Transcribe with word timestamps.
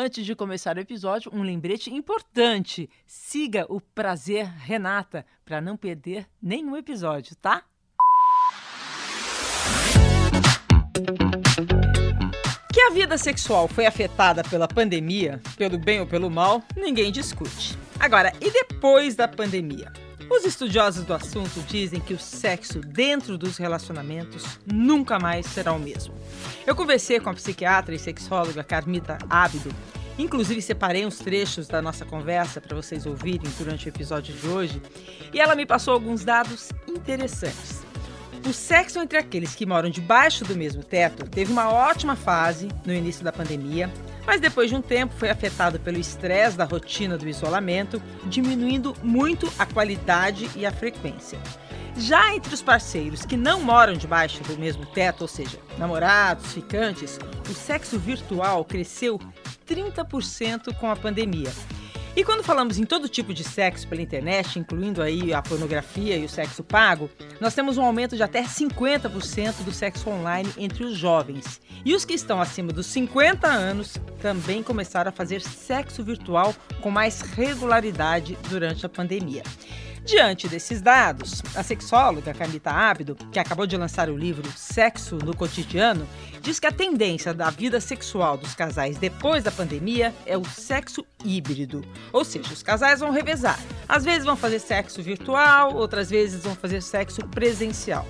Antes 0.00 0.24
de 0.24 0.36
começar 0.36 0.76
o 0.76 0.80
episódio, 0.80 1.28
um 1.34 1.42
lembrete 1.42 1.92
importante. 1.92 2.88
Siga 3.04 3.66
o 3.68 3.80
Prazer 3.80 4.46
Renata 4.46 5.26
para 5.44 5.60
não 5.60 5.76
perder 5.76 6.24
nenhum 6.40 6.76
episódio, 6.76 7.34
tá? 7.34 7.64
Que 12.72 12.80
a 12.80 12.90
vida 12.90 13.18
sexual 13.18 13.66
foi 13.66 13.86
afetada 13.86 14.44
pela 14.44 14.68
pandemia, 14.68 15.40
pelo 15.56 15.76
bem 15.76 15.98
ou 15.98 16.06
pelo 16.06 16.30
mal, 16.30 16.62
ninguém 16.76 17.10
discute. 17.10 17.76
Agora, 17.98 18.32
e 18.40 18.52
depois 18.52 19.16
da 19.16 19.26
pandemia? 19.26 19.92
Os 20.30 20.44
estudiosos 20.44 21.04
do 21.04 21.14
assunto 21.14 21.60
dizem 21.66 22.00
que 22.00 22.12
o 22.12 22.18
sexo 22.18 22.80
dentro 22.80 23.38
dos 23.38 23.56
relacionamentos 23.56 24.44
nunca 24.66 25.18
mais 25.18 25.46
será 25.46 25.72
o 25.72 25.78
mesmo. 25.78 26.14
Eu 26.66 26.76
conversei 26.76 27.18
com 27.18 27.30
a 27.30 27.34
psiquiatra 27.34 27.94
e 27.94 27.98
sexóloga 27.98 28.62
Carmita 28.62 29.16
Ábido, 29.30 29.70
inclusive 30.18 30.60
separei 30.60 31.06
uns 31.06 31.18
trechos 31.18 31.66
da 31.66 31.80
nossa 31.80 32.04
conversa 32.04 32.60
para 32.60 32.76
vocês 32.76 33.06
ouvirem 33.06 33.50
durante 33.56 33.86
o 33.86 33.88
episódio 33.88 34.34
de 34.34 34.46
hoje, 34.46 34.82
e 35.32 35.40
ela 35.40 35.54
me 35.54 35.64
passou 35.64 35.94
alguns 35.94 36.24
dados 36.24 36.70
interessantes. 36.86 37.82
O 38.46 38.52
sexo 38.52 38.98
entre 38.98 39.18
aqueles 39.18 39.54
que 39.54 39.66
moram 39.66 39.88
debaixo 39.88 40.44
do 40.44 40.54
mesmo 40.54 40.82
teto 40.82 41.28
teve 41.28 41.50
uma 41.50 41.70
ótima 41.70 42.14
fase 42.14 42.68
no 42.84 42.92
início 42.92 43.24
da 43.24 43.32
pandemia, 43.32 43.90
mas 44.28 44.42
depois 44.42 44.68
de 44.68 44.76
um 44.76 44.82
tempo 44.82 45.14
foi 45.16 45.30
afetado 45.30 45.80
pelo 45.80 45.98
estresse 45.98 46.54
da 46.54 46.66
rotina 46.66 47.16
do 47.16 47.26
isolamento, 47.26 48.00
diminuindo 48.26 48.94
muito 49.02 49.50
a 49.58 49.64
qualidade 49.64 50.50
e 50.54 50.66
a 50.66 50.70
frequência. 50.70 51.38
Já 51.96 52.34
entre 52.34 52.52
os 52.52 52.60
parceiros 52.60 53.24
que 53.24 53.38
não 53.38 53.62
moram 53.62 53.94
debaixo 53.94 54.42
do 54.42 54.58
mesmo 54.58 54.84
teto, 54.84 55.22
ou 55.22 55.28
seja, 55.28 55.58
namorados, 55.78 56.52
ficantes, 56.52 57.18
o 57.48 57.54
sexo 57.54 57.98
virtual 57.98 58.66
cresceu 58.66 59.18
30% 59.66 60.74
com 60.74 60.90
a 60.90 60.94
pandemia 60.94 61.50
e 62.18 62.24
quando 62.24 62.42
falamos 62.42 62.78
em 62.78 62.84
todo 62.84 63.08
tipo 63.08 63.32
de 63.32 63.44
sexo 63.44 63.86
pela 63.86 64.02
internet, 64.02 64.58
incluindo 64.58 65.00
aí 65.00 65.32
a 65.32 65.40
pornografia 65.40 66.16
e 66.16 66.24
o 66.24 66.28
sexo 66.28 66.64
pago, 66.64 67.08
nós 67.40 67.54
temos 67.54 67.78
um 67.78 67.84
aumento 67.84 68.16
de 68.16 68.24
até 68.24 68.42
50% 68.42 69.62
do 69.62 69.70
sexo 69.70 70.10
online 70.10 70.52
entre 70.58 70.82
os 70.82 70.96
jovens. 70.98 71.60
E 71.84 71.94
os 71.94 72.04
que 72.04 72.14
estão 72.14 72.40
acima 72.40 72.72
dos 72.72 72.86
50 72.86 73.46
anos 73.46 73.98
também 74.20 74.64
começaram 74.64 75.10
a 75.10 75.12
fazer 75.12 75.40
sexo 75.40 76.02
virtual 76.02 76.52
com 76.80 76.90
mais 76.90 77.20
regularidade 77.20 78.36
durante 78.50 78.84
a 78.84 78.88
pandemia. 78.88 79.44
Diante 80.08 80.48
desses 80.48 80.80
dados, 80.80 81.42
a 81.54 81.62
sexóloga 81.62 82.32
Camita 82.32 82.70
Ábido, 82.70 83.14
que 83.30 83.38
acabou 83.38 83.66
de 83.66 83.76
lançar 83.76 84.08
o 84.08 84.16
livro 84.16 84.50
Sexo 84.56 85.16
no 85.16 85.36
Cotidiano, 85.36 86.08
diz 86.40 86.58
que 86.58 86.66
a 86.66 86.72
tendência 86.72 87.34
da 87.34 87.50
vida 87.50 87.78
sexual 87.78 88.38
dos 88.38 88.54
casais 88.54 88.96
depois 88.96 89.44
da 89.44 89.50
pandemia 89.50 90.14
é 90.24 90.34
o 90.34 90.46
sexo 90.46 91.04
híbrido. 91.22 91.84
Ou 92.10 92.24
seja, 92.24 92.54
os 92.54 92.62
casais 92.62 93.00
vão 93.00 93.10
revezar. 93.10 93.60
Às 93.86 94.06
vezes 94.06 94.24
vão 94.24 94.34
fazer 94.34 94.60
sexo 94.60 95.02
virtual, 95.02 95.76
outras 95.76 96.08
vezes 96.08 96.42
vão 96.42 96.56
fazer 96.56 96.80
sexo 96.80 97.20
presencial. 97.28 98.06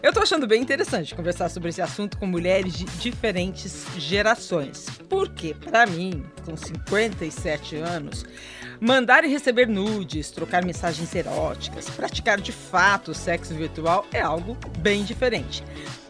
Eu 0.00 0.12
tô 0.12 0.20
achando 0.20 0.46
bem 0.46 0.62
interessante 0.62 1.16
conversar 1.16 1.48
sobre 1.48 1.70
esse 1.70 1.82
assunto 1.82 2.16
com 2.16 2.26
mulheres 2.26 2.74
de 2.74 2.84
diferentes 2.84 3.86
gerações. 3.96 4.86
Porque, 5.08 5.52
para 5.52 5.84
mim, 5.84 6.24
com 6.44 6.56
57 6.56 7.74
anos, 7.74 8.24
Mandar 8.80 9.24
e 9.24 9.28
receber 9.28 9.68
nudes, 9.68 10.30
trocar 10.30 10.64
mensagens 10.64 11.14
eróticas, 11.14 11.90
praticar 11.90 12.40
de 12.40 12.50
fato 12.50 13.12
sexo 13.12 13.52
virtual 13.52 14.06
é 14.10 14.22
algo 14.22 14.56
bem 14.78 15.04
diferente. 15.04 15.62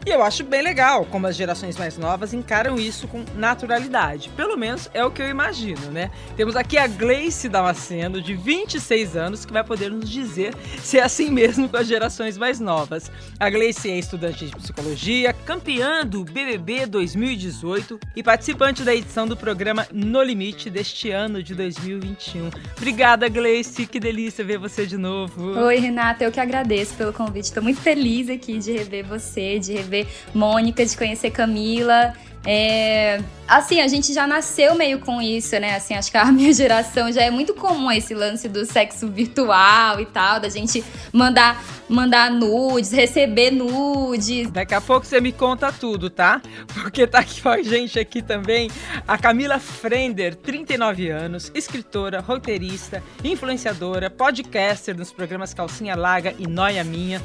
E 0.06 0.08
eu 0.08 0.22
acho 0.22 0.42
bem 0.44 0.62
legal 0.62 1.04
como 1.04 1.26
as 1.26 1.36
gerações 1.36 1.76
mais 1.76 1.98
novas 1.98 2.32
encaram 2.32 2.76
isso 2.76 3.06
com 3.06 3.22
naturalidade. 3.34 4.30
Pelo 4.30 4.56
menos 4.56 4.88
é 4.94 5.04
o 5.04 5.10
que 5.10 5.20
eu 5.20 5.28
imagino, 5.28 5.90
né? 5.90 6.10
Temos 6.38 6.56
aqui 6.56 6.78
a 6.78 6.86
Gleice 6.86 7.50
Damasceno, 7.50 8.22
de 8.22 8.34
26 8.34 9.14
anos, 9.14 9.44
que 9.44 9.52
vai 9.52 9.62
poder 9.62 9.90
nos 9.90 10.08
dizer 10.08 10.54
se 10.82 10.98
é 10.98 11.02
assim 11.02 11.30
mesmo 11.30 11.68
com 11.68 11.76
as 11.76 11.86
gerações 11.86 12.38
mais 12.38 12.58
novas. 12.58 13.12
A 13.38 13.50
Gleice 13.50 13.90
é 13.90 13.98
estudante 13.98 14.46
de 14.46 14.56
psicologia, 14.56 15.34
campeã 15.34 16.04
do 16.06 16.24
BBB 16.24 16.86
2018 16.86 18.00
e 18.16 18.22
participante 18.22 18.82
da 18.82 18.94
edição 18.94 19.28
do 19.28 19.36
programa 19.36 19.86
No 19.92 20.22
Limite 20.22 20.70
deste 20.70 21.10
ano 21.10 21.42
de 21.42 21.54
2021. 21.54 22.48
Obrigada, 22.74 23.28
Gleice. 23.28 23.86
Que 23.86 24.00
delícia 24.00 24.42
ver 24.42 24.58
você 24.58 24.86
de 24.86 24.96
novo. 24.96 25.58
Oi, 25.58 25.76
Renata. 25.76 26.24
Eu 26.24 26.32
que 26.32 26.40
agradeço 26.40 26.94
pelo 26.94 27.12
convite. 27.12 27.44
Estou 27.44 27.62
muito 27.62 27.82
feliz 27.82 28.30
aqui 28.30 28.58
de 28.58 28.72
rever 28.72 29.04
você, 29.04 29.58
de 29.58 29.74
rever 29.74 29.89
ver 29.90 30.08
Mônica, 30.34 30.84
de 30.84 30.96
conhecer 30.96 31.30
Camila. 31.30 32.14
É, 32.46 33.20
assim, 33.46 33.82
a 33.82 33.88
gente 33.88 34.14
já 34.14 34.26
nasceu 34.26 34.74
meio 34.74 34.98
com 35.00 35.20
isso, 35.20 35.58
né? 35.60 35.76
Assim, 35.76 35.94
acho 35.94 36.10
que 36.10 36.16
a 36.16 36.24
minha 36.32 36.52
geração 36.52 37.12
já 37.12 37.22
é 37.22 37.30
muito 37.30 37.52
comum 37.54 37.90
esse 37.92 38.14
lance 38.14 38.48
do 38.48 38.64
sexo 38.64 39.08
virtual 39.08 40.00
e 40.00 40.06
tal, 40.06 40.40
da 40.40 40.48
gente 40.48 40.82
mandar 41.12 41.62
mandar 41.90 42.30
nudes, 42.30 42.92
receber 42.92 43.50
nudes. 43.50 44.48
Daqui 44.48 44.74
a 44.74 44.80
pouco 44.80 45.04
você 45.04 45.20
me 45.20 45.32
conta 45.32 45.72
tudo, 45.72 46.08
tá? 46.08 46.40
Porque 46.72 47.04
tá 47.04 47.18
aqui 47.18 47.42
com 47.42 47.48
a 47.48 47.60
gente 47.62 47.98
aqui 47.98 48.22
também 48.22 48.70
a 49.08 49.18
Camila 49.18 49.58
Frender, 49.58 50.36
39 50.36 51.10
anos, 51.10 51.50
escritora, 51.52 52.20
roteirista, 52.20 53.02
influenciadora, 53.24 54.08
podcaster 54.08 54.96
nos 54.96 55.12
programas 55.12 55.52
Calcinha 55.52 55.96
Larga 55.96 56.32
e 56.38 56.46
Noia 56.46 56.84
Minha 56.84 57.20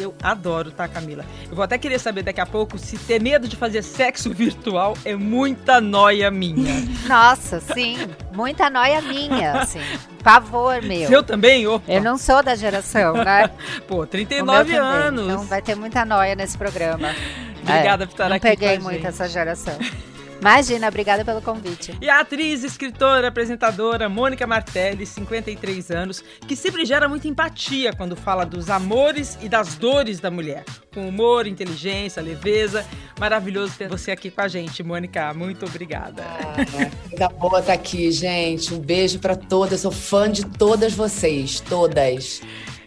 eu 0.00 0.14
adoro, 0.22 0.70
tá, 0.70 0.86
Camila? 0.88 1.24
Eu 1.48 1.54
vou 1.54 1.64
até 1.64 1.78
querer 1.78 1.98
saber 1.98 2.22
daqui 2.22 2.40
a 2.40 2.46
pouco 2.46 2.78
se 2.78 2.98
ter 2.98 3.20
medo 3.20 3.48
de 3.48 3.56
fazer 3.56 3.82
sexo 3.82 4.32
virtual 4.32 4.96
é 5.04 5.14
muita 5.14 5.80
noia 5.80 6.30
minha. 6.30 6.74
Nossa, 7.06 7.60
sim, 7.60 7.96
muita 8.32 8.68
noia 8.70 9.00
minha, 9.00 9.60
assim. 9.60 9.80
Pavor 10.22 10.82
meu. 10.82 11.10
Eu 11.10 11.22
também? 11.22 11.66
Opa. 11.66 11.92
Eu 11.92 12.02
não 12.02 12.18
sou 12.18 12.42
da 12.42 12.54
geração, 12.54 13.14
né? 13.14 13.50
Pô, 13.86 14.06
39 14.06 14.74
anos. 14.76 15.24
Então 15.24 15.44
vai 15.44 15.62
ter 15.62 15.74
muita 15.74 16.04
noia 16.04 16.34
nesse 16.34 16.58
programa. 16.58 17.14
Obrigada 17.62 18.04
é, 18.04 18.06
por 18.06 18.12
estar 18.12 18.28
não 18.28 18.36
aqui. 18.36 18.46
Não 18.48 18.56
peguei 18.56 18.78
muito 18.78 19.06
essa 19.06 19.28
geração. 19.28 19.76
Imagina, 20.40 20.88
obrigada 20.88 21.24
pelo 21.24 21.40
convite. 21.40 21.96
E 22.00 22.08
a 22.08 22.20
atriz, 22.20 22.62
escritora, 22.62 23.28
apresentadora 23.28 24.08
Mônica 24.08 24.46
Martelli, 24.46 25.06
53 25.06 25.90
anos, 25.90 26.22
que 26.46 26.54
sempre 26.54 26.84
gera 26.84 27.08
muita 27.08 27.26
empatia 27.26 27.92
quando 27.92 28.14
fala 28.14 28.44
dos 28.44 28.70
amores 28.70 29.38
e 29.42 29.48
das 29.48 29.74
dores 29.76 30.20
da 30.20 30.30
mulher. 30.30 30.64
Com 30.92 31.08
humor, 31.08 31.46
inteligência, 31.46 32.22
leveza. 32.22 32.86
Maravilhoso 33.18 33.74
ter 33.76 33.88
você 33.88 34.10
aqui 34.10 34.30
com 34.30 34.40
a 34.40 34.48
gente, 34.48 34.82
Mônica. 34.82 35.32
Muito 35.34 35.64
obrigada. 35.64 36.22
Ah, 36.22 37.28
boa 37.28 37.60
estar 37.60 37.72
aqui, 37.72 38.10
gente. 38.12 38.72
Um 38.74 38.78
beijo 38.78 39.18
para 39.18 39.36
todas. 39.36 39.80
Sou 39.80 39.90
fã 39.90 40.30
de 40.30 40.44
todas 40.44 40.92
vocês, 40.92 41.60
todas. 41.60 42.40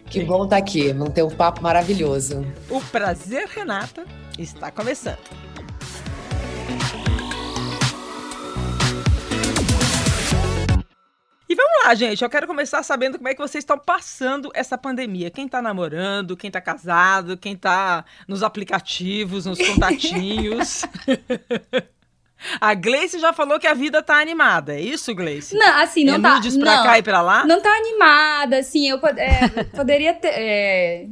Que 0.06 0.24
bom 0.24 0.44
estar 0.44 0.56
aqui, 0.56 0.92
não 0.92 1.06
ter 1.06 1.22
um 1.22 1.30
papo 1.30 1.62
maravilhoso. 1.62 2.44
O 2.68 2.80
prazer, 2.80 3.46
Renata, 3.46 4.04
está 4.36 4.70
começando. 4.70 5.18
E 11.50 11.54
vamos 11.56 11.84
lá, 11.84 11.92
gente. 11.96 12.22
Eu 12.22 12.30
quero 12.30 12.46
começar 12.46 12.80
sabendo 12.84 13.18
como 13.18 13.28
é 13.28 13.34
que 13.34 13.40
vocês 13.40 13.62
estão 13.62 13.76
passando 13.76 14.52
essa 14.54 14.78
pandemia. 14.78 15.32
Quem 15.32 15.48
tá 15.48 15.60
namorando, 15.60 16.36
quem 16.36 16.48
tá 16.48 16.60
casado, 16.60 17.36
quem 17.36 17.56
tá 17.56 18.04
nos 18.28 18.44
aplicativos, 18.44 19.46
nos 19.46 19.58
contatinhos. 19.58 20.84
A 22.60 22.72
Gleice 22.72 23.18
já 23.18 23.32
falou 23.32 23.58
que 23.58 23.66
a 23.66 23.74
vida 23.74 24.02
tá 24.02 24.18
animada, 24.18 24.74
é 24.74 24.80
isso, 24.80 25.14
Gleice? 25.14 25.54
Não, 25.54 25.82
assim, 25.82 26.04
não 26.04 26.14
é 26.14 26.20
tá. 26.20 26.34
Nudes 26.36 26.56
pra 26.56 26.76
não, 26.76 26.84
cá 26.84 26.98
e 26.98 27.02
pra 27.02 27.20
lá? 27.20 27.44
Não 27.44 27.60
tá 27.60 27.68
animada, 27.68 28.58
assim, 28.58 28.88
eu 28.88 28.98
é, 29.16 29.64
poderia 29.76 30.14
ter. 30.14 30.28
É, 30.28 31.06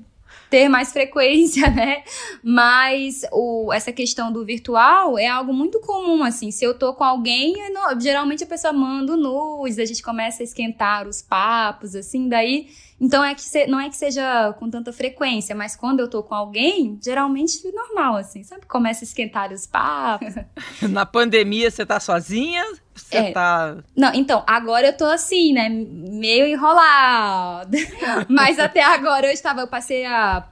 ter 0.51 0.69
mais 0.69 0.93
frequência, 0.93 1.69
né? 1.71 2.03
Mas 2.43 3.23
o, 3.33 3.73
essa 3.73 3.93
questão 3.93 4.33
do 4.33 4.45
virtual 4.45 5.19
é 5.19 5.27
algo 5.27 5.53
muito 5.53 5.81
comum, 5.81 6.23
assim. 6.23 6.51
Se 6.51 6.65
eu 6.65 6.75
tô 6.75 6.95
com 6.95 7.05
alguém, 7.05 7.55
no, 7.73 8.01
geralmente 8.01 8.45
a 8.45 8.47
pessoa 8.47 8.73
manda 8.73 9.17
nudes, 9.17 9.79
a 9.79 9.85
gente 9.85 10.03
começa 10.03 10.43
a 10.43 10.45
esquentar 10.45 11.07
os 11.07 11.23
papos, 11.23 11.95
assim, 11.95 12.29
daí. 12.29 12.69
Então 13.01 13.23
é 13.23 13.35
que 13.35 13.43
se, 13.43 13.67
não 13.67 13.81
é 13.81 13.89
que 13.89 13.97
seja 13.97 14.53
com 14.55 14.69
tanta 14.69 14.93
frequência, 14.93 15.55
mas 15.55 15.77
quando 15.77 16.01
eu 16.01 16.09
tô 16.09 16.23
com 16.23 16.35
alguém, 16.35 16.99
geralmente 17.03 17.67
é 17.67 17.71
normal, 17.71 18.17
assim, 18.17 18.43
sabe? 18.43 18.67
Começa 18.67 19.05
a 19.05 19.07
esquentar 19.07 19.53
os 19.53 19.67
papos. 19.67 20.35
Na 20.83 21.07
pandemia 21.07 21.71
você 21.71 21.87
tá 21.87 22.01
sozinha? 22.01 22.65
Você 22.95 23.17
é. 23.17 23.31
tá. 23.31 23.79
Não, 23.97 24.13
então, 24.13 24.43
agora 24.47 24.89
eu 24.89 24.97
tô 24.97 25.05
assim, 25.05 25.53
né? 25.53 25.69
Meio 25.69 26.47
enrolada. 26.47 27.79
Mas 28.29 28.59
até 28.59 28.83
agora 28.83 29.27
eu 29.27 29.33
estava, 29.33 29.61
eu 29.61 29.69
passei 29.69 30.05
a 30.05 30.49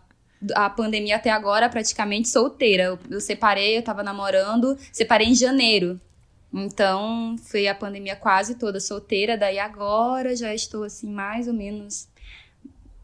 a 0.54 0.68
pandemia 0.68 1.16
até 1.16 1.30
agora 1.30 1.68
praticamente 1.68 2.28
solteira. 2.28 2.84
Eu, 2.84 2.98
eu, 3.10 3.20
separei, 3.20 3.78
eu 3.78 3.82
tava 3.82 4.02
namorando, 4.02 4.76
separei 4.92 5.28
em 5.28 5.34
janeiro. 5.34 6.00
Então, 6.52 7.36
foi 7.38 7.66
a 7.66 7.74
pandemia 7.74 8.16
quase 8.16 8.54
toda 8.54 8.78
solteira, 8.78 9.36
daí 9.36 9.58
agora 9.58 10.36
já 10.36 10.54
estou 10.54 10.84
assim 10.84 11.10
mais 11.10 11.48
ou 11.48 11.54
menos 11.54 12.08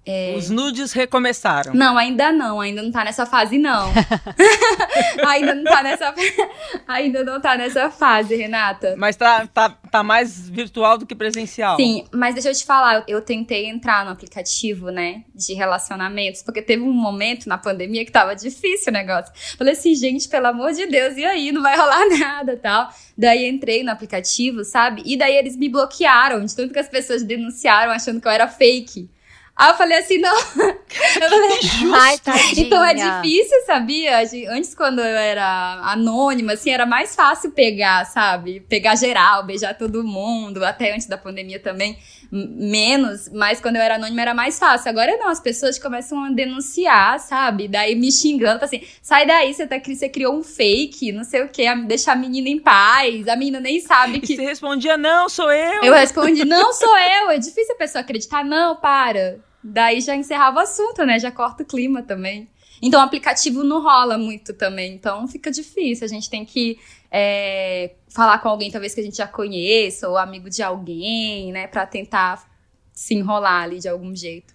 É... 0.05 0.35
Os 0.37 0.51
nudes 0.51 0.93
recomeçaram. 0.93 1.75
Não, 1.75 1.97
ainda 1.97 2.33
não, 2.33 2.61
ainda 2.61 2.83
não 2.83 2.91
tá 2.91 3.05
nessa 3.05 3.25
fase, 3.25 3.57
não. 3.57 3.93
ainda 5.27 5.55
não 5.55 5.65
tá 5.65 5.83
nessa 5.83 6.15
Ainda 6.87 7.25
não 7.25 7.41
tá 7.41 7.57
nessa 7.57 7.91
fase, 7.91 8.35
Renata. 8.37 8.95
Mas 8.97 9.17
tá, 9.17 9.47
tá, 9.47 9.71
tá 9.71 10.03
mais 10.03 10.49
virtual 10.49 10.99
do 10.99 11.07
que 11.07 11.15
presencial. 11.15 11.77
Sim, 11.77 12.05
mas 12.13 12.35
deixa 12.35 12.51
eu 12.51 12.55
te 12.55 12.65
falar, 12.65 13.05
eu 13.07 13.21
tentei 13.21 13.67
entrar 13.67 14.05
no 14.05 14.11
aplicativo, 14.11 14.91
né, 14.91 15.23
de 15.35 15.55
relacionamentos, 15.55 16.43
porque 16.43 16.61
teve 16.61 16.83
um 16.83 16.93
momento 16.93 17.49
na 17.49 17.57
pandemia 17.57 18.05
que 18.05 18.13
tava 18.13 18.35
difícil 18.35 18.91
o 18.91 18.93
negócio. 18.93 19.33
Falei 19.57 19.73
assim, 19.73 19.95
gente, 19.95 20.29
pelo 20.29 20.49
amor 20.49 20.73
de 20.73 20.87
Deus, 20.87 21.17
e 21.17 21.25
aí? 21.25 21.53
Não 21.53 21.63
vai 21.63 21.77
rolar 21.77 22.09
nada 22.19 22.57
tal. 22.57 22.89
Daí 23.17 23.49
entrei 23.49 23.83
no 23.83 23.91
aplicativo, 23.91 24.65
sabe? 24.65 25.03
E 25.05 25.17
daí 25.17 25.37
eles 25.37 25.57
me 25.57 25.69
bloquearam, 25.69 26.45
de 26.45 26.55
tanto 26.55 26.73
que 26.73 26.79
as 26.79 26.89
pessoas 26.89 27.23
denunciaram 27.23 27.93
achando 27.93 28.21
que 28.21 28.27
eu 28.27 28.33
era 28.33 28.49
fake. 28.49 29.09
Aí 29.55 29.71
eu 29.71 29.77
falei 29.77 29.99
assim, 29.99 30.19
não. 30.19 30.35
Eu 31.15 31.29
falei, 31.29 31.51
Ai, 31.95 32.17
então 32.57 32.85
é 32.85 32.93
difícil, 32.93 33.65
sabia? 33.65 34.19
Antes, 34.51 34.75
quando 34.75 34.99
eu 34.99 35.05
era 35.05 35.81
anônima, 35.85 36.53
assim, 36.53 36.71
era 36.71 36.85
mais 36.85 37.15
fácil 37.15 37.51
pegar, 37.51 38.05
sabe? 38.05 38.61
Pegar 38.61 38.95
geral, 38.95 39.43
beijar 39.43 39.77
todo 39.77 40.05
mundo, 40.05 40.63
até 40.63 40.95
antes 40.95 41.07
da 41.07 41.17
pandemia 41.17 41.59
também, 41.59 41.99
menos, 42.31 43.31
mas 43.31 43.61
quando 43.61 43.77
eu 43.77 43.83
era 43.83 43.95
anônima 43.95 44.21
era 44.23 44.35
mais 44.35 44.59
fácil. 44.59 44.91
Agora 44.91 45.17
não, 45.17 45.29
as 45.29 45.41
pessoas 45.41 45.79
começam 45.79 46.23
a 46.25 46.31
denunciar, 46.31 47.19
sabe? 47.21 47.69
Daí 47.69 47.95
me 47.95 48.13
xingando, 48.13 48.65
assim, 48.65 48.83
sai 49.01 49.27
daí, 49.27 49.53
você, 49.53 49.67
tá, 49.67 49.79
você 49.83 50.09
criou 50.09 50.37
um 50.37 50.43
fake, 50.43 51.13
não 51.13 51.25
sei 51.25 51.43
o 51.43 51.49
quê, 51.49 51.65
deixar 51.87 52.13
a 52.13 52.17
menina 52.17 52.49
em 52.49 52.59
paz, 52.59 53.29
a 53.29 53.37
menina 53.37 53.61
nem 53.61 53.81
sabe 53.81 54.21
que. 54.21 54.35
E 54.35 54.37
você 54.37 54.43
respondia, 54.43 54.99
não, 54.99 55.29
sou 55.29 55.51
eu. 55.51 55.85
Eu 55.85 55.95
respondi, 55.95 56.45
não, 56.45 56.73
sou 56.73 56.99
eu. 56.99 57.31
É 57.31 57.39
difícil 57.39 57.75
a 57.75 57.79
pessoa 57.79 58.01
acreditar, 58.01 58.45
não, 58.45 58.77
para. 58.77 59.41
Daí 59.63 60.01
já 60.01 60.17
encerrava 60.17 60.59
o 60.59 60.61
assunto, 60.61 61.05
né? 61.05 61.19
Já 61.19 61.31
corta 61.31 61.63
o 61.63 61.67
clima 61.67 62.03
também. 62.03 62.49
Então 62.81 63.01
o 63.01 63.05
aplicativo 63.05 63.63
não 63.63 63.81
rola 63.81 64.19
muito 64.19 64.53
também. 64.53 64.95
Então 64.95 65.29
fica 65.29 65.51
difícil. 65.51 66.05
A 66.05 66.09
gente 66.09 66.29
tem 66.29 66.45
que 66.45 66.79
é, 67.11 67.93
falar 68.09 68.39
com 68.39 68.49
alguém, 68.49 68.71
talvez 68.71 68.95
que 68.95 69.01
a 69.01 69.05
gente 69.05 69.17
já 69.17 69.27
conheça, 69.27 70.09
ou 70.09 70.19
amigo 70.19 70.51
de 70.51 70.63
alguém, 70.63 71.53
né? 71.53 71.67
Pra 71.69 71.87
tentar 71.87 72.45
se 72.93 73.15
enrolar 73.15 73.63
ali 73.63 73.79
de 73.79 73.89
algum 73.89 74.15
jeito. 74.15 74.53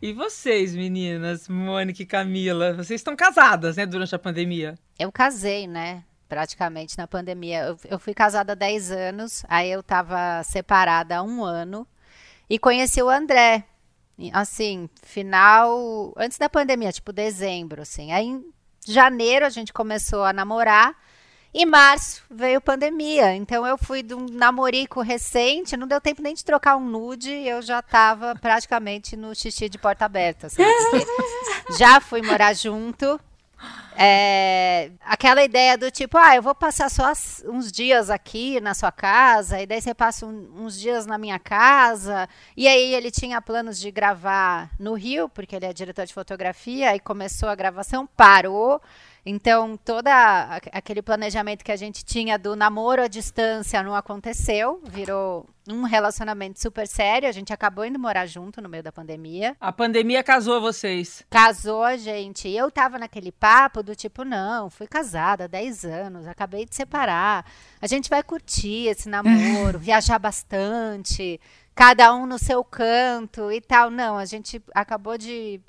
E 0.00 0.12
vocês, 0.12 0.74
meninas, 0.74 1.48
Mônica 1.48 2.02
e 2.02 2.06
Camila, 2.06 2.74
vocês 2.74 3.00
estão 3.00 3.16
casadas, 3.16 3.76
né, 3.76 3.86
durante 3.86 4.14
a 4.14 4.18
pandemia? 4.18 4.78
Eu 4.98 5.10
casei, 5.10 5.66
né? 5.66 6.04
Praticamente 6.28 6.98
na 6.98 7.06
pandemia. 7.06 7.62
Eu, 7.62 7.78
eu 7.88 7.98
fui 7.98 8.12
casada 8.12 8.52
há 8.52 8.54
10 8.54 8.90
anos, 8.90 9.42
aí 9.48 9.70
eu 9.70 9.82
tava 9.82 10.42
separada 10.44 11.16
há 11.16 11.22
um 11.22 11.42
ano 11.42 11.86
e 12.48 12.58
conheci 12.58 13.02
o 13.02 13.08
André, 13.08 13.64
assim, 14.32 14.88
final, 15.02 16.12
antes 16.16 16.36
da 16.36 16.48
pandemia, 16.48 16.92
tipo 16.92 17.12
dezembro, 17.12 17.82
assim. 17.82 18.12
Aí 18.12 18.26
em 18.26 18.44
janeiro 18.86 19.46
a 19.46 19.50
gente 19.50 19.72
começou 19.72 20.24
a 20.24 20.32
namorar. 20.32 20.94
E 21.52 21.66
março 21.66 22.22
veio 22.30 22.60
pandemia, 22.60 23.34
então 23.34 23.66
eu 23.66 23.76
fui 23.76 24.04
de 24.04 24.14
um 24.14 24.24
namorico 24.30 25.00
recente, 25.00 25.76
não 25.76 25.88
deu 25.88 26.00
tempo 26.00 26.22
nem 26.22 26.32
de 26.32 26.44
trocar 26.44 26.76
um 26.76 26.86
nude, 26.86 27.28
eu 27.28 27.60
já 27.60 27.80
estava 27.80 28.36
praticamente 28.36 29.16
no 29.16 29.34
xixi 29.34 29.68
de 29.68 29.76
porta 29.76 30.04
aberta, 30.04 30.46
assim, 30.46 30.62
já 31.76 32.00
fui 32.00 32.22
morar 32.22 32.54
junto, 32.54 33.18
é, 33.96 34.92
aquela 35.00 35.42
ideia 35.44 35.76
do 35.76 35.90
tipo, 35.90 36.16
ah, 36.16 36.34
eu 36.34 36.42
vou 36.42 36.54
passar 36.54 36.90
só 36.90 37.12
uns 37.46 37.70
dias 37.70 38.08
aqui 38.08 38.60
na 38.60 38.72
sua 38.72 38.90
casa, 38.90 39.60
e 39.60 39.66
daí 39.66 39.80
você 39.80 39.92
passa 39.92 40.24
um, 40.24 40.50
uns 40.56 40.78
dias 40.78 41.06
na 41.06 41.18
minha 41.18 41.38
casa. 41.38 42.28
E 42.56 42.66
aí 42.66 42.94
ele 42.94 43.10
tinha 43.10 43.42
planos 43.42 43.78
de 43.78 43.90
gravar 43.90 44.70
no 44.78 44.94
Rio, 44.94 45.28
porque 45.28 45.54
ele 45.54 45.66
é 45.66 45.72
diretor 45.72 46.06
de 46.06 46.14
fotografia, 46.14 46.94
e 46.96 47.00
começou 47.00 47.48
a 47.48 47.54
gravação, 47.54 48.06
parou. 48.06 48.80
Então, 49.24 49.76
todo 49.76 50.08
aquele 50.72 51.02
planejamento 51.02 51.64
que 51.64 51.72
a 51.72 51.76
gente 51.76 52.04
tinha 52.04 52.38
do 52.38 52.56
namoro 52.56 53.02
à 53.02 53.08
distância 53.08 53.82
não 53.82 53.94
aconteceu, 53.94 54.80
virou 54.84 55.46
um 55.68 55.82
relacionamento 55.82 56.60
super 56.60 56.86
sério. 56.86 57.28
A 57.28 57.32
gente 57.32 57.52
acabou 57.52 57.84
indo 57.84 57.98
morar 57.98 58.26
junto 58.26 58.60
no 58.60 58.68
meio 58.68 58.82
da 58.82 58.90
pandemia. 58.90 59.56
A 59.60 59.72
pandemia 59.72 60.22
casou 60.22 60.60
vocês? 60.60 61.22
Casou 61.30 61.82
a 61.82 61.96
gente. 61.96 62.48
Eu 62.48 62.70
tava 62.70 62.98
naquele 62.98 63.30
papo 63.30 63.82
do 63.82 63.94
tipo, 63.94 64.24
não, 64.24 64.70
fui 64.70 64.86
casada 64.86 65.44
há 65.44 65.48
10 65.48 65.84
anos, 65.84 66.26
acabei 66.26 66.64
de 66.64 66.74
separar. 66.74 67.44
A 67.80 67.86
gente 67.86 68.08
vai 68.08 68.22
curtir 68.22 68.88
esse 68.88 69.08
namoro, 69.10 69.78
viajar 69.78 70.18
bastante, 70.18 71.40
cada 71.74 72.14
um 72.14 72.26
no 72.26 72.38
seu 72.38 72.64
canto 72.64 73.52
e 73.52 73.60
tal. 73.60 73.90
Não, 73.90 74.16
a 74.16 74.24
gente 74.24 74.62
acabou 74.74 75.16
de 75.16 75.60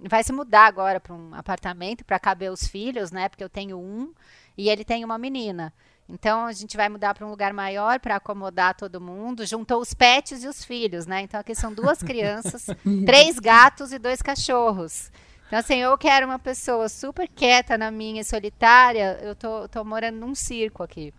vai 0.00 0.22
se 0.22 0.32
mudar 0.32 0.66
agora 0.66 1.00
para 1.00 1.14
um 1.14 1.34
apartamento 1.34 2.04
para 2.04 2.18
caber 2.18 2.50
os 2.50 2.66
filhos, 2.66 3.10
né? 3.10 3.28
Porque 3.28 3.44
eu 3.44 3.48
tenho 3.48 3.78
um 3.78 4.12
e 4.56 4.68
ele 4.68 4.84
tem 4.84 5.04
uma 5.04 5.18
menina. 5.18 5.72
Então 6.08 6.46
a 6.46 6.52
gente 6.52 6.76
vai 6.76 6.88
mudar 6.88 7.14
para 7.14 7.26
um 7.26 7.30
lugar 7.30 7.52
maior 7.52 7.98
para 7.98 8.16
acomodar 8.16 8.76
todo 8.76 9.00
mundo. 9.00 9.44
Juntou 9.44 9.80
os 9.80 9.92
pets 9.92 10.44
e 10.44 10.48
os 10.48 10.64
filhos, 10.64 11.06
né? 11.06 11.22
Então 11.22 11.40
aqui 11.40 11.54
são 11.54 11.72
duas 11.72 12.00
crianças, 12.02 12.66
três 13.04 13.38
gatos 13.38 13.92
e 13.92 13.98
dois 13.98 14.22
cachorros. 14.22 15.10
Então, 15.46 15.58
assim, 15.60 15.76
eu 15.76 15.96
quero 15.96 16.26
uma 16.26 16.38
pessoa 16.38 16.88
super 16.88 17.28
quieta 17.28 17.78
na 17.78 17.90
minha, 17.90 18.24
solitária. 18.24 19.18
Eu 19.22 19.34
tô, 19.34 19.68
tô 19.68 19.84
morando 19.84 20.18
num 20.18 20.34
circo 20.34 20.82
aqui. 20.82 21.14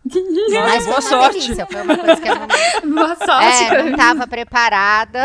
Mas 0.52 0.86
boa 0.86 1.02
sorte. 1.02 1.40
Delícia, 1.40 1.66
foi 1.66 1.82
uma 1.82 1.98
coisa 1.98 2.22
que 2.22 2.28
eu 2.28 2.36
não, 2.36 2.48
boa 2.96 3.16
sorte. 3.16 3.64
É, 3.64 3.84
não 3.84 3.98
tava 3.98 4.28
preparada. 4.28 5.24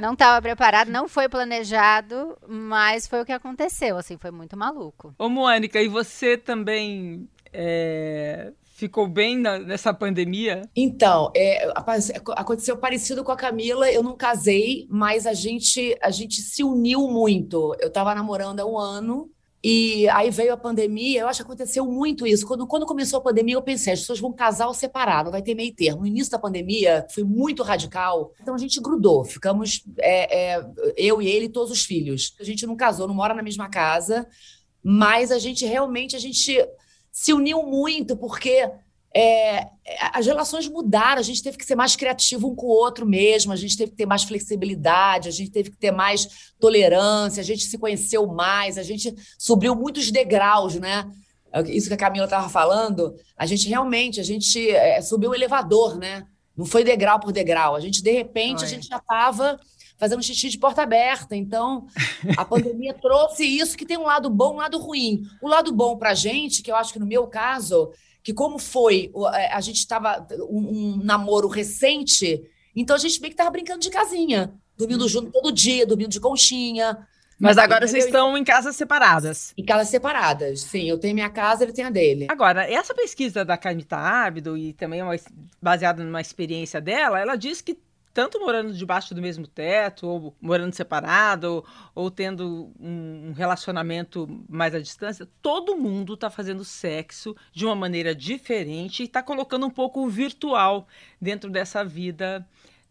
não 0.00 0.12
estava 0.14 0.42
preparada, 0.42 0.90
não 0.90 1.08
foi 1.08 1.28
planejado, 1.28 2.36
mas 2.48 3.06
foi 3.06 3.22
o 3.22 3.24
que 3.24 3.32
aconteceu, 3.32 3.96
assim, 3.96 4.16
foi 4.16 4.32
muito 4.32 4.56
maluco. 4.56 5.14
Ô, 5.16 5.28
Mônica, 5.28 5.80
e 5.80 5.86
você 5.86 6.36
também 6.36 7.28
é, 7.52 8.52
ficou 8.76 9.08
bem 9.08 9.38
na, 9.38 9.58
nessa 9.58 9.92
pandemia? 9.92 10.62
Então, 10.76 11.32
é, 11.34 11.72
aconteceu 11.74 12.76
parecido 12.76 13.24
com 13.24 13.32
a 13.32 13.36
Camila. 13.36 13.90
Eu 13.90 14.02
não 14.02 14.14
casei, 14.14 14.86
mas 14.90 15.26
a 15.26 15.32
gente, 15.32 15.96
a 16.02 16.10
gente 16.10 16.42
se 16.42 16.62
uniu 16.62 17.08
muito. 17.08 17.74
Eu 17.80 17.88
estava 17.88 18.14
namorando 18.14 18.60
há 18.60 18.66
um 18.66 18.78
ano. 18.78 19.30
E 19.64 20.06
aí 20.10 20.30
veio 20.30 20.52
a 20.52 20.56
pandemia, 20.56 21.22
eu 21.22 21.28
acho 21.28 21.38
que 21.38 21.46
aconteceu 21.46 21.84
muito 21.86 22.24
isso. 22.24 22.46
Quando, 22.46 22.66
quando 22.66 22.86
começou 22.86 23.18
a 23.18 23.22
pandemia, 23.22 23.54
eu 23.54 23.62
pensei, 23.62 23.94
as 23.94 24.00
pessoas 24.00 24.20
vão 24.20 24.32
casar 24.32 24.68
ou 24.68 24.74
separar, 24.74 25.24
não 25.24 25.32
vai 25.32 25.42
ter 25.42 25.56
meio 25.56 25.74
termo. 25.74 26.02
No 26.02 26.06
início 26.06 26.30
da 26.30 26.38
pandemia, 26.38 27.04
foi 27.10 27.24
muito 27.24 27.64
radical. 27.64 28.32
Então 28.40 28.54
a 28.54 28.58
gente 28.58 28.80
grudou, 28.80 29.24
ficamos 29.24 29.82
é, 29.98 30.52
é, 30.52 30.66
eu 30.96 31.20
e 31.20 31.26
ele 31.26 31.46
e 31.46 31.48
todos 31.48 31.72
os 31.72 31.84
filhos. 31.84 32.36
A 32.38 32.44
gente 32.44 32.64
não 32.64 32.76
casou, 32.76 33.08
não 33.08 33.14
mora 33.14 33.34
na 33.34 33.42
mesma 33.42 33.68
casa, 33.68 34.28
mas 34.84 35.32
a 35.32 35.38
gente 35.38 35.64
realmente, 35.64 36.14
a 36.14 36.20
gente 36.20 36.64
se 37.16 37.32
uniu 37.32 37.62
muito, 37.62 38.14
porque 38.14 38.70
é, 39.16 39.68
as 40.12 40.26
relações 40.26 40.68
mudaram, 40.68 41.18
a 41.18 41.24
gente 41.24 41.42
teve 41.42 41.56
que 41.56 41.64
ser 41.64 41.74
mais 41.74 41.96
criativo 41.96 42.46
um 42.46 42.54
com 42.54 42.66
o 42.66 42.68
outro 42.68 43.06
mesmo, 43.06 43.54
a 43.54 43.56
gente 43.56 43.74
teve 43.74 43.92
que 43.92 43.96
ter 43.96 44.04
mais 44.04 44.22
flexibilidade, 44.22 45.26
a 45.26 45.32
gente 45.32 45.50
teve 45.50 45.70
que 45.70 45.78
ter 45.78 45.90
mais 45.90 46.52
tolerância, 46.60 47.40
a 47.40 47.44
gente 47.44 47.64
se 47.64 47.78
conheceu 47.78 48.26
mais, 48.26 48.76
a 48.76 48.82
gente 48.82 49.14
subiu 49.38 49.74
muitos 49.74 50.10
degraus, 50.10 50.74
né? 50.74 51.10
Isso 51.68 51.88
que 51.88 51.94
a 51.94 51.96
Camila 51.96 52.26
estava 52.26 52.50
falando, 52.50 53.14
a 53.34 53.46
gente 53.46 53.66
realmente, 53.66 54.20
a 54.20 54.22
gente 54.22 54.70
é, 54.70 55.00
subiu 55.00 55.30
o 55.30 55.34
elevador, 55.34 55.96
né? 55.96 56.22
Não 56.54 56.66
foi 56.66 56.84
degrau 56.84 57.18
por 57.18 57.32
degrau, 57.32 57.74
a 57.74 57.80
gente, 57.80 58.02
de 58.02 58.12
repente, 58.12 58.58
Oi. 58.58 58.66
a 58.66 58.68
gente 58.68 58.88
já 58.88 58.98
estava 58.98 59.58
fazendo 59.98 60.22
xixi 60.22 60.48
de 60.48 60.58
porta 60.58 60.82
aberta. 60.82 61.34
Então, 61.34 61.86
a 62.36 62.44
pandemia 62.46 62.94
trouxe 62.94 63.44
isso 63.44 63.76
que 63.76 63.86
tem 63.86 63.96
um 63.96 64.04
lado 64.04 64.28
bom 64.30 64.52
e 64.52 64.54
um 64.54 64.58
lado 64.58 64.78
ruim. 64.78 65.22
O 65.40 65.48
lado 65.48 65.72
bom 65.72 65.96
para 65.96 66.10
a 66.10 66.14
gente, 66.14 66.62
que 66.62 66.70
eu 66.70 66.76
acho 66.76 66.92
que 66.92 66.98
no 66.98 67.06
meu 67.06 67.26
caso, 67.26 67.92
que 68.22 68.32
como 68.32 68.58
foi, 68.58 69.10
é, 69.34 69.52
a 69.52 69.60
gente 69.60 69.78
estava 69.78 70.26
um, 70.50 70.58
um, 70.58 70.96
namoro 71.02 71.48
recente, 71.48 72.42
então 72.74 72.96
a 72.96 72.98
gente 72.98 73.20
meio 73.20 73.30
que 73.30 73.34
estava 73.34 73.50
brincando 73.50 73.80
de 73.80 73.90
casinha, 73.90 74.52
dormindo 74.76 75.02
uhum. 75.02 75.08
junto 75.08 75.30
todo 75.30 75.52
dia, 75.52 75.86
dormindo 75.86 76.10
de 76.10 76.20
conchinha. 76.20 77.06
Mas 77.38 77.58
agora 77.58 77.86
vocês 77.86 78.06
estão 78.06 78.36
em 78.36 78.42
casas 78.42 78.76
separadas. 78.76 79.52
Em 79.56 79.64
casas 79.64 79.88
separadas, 79.88 80.62
sim. 80.62 80.88
Eu 80.88 80.98
tenho 80.98 81.14
minha 81.14 81.28
casa, 81.28 81.64
ele 81.64 81.72
tem 81.72 81.84
a 81.84 81.90
dele. 81.90 82.26
Agora, 82.30 82.64
essa 82.70 82.94
pesquisa 82.94 83.44
da 83.44 83.58
Carmita 83.58 83.96
Ábido, 83.96 84.56
e 84.56 84.72
também 84.72 85.02
uma, 85.02 85.14
baseada 85.60 86.02
numa 86.02 86.20
experiência 86.20 86.80
dela, 86.80 87.20
ela 87.20 87.36
diz 87.36 87.60
que 87.60 87.78
tanto 88.16 88.40
morando 88.40 88.72
debaixo 88.72 89.14
do 89.14 89.20
mesmo 89.20 89.46
teto, 89.46 90.08
ou 90.08 90.34
morando 90.40 90.72
separado, 90.72 91.56
ou, 91.56 91.66
ou 91.94 92.10
tendo 92.10 92.72
um, 92.80 93.34
relacionamento 93.36 94.26
mais 94.48 94.74
à 94.74 94.80
distância, 94.80 95.28
todo 95.42 95.76
mundo 95.76 96.14
está 96.14 96.30
fazendo 96.30 96.64
sexo 96.64 97.36
de 97.52 97.66
uma 97.66 97.74
maneira 97.74 98.14
diferente 98.14 99.02
e 99.02 99.04
está 99.04 99.22
colocando 99.22 99.66
um 99.66 99.70
pouco 99.70 100.02
o 100.02 100.08
virtual 100.08 100.88
dentro 101.20 101.50
dessa 101.50 101.84
vida. 101.84 102.48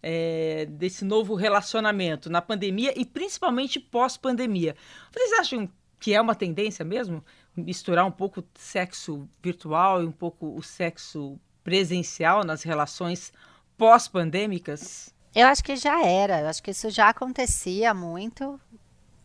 É, 0.07 0.67
desse 0.69 1.03
novo 1.03 1.33
relacionamento 1.33 2.29
na 2.29 2.39
pandemia 2.39 2.93
e 2.95 3.03
principalmente 3.03 3.79
pós-pandemia. 3.79 4.75
Vocês 5.11 5.39
acham 5.39 5.67
que 5.99 6.13
é 6.13 6.21
uma 6.21 6.35
tendência 6.35 6.85
mesmo 6.85 7.25
misturar 7.57 8.05
um 8.05 8.11
pouco 8.11 8.43
sexo 8.53 9.27
virtual 9.41 10.03
e 10.03 10.05
um 10.05 10.11
pouco 10.11 10.55
o 10.55 10.61
sexo 10.61 11.39
presencial 11.63 12.43
nas 12.43 12.61
relações 12.61 13.33
pós-pandêmicas? 13.75 15.14
Eu 15.35 15.47
acho 15.47 15.63
que 15.63 15.75
já 15.75 16.03
era, 16.03 16.39
eu 16.39 16.47
acho 16.47 16.63
que 16.63 16.71
isso 16.71 16.89
já 16.89 17.09
acontecia 17.09 17.93
muito 17.93 18.59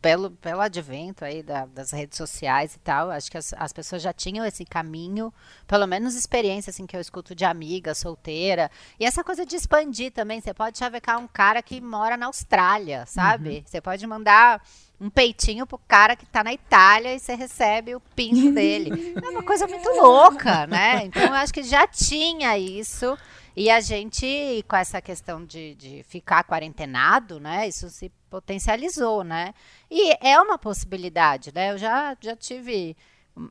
pelo, 0.00 0.30
pelo 0.30 0.60
advento 0.60 1.24
aí 1.24 1.42
da, 1.42 1.66
das 1.66 1.90
redes 1.92 2.16
sociais 2.16 2.74
e 2.74 2.78
tal, 2.78 3.10
acho 3.10 3.30
que 3.30 3.36
as, 3.36 3.52
as 3.56 3.72
pessoas 3.72 4.02
já 4.02 4.12
tinham 4.12 4.44
esse 4.44 4.64
caminho, 4.64 5.32
pelo 5.66 5.86
menos 5.86 6.14
experiência 6.14 6.70
assim 6.70 6.86
que 6.86 6.96
eu 6.96 7.00
escuto 7.00 7.34
de 7.34 7.44
amiga, 7.44 7.94
solteira, 7.94 8.70
e 8.98 9.04
essa 9.04 9.22
coisa 9.22 9.44
de 9.44 9.54
expandir 9.56 10.10
também, 10.10 10.40
você 10.40 10.54
pode 10.54 10.78
chavecar 10.78 11.18
um 11.18 11.28
cara 11.28 11.62
que 11.62 11.80
mora 11.80 12.16
na 12.16 12.26
Austrália, 12.26 13.04
sabe? 13.06 13.58
Uhum. 13.58 13.62
Você 13.66 13.80
pode 13.80 14.06
mandar 14.06 14.62
um 15.00 15.08
peitinho 15.08 15.66
pro 15.66 15.78
cara 15.78 16.14
que 16.14 16.26
tá 16.26 16.44
na 16.44 16.52
Itália 16.52 17.14
e 17.14 17.18
você 17.18 17.34
recebe 17.34 17.94
o 17.94 18.00
pinto 18.00 18.52
dele. 18.52 19.14
É 19.22 19.28
uma 19.30 19.42
coisa 19.42 19.66
muito 19.66 19.88
louca, 19.90 20.66
né? 20.66 21.04
Então 21.04 21.22
eu 21.22 21.34
acho 21.34 21.54
que 21.54 21.62
já 21.62 21.86
tinha 21.86 22.58
isso. 22.58 23.16
E 23.60 23.68
a 23.68 23.78
gente, 23.78 24.64
com 24.66 24.74
essa 24.74 25.02
questão 25.02 25.44
de, 25.44 25.74
de 25.74 26.02
ficar 26.04 26.42
quarentenado, 26.44 27.38
né? 27.38 27.68
Isso 27.68 27.90
se 27.90 28.10
potencializou, 28.30 29.22
né? 29.22 29.52
E 29.90 30.16
é 30.26 30.40
uma 30.40 30.56
possibilidade, 30.56 31.52
né? 31.54 31.70
Eu 31.70 31.76
já, 31.76 32.16
já 32.22 32.34
tive 32.34 32.96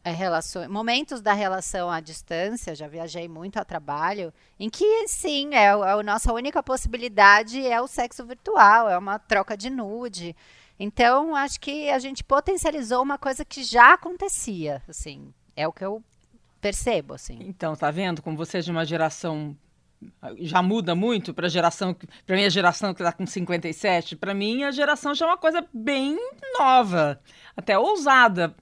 é, 0.03 0.09
relações, 0.09 0.67
momentos 0.67 1.21
da 1.21 1.33
relação 1.33 1.91
à 1.91 1.99
distância, 1.99 2.73
já 2.73 2.87
viajei 2.87 3.27
muito 3.27 3.57
a 3.57 3.63
trabalho, 3.63 4.33
em 4.59 4.67
que 4.67 5.07
sim, 5.07 5.53
é, 5.53 5.65
é 5.65 5.69
a 5.69 6.01
nossa 6.01 6.33
única 6.33 6.63
possibilidade 6.63 7.63
é 7.63 7.79
o 7.79 7.85
sexo 7.85 8.25
virtual, 8.25 8.89
é 8.89 8.97
uma 8.97 9.19
troca 9.19 9.55
de 9.55 9.69
nude. 9.69 10.35
Então, 10.79 11.35
acho 11.35 11.59
que 11.59 11.87
a 11.91 11.99
gente 11.99 12.23
potencializou 12.23 13.03
uma 13.03 13.19
coisa 13.19 13.45
que 13.45 13.61
já 13.61 13.93
acontecia, 13.93 14.81
assim, 14.89 15.31
é 15.55 15.67
o 15.67 15.71
que 15.71 15.85
eu 15.85 16.03
percebo, 16.59 17.13
assim. 17.13 17.37
Então, 17.41 17.75
tá 17.75 17.91
vendo 17.91 18.23
como 18.23 18.35
você 18.35 18.57
é 18.57 18.61
de 18.61 18.71
uma 18.71 18.83
geração 18.83 19.55
já 20.39 20.61
muda 20.61 20.95
muito 20.95 21.33
para 21.33 21.47
a 21.47 21.49
geração, 21.49 21.95
para 22.25 22.35
minha 22.35 22.49
geração 22.49 22.93
que 22.93 23.01
está 23.01 23.11
com 23.11 23.25
57, 23.25 24.15
para 24.15 24.33
mim 24.33 24.63
a 24.63 24.71
geração 24.71 25.13
já 25.13 25.25
é 25.25 25.29
uma 25.29 25.37
coisa 25.37 25.65
bem 25.73 26.17
nova, 26.57 27.19
até 27.55 27.77
ousada. 27.77 28.55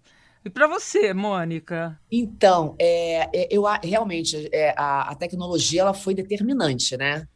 E 0.43 0.49
para 0.49 0.65
você, 0.65 1.13
Mônica? 1.13 1.99
Então, 2.11 2.73
é, 2.79 3.29
é 3.33 3.47
eu 3.51 3.63
realmente 3.83 4.47
é, 4.53 4.73
a, 4.77 5.11
a, 5.11 5.15
tecnologia 5.15 5.81
ela 5.81 5.93
foi 5.93 6.13
determinante, 6.13 6.95
né? 6.95 7.27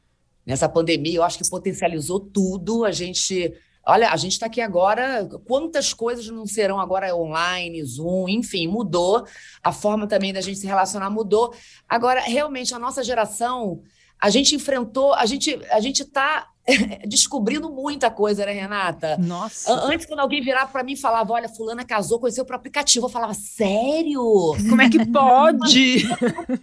Nessa 0.45 0.69
pandemia, 0.69 1.17
eu 1.17 1.23
acho 1.23 1.37
que 1.37 1.49
potencializou 1.49 2.19
tudo. 2.19 2.85
A 2.85 2.91
gente, 2.91 3.53
olha, 3.85 4.09
a 4.11 4.17
gente 4.17 4.33
está 4.33 4.45
aqui 4.45 4.61
agora. 4.61 5.27
Quantas 5.47 5.93
coisas 5.93 6.27
não 6.27 6.45
serão 6.45 6.79
agora 6.79 7.15
online, 7.15 7.83
Zoom, 7.83 8.29
enfim, 8.29 8.67
mudou. 8.67 9.25
A 9.63 9.71
forma 9.71 10.07
também 10.07 10.33
da 10.33 10.41
gente 10.41 10.59
se 10.59 10.67
relacionar 10.67 11.09
mudou. 11.09 11.53
Agora, 11.87 12.21
realmente, 12.21 12.73
a 12.73 12.79
nossa 12.79 13.03
geração 13.03 13.81
a 14.21 14.29
gente 14.29 14.53
enfrentou, 14.53 15.13
a 15.15 15.25
gente 15.25 15.59
a 15.71 15.79
gente 15.79 16.03
está 16.03 16.50
descobrindo 17.07 17.69
muita 17.69 18.09
coisa, 18.09 18.45
né, 18.45 18.51
Renata? 18.51 19.17
Nossa. 19.17 19.71
Antes, 19.71 20.05
quando 20.05 20.19
alguém 20.19 20.41
virava 20.41 20.71
para 20.71 20.83
mim 20.83 20.93
e 20.93 20.97
falava, 20.97 21.33
olha, 21.33 21.49
fulana 21.49 21.83
casou, 21.83 22.19
conheceu 22.19 22.45
pro 22.45 22.55
aplicativo, 22.55 23.05
eu 23.05 23.09
falava, 23.09 23.33
sério? 23.33 24.21
Como 24.69 24.81
é 24.81 24.89
que 24.89 25.03
pode? 25.11 26.07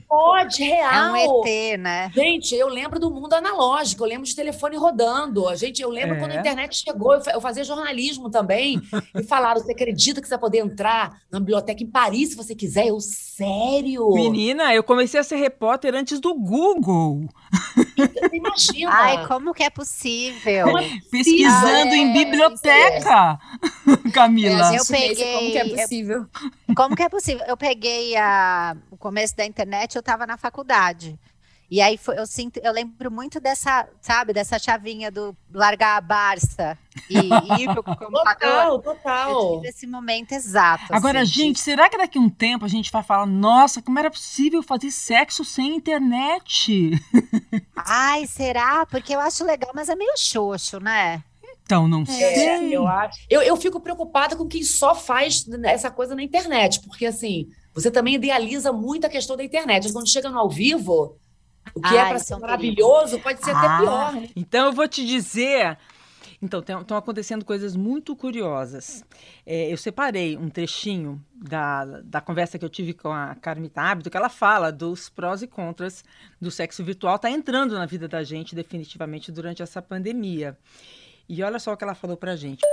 pode, 0.07 0.63
real. 0.63 1.17
É 1.17 1.29
um 1.29 1.47
ET, 1.47 1.79
né? 1.81 2.11
Gente, 2.15 2.55
eu 2.55 2.69
lembro 2.69 2.99
do 2.99 3.11
mundo 3.11 3.33
analógico, 3.33 4.05
eu 4.05 4.09
lembro 4.09 4.27
de 4.27 4.35
telefone 4.35 4.77
rodando. 4.77 5.49
A 5.49 5.57
gente, 5.57 5.83
eu 5.83 5.91
lembro 5.91 6.17
é. 6.17 6.19
quando 6.19 6.33
a 6.33 6.37
internet 6.37 6.77
chegou, 6.77 7.15
eu 7.15 7.41
fazia 7.41 7.65
jornalismo 7.65 8.31
também, 8.31 8.81
e 9.15 9.23
falaram, 9.25 9.61
você 9.61 9.73
acredita 9.73 10.21
que 10.21 10.29
você 10.29 10.35
vai 10.35 10.41
poder 10.41 10.59
entrar 10.59 11.21
na 11.31 11.41
biblioteca 11.41 11.83
em 11.83 11.87
Paris 11.87 12.31
se 12.31 12.37
você 12.37 12.55
quiser? 12.55 12.87
Eu, 12.89 13.01
sério? 13.01 14.09
Menina, 14.11 14.73
eu 14.73 14.83
comecei 14.83 15.19
a 15.19 15.25
ser 15.25 15.37
repórter 15.37 15.95
antes 15.95 16.21
do 16.21 16.35
Google. 16.35 17.29
Imagina. 18.33 18.91
Ai, 18.93 19.27
como 19.27 19.53
que 19.53 19.63
é 19.63 19.71
possível? 19.71 19.88
Possível. 19.89 20.79
É 20.79 21.01
Pesquisando 21.11 21.95
em 21.95 22.13
biblioteca, 22.13 23.39
Camila. 24.13 24.75
Eu 24.75 24.85
peguei. 24.87 25.33
Como 25.35 25.51
que 25.51 25.59
é 25.59 25.77
possível? 25.77 26.27
Eu, 26.69 26.75
como 26.75 26.97
que 26.97 27.03
é 27.03 27.09
possível? 27.09 27.45
Eu 27.47 27.57
peguei 27.57 28.17
a, 28.17 28.77
o 28.91 28.97
começo 28.97 29.35
da 29.37 29.45
internet, 29.47 29.97
eu 29.97 30.01
estava 30.01 30.27
na 30.27 30.37
faculdade. 30.37 31.19
E 31.71 31.83
aí 31.83 31.99
foi, 31.99 32.19
eu 32.19 32.27
sinto, 32.27 32.59
eu 32.63 32.73
lembro 32.73 33.11
muito 33.11 33.39
dessa, 33.39 33.87
sabe, 34.01 34.33
dessa 34.33 34.59
chavinha 34.59 35.11
do 35.11 35.37
largar 35.53 35.99
a 35.99 36.01
Barça 36.01 36.79
e 37.11 37.19
ir 37.63 37.73
pro 37.73 37.83
computador. 37.85 38.25
Total, 38.25 38.79
total. 38.81 39.31
Eu 39.31 39.57
tive 39.57 39.69
esse 39.69 39.87
momento 39.87 40.33
exato. 40.33 40.85
Agora, 40.91 41.21
assim, 41.21 41.33
gente, 41.33 41.57
de... 41.57 41.61
será 41.61 41.91
que 41.91 41.99
daqui 41.99 42.17
a 42.17 42.23
um 42.23 42.31
tempo 42.31 42.65
a 42.65 42.69
gente 42.69 42.91
vai 42.91 43.03
falar, 43.03 43.27
nossa, 43.27 43.83
como 43.83 43.99
era 43.99 44.11
possível 44.11 44.63
fazer 44.63 44.91
sexo 44.91 45.45
sem 45.45 45.77
internet? 45.77 46.91
Ai, 47.77 48.27
será? 48.27 48.87
Porque 48.87 49.15
eu 49.15 49.21
acho 49.21 49.45
legal, 49.45 49.71
mas 49.75 49.91
é 49.91 49.95
meio 49.95 50.17
xoxo, 50.17 50.81
né? 50.81 51.23
Então, 51.65 51.87
não 51.87 52.01
é, 52.01 52.07
sei. 52.07 52.75
Eu, 52.75 52.87
acho. 52.87 53.19
Eu, 53.29 53.43
eu 53.43 53.55
fico 53.59 53.79
preocupada 53.79 54.35
com 54.35 54.49
quem 54.49 54.63
só 54.63 54.95
faz 54.95 55.45
essa 55.65 55.91
coisa 55.91 56.15
na 56.15 56.23
internet, 56.23 56.81
porque 56.81 57.05
assim, 57.05 57.47
você 57.75 57.91
também 57.91 58.15
idealiza 58.15 58.73
muito 58.73 59.07
a 59.07 59.11
questão 59.11 59.37
da 59.37 59.45
internet. 59.45 59.93
Quando 59.93 60.09
chega 60.09 60.31
no 60.31 60.39
ao 60.39 60.49
vivo, 60.49 61.19
o 61.75 61.81
que 61.81 61.97
é 61.97 62.09
para 62.09 62.19
ser 62.19 62.37
maravilhoso 62.39 63.19
pode 63.21 63.45
ser 63.45 63.53
ah, 63.55 63.59
até 63.59 63.85
pior. 63.85 64.13
Né? 64.15 64.29
Então 64.37 64.67
eu 64.67 64.73
vou 64.73 64.89
te 64.89 65.05
dizer. 65.05 65.79
Então, 66.41 66.61
estão 66.61 66.97
acontecendo 66.97 67.45
coisas 67.45 67.75
muito 67.75 68.15
curiosas. 68.15 69.05
É, 69.45 69.73
eu 69.73 69.77
separei 69.77 70.37
um 70.37 70.49
trechinho 70.49 71.21
da, 71.35 71.85
da 72.05 72.21
conversa 72.21 72.57
que 72.57 72.65
eu 72.65 72.69
tive 72.69 72.95
com 72.95 73.11
a 73.11 73.35
Carmita 73.35 73.81
Hábito, 73.81 74.09
que 74.09 74.17
ela 74.17 74.29
fala 74.29 74.71
dos 74.71 75.09
prós 75.09 75.43
e 75.43 75.49
contras 75.49 76.05
do 76.41 76.49
sexo 76.49 76.85
virtual. 76.85 77.17
Está 77.17 77.29
entrando 77.29 77.75
na 77.75 77.87
vida 77.87 78.07
da 78.07 78.23
gente 78.23 78.55
definitivamente 78.55 79.33
durante 79.33 79.65
essa 79.65 79.83
pandemia. 79.83 80.57
E 81.29 81.43
olha 81.43 81.59
só 81.59 81.73
o 81.73 81.77
que 81.77 81.83
ela 81.83 81.95
falou 81.95 82.17
para 82.17 82.33
a 82.33 82.37
gente. 82.37 82.65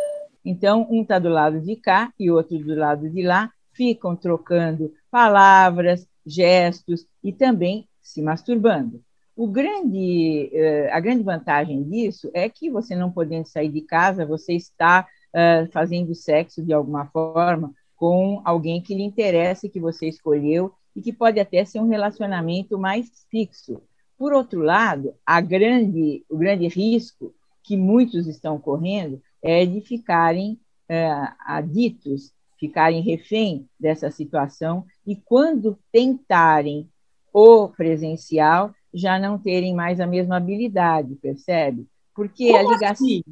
Então, 0.45 0.87
um 0.91 1.01
está 1.01 1.17
do 1.17 1.29
lado 1.29 1.59
de 1.59 1.75
cá 1.75 2.13
e 2.19 2.29
outro 2.29 2.59
do 2.59 2.75
lado 2.75 3.09
de 3.09 3.23
lá, 3.23 3.51
ficam 3.73 4.15
trocando 4.15 4.93
palavras, 5.09 6.07
gestos 6.25 7.05
e 7.23 7.33
também 7.33 7.87
se 8.05 8.21
masturbando. 8.21 9.03
O 9.35 9.47
grande, 9.47 10.49
eh, 10.53 10.89
a 10.93 10.99
grande 10.99 11.23
vantagem 11.23 11.83
disso 11.83 12.29
é 12.33 12.47
que 12.47 12.69
você 12.69 12.95
não 12.95 13.11
podendo 13.11 13.47
sair 13.47 13.69
de 13.69 13.81
casa, 13.81 14.25
você 14.25 14.53
está 14.53 15.05
uh, 15.33 15.69
fazendo 15.71 16.13
sexo 16.13 16.63
de 16.63 16.71
alguma 16.71 17.07
forma 17.07 17.73
com 17.95 18.41
alguém 18.45 18.81
que 18.81 18.93
lhe 18.93 19.03
interessa, 19.03 19.67
que 19.67 19.79
você 19.79 20.07
escolheu 20.07 20.71
e 20.95 21.01
que 21.01 21.11
pode 21.11 21.39
até 21.39 21.65
ser 21.65 21.79
um 21.79 21.89
relacionamento 21.89 22.77
mais 22.77 23.25
fixo. 23.29 23.81
Por 24.17 24.31
outro 24.31 24.61
lado, 24.61 25.13
grande, 25.45 26.23
o 26.29 26.37
grande 26.37 26.67
risco 26.67 27.33
que 27.63 27.75
muitos 27.75 28.27
estão 28.27 28.59
correndo 28.59 29.21
é 29.41 29.65
de 29.65 29.81
ficarem 29.81 30.53
uh, 30.89 31.35
aditos, 31.39 32.31
ficarem 32.57 33.01
refém 33.01 33.67
dessa 33.77 34.09
situação 34.11 34.85
e 35.05 35.15
quando 35.15 35.77
tentarem 35.91 36.89
o 37.35 37.67
presencial 37.67 38.73
já 38.93 39.19
não 39.19 39.37
terem 39.37 39.75
mais 39.75 39.99
a 39.99 40.07
mesma 40.07 40.37
habilidade, 40.37 41.15
percebe? 41.15 41.85
Porque 42.15 42.47
Como 42.47 42.57
a 42.57 42.63
ligação, 42.63 43.05
assim? 43.07 43.23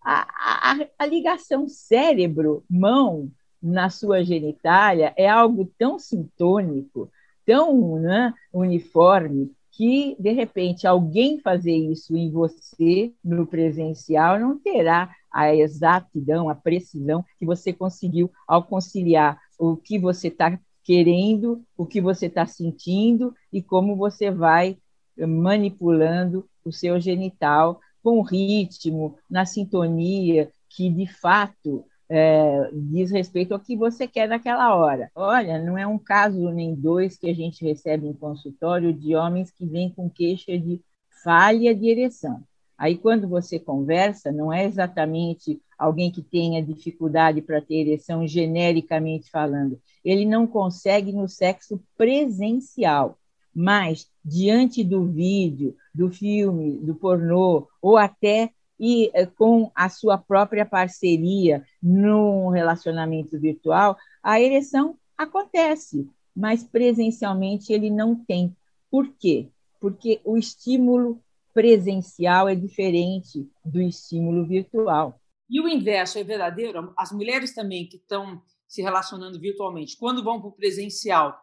a, 0.00 0.72
a, 0.72 0.86
a 0.96 1.06
ligação 1.06 1.66
cérebro-mão 1.66 3.28
na 3.60 3.90
sua 3.90 4.22
genitália 4.22 5.12
é 5.16 5.28
algo 5.28 5.68
tão 5.76 5.98
sintônico, 5.98 7.10
tão 7.44 7.98
né, 7.98 8.32
uniforme, 8.52 9.50
que, 9.72 10.16
de 10.20 10.30
repente, 10.32 10.86
alguém 10.86 11.40
fazer 11.40 11.74
isso 11.74 12.16
em 12.16 12.30
você 12.30 13.12
no 13.24 13.44
presencial 13.44 14.38
não 14.38 14.56
terá 14.56 15.12
a 15.32 15.52
exatidão, 15.52 16.48
a 16.48 16.54
precisão 16.54 17.24
que 17.40 17.44
você 17.44 17.72
conseguiu 17.72 18.30
ao 18.46 18.62
conciliar 18.62 19.40
o 19.58 19.76
que 19.76 19.98
você 19.98 20.28
está 20.28 20.58
querendo, 20.88 21.62
o 21.76 21.84
que 21.84 22.00
você 22.00 22.28
está 22.28 22.46
sentindo 22.46 23.34
e 23.52 23.60
como 23.60 23.94
você 23.94 24.30
vai 24.30 24.78
manipulando 25.18 26.48
o 26.64 26.72
seu 26.72 26.98
genital 26.98 27.78
com 28.02 28.22
ritmo, 28.22 29.18
na 29.28 29.44
sintonia, 29.44 30.50
que 30.66 30.88
de 30.88 31.06
fato 31.06 31.84
é, 32.08 32.70
diz 32.72 33.10
respeito 33.10 33.52
ao 33.52 33.60
que 33.60 33.76
você 33.76 34.08
quer 34.08 34.26
naquela 34.26 34.74
hora. 34.74 35.10
Olha, 35.14 35.62
não 35.62 35.76
é 35.76 35.86
um 35.86 35.98
caso 35.98 36.48
nem 36.48 36.74
dois 36.74 37.18
que 37.18 37.28
a 37.28 37.34
gente 37.34 37.62
recebe 37.62 38.06
em 38.06 38.14
consultório 38.14 38.90
de 38.90 39.14
homens 39.14 39.50
que 39.50 39.66
vêm 39.66 39.90
com 39.90 40.08
queixa 40.08 40.58
de 40.58 40.80
falha 41.22 41.74
de 41.74 41.86
ereção. 41.86 42.42
Aí, 42.78 42.96
quando 42.96 43.26
você 43.26 43.58
conversa, 43.58 44.30
não 44.30 44.52
é 44.52 44.64
exatamente 44.64 45.60
alguém 45.76 46.12
que 46.12 46.22
tenha 46.22 46.62
dificuldade 46.62 47.42
para 47.42 47.60
ter 47.60 47.88
ereção, 47.88 48.26
genericamente 48.26 49.30
falando. 49.30 49.80
Ele 50.04 50.24
não 50.24 50.46
consegue 50.46 51.12
no 51.12 51.28
sexo 51.28 51.82
presencial, 51.96 53.18
mas 53.52 54.08
diante 54.24 54.84
do 54.84 55.04
vídeo, 55.04 55.74
do 55.92 56.08
filme, 56.08 56.78
do 56.78 56.94
pornô, 56.94 57.66
ou 57.82 57.96
até 57.96 58.50
e 58.78 59.10
eh, 59.12 59.26
com 59.26 59.72
a 59.74 59.88
sua 59.88 60.16
própria 60.16 60.64
parceria 60.64 61.64
num 61.82 62.48
relacionamento 62.48 63.38
virtual, 63.38 63.96
a 64.22 64.40
ereção 64.40 64.96
acontece, 65.16 66.08
mas 66.34 66.62
presencialmente 66.62 67.72
ele 67.72 67.90
não 67.90 68.14
tem. 68.14 68.54
Por 68.88 69.08
quê? 69.18 69.48
Porque 69.80 70.20
o 70.24 70.36
estímulo 70.36 71.20
presencial 71.52 72.48
é 72.48 72.54
diferente 72.54 73.48
do 73.64 73.80
estímulo 73.80 74.46
virtual. 74.46 75.20
E 75.48 75.60
o 75.60 75.68
inverso 75.68 76.18
é 76.18 76.24
verdadeiro? 76.24 76.92
As 76.96 77.10
mulheres 77.10 77.54
também 77.54 77.86
que 77.86 77.96
estão 77.96 78.42
se 78.66 78.82
relacionando 78.82 79.40
virtualmente, 79.40 79.96
quando 79.96 80.22
vão 80.22 80.40
para 80.40 80.48
o 80.48 80.52
presencial, 80.52 81.42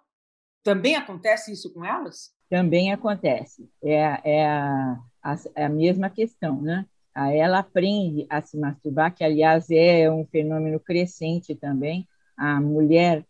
também 0.63 0.95
acontece 0.95 1.51
isso 1.51 1.73
com 1.73 1.83
elas? 1.83 2.33
Também 2.49 2.91
acontece. 2.91 3.69
É, 3.83 4.19
é, 4.23 4.45
a, 4.45 4.99
a, 5.23 5.35
a 5.65 5.69
mesma 5.69 6.09
questão, 6.09 6.61
né? 6.61 6.85
Ela 7.15 7.59
aprende 7.59 8.25
a 8.29 8.41
se 8.41 8.57
masturbar, 8.57 9.15
que, 9.15 9.23
aliás, 9.23 9.71
é 9.71 10.11
um 10.11 10.25
fenômeno 10.25 10.79
crescente 10.79 11.55
também. 11.55 12.05
A 12.35 12.59
mulher 12.59 13.25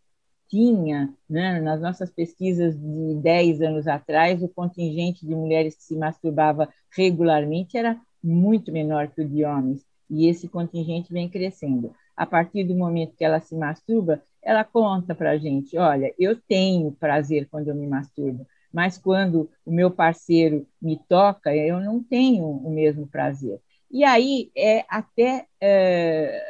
tinha, 0.47 1.13
né, 1.29 1.59
nas 1.59 1.81
nossas 1.81 2.09
pesquisas 2.09 2.75
de 2.75 3.15
10 3.15 3.61
anos 3.61 3.87
atrás, 3.87 4.41
o 4.41 4.49
contingente 4.49 5.25
de 5.25 5.35
mulheres 5.35 5.75
que 5.75 5.83
se 5.83 5.95
masturbava 5.95 6.69
regularmente 6.95 7.77
era 7.77 7.99
muito 8.23 8.71
menor 8.71 9.07
que 9.09 9.21
o 9.21 9.27
de 9.27 9.43
homens, 9.43 9.85
e 10.09 10.27
esse 10.27 10.47
contingente 10.47 11.11
vem 11.11 11.29
crescendo. 11.29 11.93
A 12.15 12.25
partir 12.25 12.63
do 12.63 12.75
momento 12.75 13.15
que 13.15 13.25
ela 13.25 13.39
se 13.39 13.55
masturba, 13.55 14.21
ela 14.41 14.63
conta 14.63 15.13
para 15.13 15.31
a 15.31 15.37
gente: 15.37 15.77
olha, 15.77 16.13
eu 16.17 16.35
tenho 16.35 16.91
prazer 16.93 17.47
quando 17.49 17.67
eu 17.67 17.75
me 17.75 17.87
masturbo, 17.87 18.47
mas 18.71 18.97
quando 18.97 19.49
o 19.65 19.71
meu 19.71 19.91
parceiro 19.91 20.67
me 20.81 20.99
toca, 21.09 21.55
eu 21.55 21.79
não 21.79 22.01
tenho 22.01 22.45
o 22.45 22.69
mesmo 22.69 23.07
prazer. 23.07 23.59
E 23.91 24.03
aí 24.03 24.51
é 24.55 24.85
até, 24.89 25.45
é, 25.61 26.41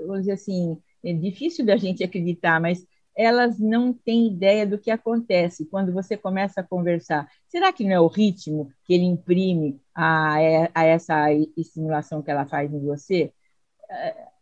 vamos 0.00 0.20
dizer 0.20 0.32
assim, 0.32 0.76
é 1.04 1.12
difícil 1.12 1.64
da 1.64 1.76
gente 1.76 2.04
acreditar, 2.04 2.60
mas 2.60 2.86
elas 3.20 3.58
não 3.58 3.92
têm 3.92 4.28
ideia 4.28 4.66
do 4.66 4.78
que 4.78 4.90
acontece 4.90 5.66
quando 5.66 5.92
você 5.92 6.16
começa 6.16 6.62
a 6.62 6.64
conversar. 6.64 7.28
Será 7.46 7.70
que 7.70 7.84
não 7.84 7.92
é 7.92 8.00
o 8.00 8.06
ritmo 8.06 8.72
que 8.82 8.94
ele 8.94 9.04
imprime 9.04 9.78
a, 9.94 10.38
a 10.74 10.84
essa 10.84 11.30
estimulação 11.54 12.22
que 12.22 12.30
ela 12.30 12.46
faz 12.46 12.72
em 12.72 12.80
você? 12.80 13.30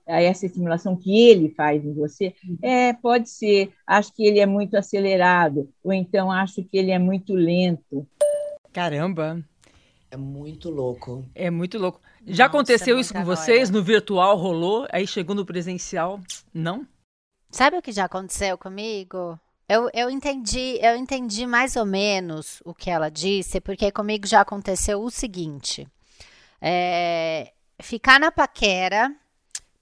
A 0.06 0.23
essa 0.23 0.47
estimulação 0.47 0.94
que 0.94 1.28
ele 1.28 1.50
faz 1.50 1.85
em 1.85 1.92
você? 1.92 2.32
É, 2.62 2.92
pode 2.92 3.28
ser. 3.28 3.73
Acho 3.85 4.14
que 4.14 4.25
ele 4.25 4.38
é 4.38 4.47
muito 4.47 4.76
acelerado, 4.76 5.68
ou 5.82 5.92
então 5.92 6.30
acho 6.30 6.62
que 6.62 6.78
ele 6.78 6.92
é 6.92 7.00
muito 7.00 7.35
lento. 7.35 8.06
Caramba! 8.73 9.44
É 10.08 10.16
muito 10.16 10.70
louco. 10.70 11.25
É 11.35 11.50
muito 11.50 11.78
louco. 11.78 12.00
Já 12.25 12.44
Nossa, 12.44 12.56
aconteceu 12.56 12.99
isso 12.99 13.12
com 13.12 13.25
vocês? 13.25 13.70
No 13.70 13.82
virtual 13.82 14.37
rolou, 14.37 14.87
aí 14.92 15.04
chegou 15.04 15.35
no 15.35 15.44
presencial? 15.44 16.20
Não? 16.54 16.87
Sabe 17.50 17.78
o 17.78 17.82
que 17.82 17.92
já 17.92 18.04
aconteceu 18.04 18.58
comigo? 18.58 19.38
Eu, 19.68 19.90
eu 19.92 20.10
entendi, 20.10 20.78
eu 20.80 20.96
entendi 20.96 21.46
mais 21.46 21.76
ou 21.76 21.84
menos 21.84 22.62
o 22.64 22.74
que 22.74 22.90
ela 22.90 23.10
disse, 23.10 23.60
porque 23.60 23.90
comigo 23.90 24.26
já 24.26 24.40
aconteceu 24.40 25.02
o 25.02 25.10
seguinte: 25.10 25.86
é, 26.60 27.52
ficar 27.80 28.20
na 28.20 28.30
paquera 28.30 29.14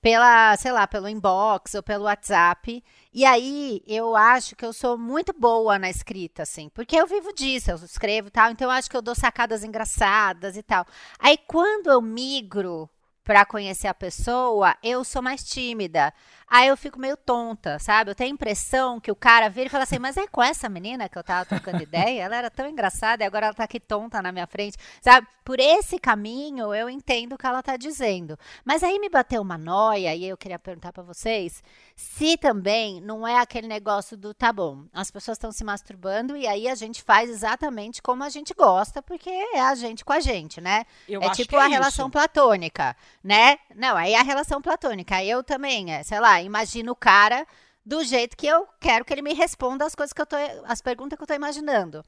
pela, 0.01 0.57
sei 0.57 0.71
lá, 0.71 0.87
pelo 0.87 1.09
inbox 1.09 1.75
ou 1.75 1.83
pelo 1.83 2.05
WhatsApp. 2.05 2.83
E 3.13 3.25
aí 3.25 3.83
eu 3.87 4.15
acho 4.15 4.55
que 4.55 4.65
eu 4.65 4.73
sou 4.73 4.97
muito 4.97 5.33
boa 5.33 5.79
na 5.79 5.91
escrita, 5.91 6.43
assim, 6.45 6.69
porque 6.69 6.95
eu 6.95 7.07
vivo 7.07 7.33
disso, 7.33 7.71
eu 7.73 7.77
escrevo 7.77 8.29
e 8.29 8.31
tal, 8.31 8.51
então 8.51 8.69
eu 8.69 8.71
acho 8.71 8.89
que 8.89 8.97
eu 8.97 9.03
dou 9.03 9.15
sacadas 9.15 9.65
engraçadas 9.65 10.57
e 10.57 10.63
tal. 10.63 10.87
Aí 11.19 11.37
quando 11.47 11.91
eu 11.91 12.01
migro 12.01 12.89
para 13.25 13.45
conhecer 13.45 13.89
a 13.89 13.95
pessoa, 13.95 14.77
eu 14.81 15.03
sou 15.03 15.21
mais 15.21 15.43
tímida. 15.43 16.15
Aí 16.49 16.69
eu 16.69 16.77
fico 16.77 16.99
meio 16.99 17.17
tonta, 17.17 17.79
sabe? 17.79 18.11
Eu 18.11 18.15
tenho 18.15 18.31
a 18.31 18.35
impressão 18.35 19.01
que 19.01 19.11
o 19.11 19.17
cara 19.17 19.49
vira 19.49 19.67
e 19.67 19.71
fala 19.71 19.83
assim: 19.85 19.99
Mas 19.99 20.17
é 20.17 20.27
com 20.29 20.43
essa 20.43 20.69
menina 20.69 21.09
que 21.09 21.19
eu 21.19 21.25
tava 21.25 21.45
trocando 21.45 21.83
ideia? 21.83 22.23
Ela 22.23 22.37
era 22.37 22.51
tão 22.51 22.69
engraçada 22.69 23.25
e 23.25 23.27
agora 23.27 23.47
ela 23.47 23.55
tá 23.55 23.65
aqui 23.65 23.81
tonta 23.81 24.23
na 24.23 24.31
minha 24.31 24.47
frente, 24.47 24.77
sabe? 25.03 25.27
Por 25.45 25.61
esse 25.61 25.99
caminho 25.99 26.75
eu 26.75 26.91
entendo 26.91 27.35
o 27.35 27.39
que 27.39 27.47
ela 27.47 27.63
tá 27.63 27.77
dizendo. 27.77 28.39
Mas 28.65 28.83
aí 28.83 28.99
me 28.99 29.09
bateu 29.09 29.43
uma 29.43 29.59
noia 29.59 30.15
e 30.15 30.25
eu 30.25 30.37
queria 30.37 30.59
perguntar 30.59 30.93
para 30.93 31.03
vocês 31.03 31.63
se 31.95 32.37
também 32.37 33.01
não 33.01 33.27
é 33.27 33.39
aquele 33.39 33.67
negócio 33.67 34.17
do 34.17 34.35
tá 34.35 34.53
bom, 34.53 34.85
as 34.93 35.11
pessoas 35.11 35.37
estão 35.37 35.51
se 35.51 35.65
masturbando 35.65 36.37
e 36.37 36.47
aí 36.47 36.69
a 36.69 36.75
gente 36.75 37.03
faz 37.03 37.31
exatamente 37.31 38.03
como 38.03 38.23
a 38.23 38.29
gente 38.29 38.53
gosta, 38.55 39.03
porque 39.03 39.31
é 39.31 39.61
a 39.61 39.75
gente 39.75 40.05
com 40.05 40.13
a 40.13 40.21
gente, 40.21 40.61
né? 40.61 40.85
Eu 41.09 41.23
é 41.23 41.31
tipo 41.31 41.57
é 41.57 41.61
a 41.61 41.63
isso. 41.63 41.73
relação 41.73 42.11
platônica, 42.11 42.97
né? 43.23 43.59
Não, 43.75 43.97
aí 43.97 44.15
a 44.15 44.23
relação 44.23 44.61
platônica. 44.61 45.23
Eu 45.25 45.43
também, 45.43 45.93
é, 45.93 46.03
sei 46.03 46.21
lá, 46.21 46.36
imagino 46.43 46.93
o 46.93 46.97
cara 46.97 47.47
do 47.85 48.03
jeito 48.03 48.37
que 48.37 48.47
eu 48.47 48.67
quero 48.81 49.05
que 49.05 49.13
ele 49.13 49.23
me 49.23 49.33
responda 49.33 49.85
as 49.85 49.95
coisas 49.95 50.13
que 50.13 50.21
eu 50.21 50.27
tô, 50.27 50.37
as 50.65 50.81
perguntas 50.81 51.17
que 51.17 51.23
eu 51.23 51.27
tô 51.27 51.35
imaginando. 51.35 52.05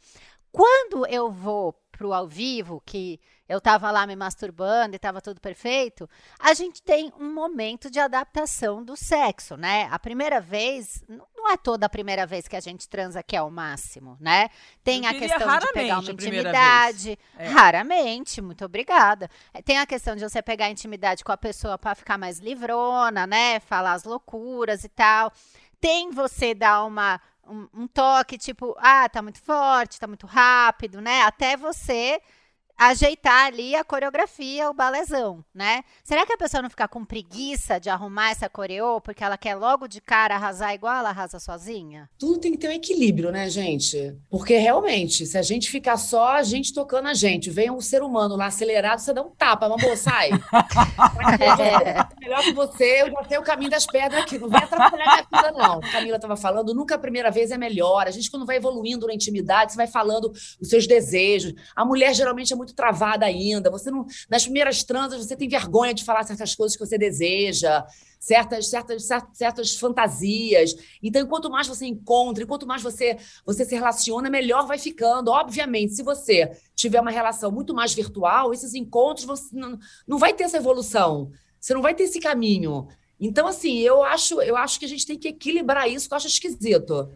Quando 0.51 1.07
eu 1.07 1.31
vou 1.31 1.73
pro 1.93 2.13
ao 2.13 2.27
vivo, 2.27 2.83
que 2.85 3.21
eu 3.49 3.61
tava 3.61 3.91
lá 3.91 4.07
me 4.07 4.15
masturbando 4.15 4.95
e 4.95 4.99
tava 4.99 5.21
tudo 5.21 5.41
perfeito, 5.41 6.09
a 6.39 6.53
gente 6.55 6.83
tem 6.83 7.13
um 7.19 7.33
momento 7.33 7.91
de 7.91 7.99
adaptação 7.99 8.85
do 8.85 8.97
sexo, 8.97 9.57
né? 9.57 9.89
A 9.91 9.99
primeira 9.99 10.41
vez, 10.41 11.05
não 11.49 11.55
é 11.55 11.57
toda 11.57 11.87
a 11.87 11.89
primeira 11.89 12.27
vez 12.27 12.47
que 12.47 12.55
a 12.55 12.61
gente 12.61 12.87
transa 12.87 13.23
que 13.23 13.35
é 13.35 13.41
o 13.41 13.51
máximo, 13.51 14.19
né? 14.21 14.51
Tem 14.85 15.07
a 15.07 15.15
questão 15.15 15.59
de 15.59 15.73
pegar 15.73 16.01
uma 16.01 16.11
intimidade. 16.11 17.19
É. 17.39 17.49
Raramente, 17.49 18.43
muito 18.43 18.65
obrigada. 18.67 19.31
Tem 19.65 19.79
a 19.79 19.87
questão 19.87 20.15
de 20.15 20.29
você 20.29 20.43
pegar 20.43 20.69
intimidade 20.69 21.25
com 21.25 21.33
a 21.33 21.37
pessoa 21.39 21.79
para 21.79 21.95
ficar 21.95 22.19
mais 22.19 22.39
livrona, 22.39 23.27
né? 23.27 23.61
Falar 23.61 23.95
as 23.95 24.05
loucuras 24.05 24.85
e 24.85 24.89
tal. 24.91 25.33
Tem 25.81 26.11
você 26.11 26.55
dar 26.55 26.85
uma 26.85 27.19
um, 27.47 27.67
um 27.73 27.87
toque 27.87 28.37
tipo, 28.37 28.77
ah, 28.79 29.09
tá 29.09 29.23
muito 29.23 29.41
forte, 29.41 29.99
tá 29.99 30.07
muito 30.07 30.27
rápido, 30.27 31.01
né? 31.01 31.23
Até 31.23 31.57
você 31.57 32.21
ajeitar 32.79 33.47
ali 33.47 33.75
a 33.75 33.83
coreografia, 33.83 34.71
o 34.71 34.75
balezão, 34.75 35.45
né? 35.53 35.83
Será 36.05 36.25
que 36.25 36.33
a 36.33 36.39
pessoa 36.39 36.63
não 36.63 36.71
fica 36.71 36.87
com 36.87 37.05
preguiça 37.05 37.81
de 37.81 37.91
arrumar 37.91 38.31
essa 38.31 38.49
coreô 38.49 39.01
porque 39.01 39.25
ela 39.25 39.37
quer 39.37 39.57
logo 39.57 39.89
de 39.89 40.01
cara 40.01 40.37
arrasar 40.37 40.73
igual 40.75 40.95
ela 40.95 41.09
arrasa 41.09 41.41
sozinha? 41.41 42.09
Tudo 42.17 42.39
tem 42.39 42.53
que 42.53 42.59
ter 42.59 42.69
um 42.69 42.73
equilíbrio, 42.73 43.33
né, 43.33 43.51
gente? 43.51 44.17
Porque 44.31 44.57
realmente, 44.57 45.27
se 45.27 45.37
a 45.37 45.43
gente 45.43 45.69
ficar 45.69 45.97
só 45.97 46.35
a 46.35 46.43
gente 46.45 46.73
tocando 46.73 47.09
a 47.09 47.15
gente, 47.15 47.51
vem 47.51 47.69
um 47.71 47.81
ser 47.81 48.01
humano 48.03 48.37
lá 48.37 48.47
acelerado, 48.47 49.01
você 49.01 49.13
dá 49.13 49.23
um 49.23 49.31
tapa, 49.31 49.69
mamô, 49.69 49.97
sai. 49.97 50.31
é. 51.51 52.21
Melhor 52.21 52.43
que 52.43 52.53
você, 52.53 53.03
eu 53.03 53.11
já 53.11 53.25
tenho 53.25 53.41
o 53.41 53.45
caminho 53.45 53.71
das 53.71 53.87
pedras 53.87 54.23
aqui, 54.23 54.39
não 54.39 54.49
vai 54.49 54.63
atrapalhar 54.63 55.05
minha 55.05 55.43
vida, 55.43 55.53
não. 55.53 55.81
Camila 55.81 56.17
estava 56.17 56.37
falando, 56.37 56.73
nunca 56.73 56.95
a 56.95 56.99
primeira 56.99 57.31
vez 57.31 57.51
é 57.51 57.59
melhor. 57.59 58.07
A 58.07 58.11
gente, 58.11 58.31
quando 58.31 58.47
vai 58.47 58.57
evoluindo 58.57 59.07
na 59.07 59.15
intimidade, 59.15 59.73
você 59.73 59.77
vai 59.77 59.89
falando 59.89 60.31
os 60.61 60.69
seus 60.69 60.87
desejos. 60.87 61.55
A 61.75 61.85
mulher 61.85 62.15
geralmente 62.15 62.53
é 62.53 62.57
muito 62.57 62.68
muito 62.69 62.75
travada 62.75 63.25
ainda. 63.25 63.71
Você 63.71 63.91
não, 63.91 64.07
nas 64.29 64.45
primeiras 64.45 64.85
transas 64.85 65.25
você 65.25 65.37
tem 65.37 65.49
vergonha 65.49 65.95
de 65.95 66.05
falar 66.05 66.23
certas 66.25 66.55
coisas 66.55 66.77
que 66.77 66.85
você 66.85 66.99
deseja, 66.99 67.85
certas, 68.21 68.69
certas, 68.69 69.09
certas 69.33 69.77
fantasias. 69.77 70.75
Então, 71.03 71.27
quanto 71.27 71.51
mais 71.51 71.67
você 71.67 71.87
encontra, 71.87 72.47
quanto 72.47 72.67
mais 72.67 72.83
você 72.83 73.17
você 73.45 73.65
se 73.65 73.75
relaciona, 73.75 74.29
melhor 74.29 74.67
vai 74.67 74.79
ficando. 74.79 75.31
Obviamente, 75.31 75.95
se 75.95 76.03
você 76.03 76.51
tiver 76.75 77.01
uma 77.01 77.11
relação 77.11 77.51
muito 77.51 77.75
mais 77.75 77.95
virtual, 77.95 78.53
esses 78.53 78.75
encontros 78.75 79.27
você 79.27 79.57
não, 79.57 79.79
não 80.07 80.19
vai 80.19 80.35
ter 80.35 80.45
essa 80.45 80.59
evolução. 80.59 81.31
Você 81.59 81.75
não 81.75 81.83
vai 81.83 81.95
ter 81.95 82.05
esse 82.05 82.21
caminho. 82.21 82.87
Então, 83.21 83.49
assim, 83.49 83.79
eu 83.79 84.05
acho, 84.05 84.41
eu 84.43 84.57
acho 84.57 84.79
que 84.79 84.85
a 84.85 84.89
gente 84.89 85.05
tem 85.05 85.19
que 85.19 85.29
equilibrar 85.29 85.91
isso, 85.91 86.07
que 86.07 86.15
eu 86.15 86.17
acho 86.17 86.29
esquisito. 86.29 87.11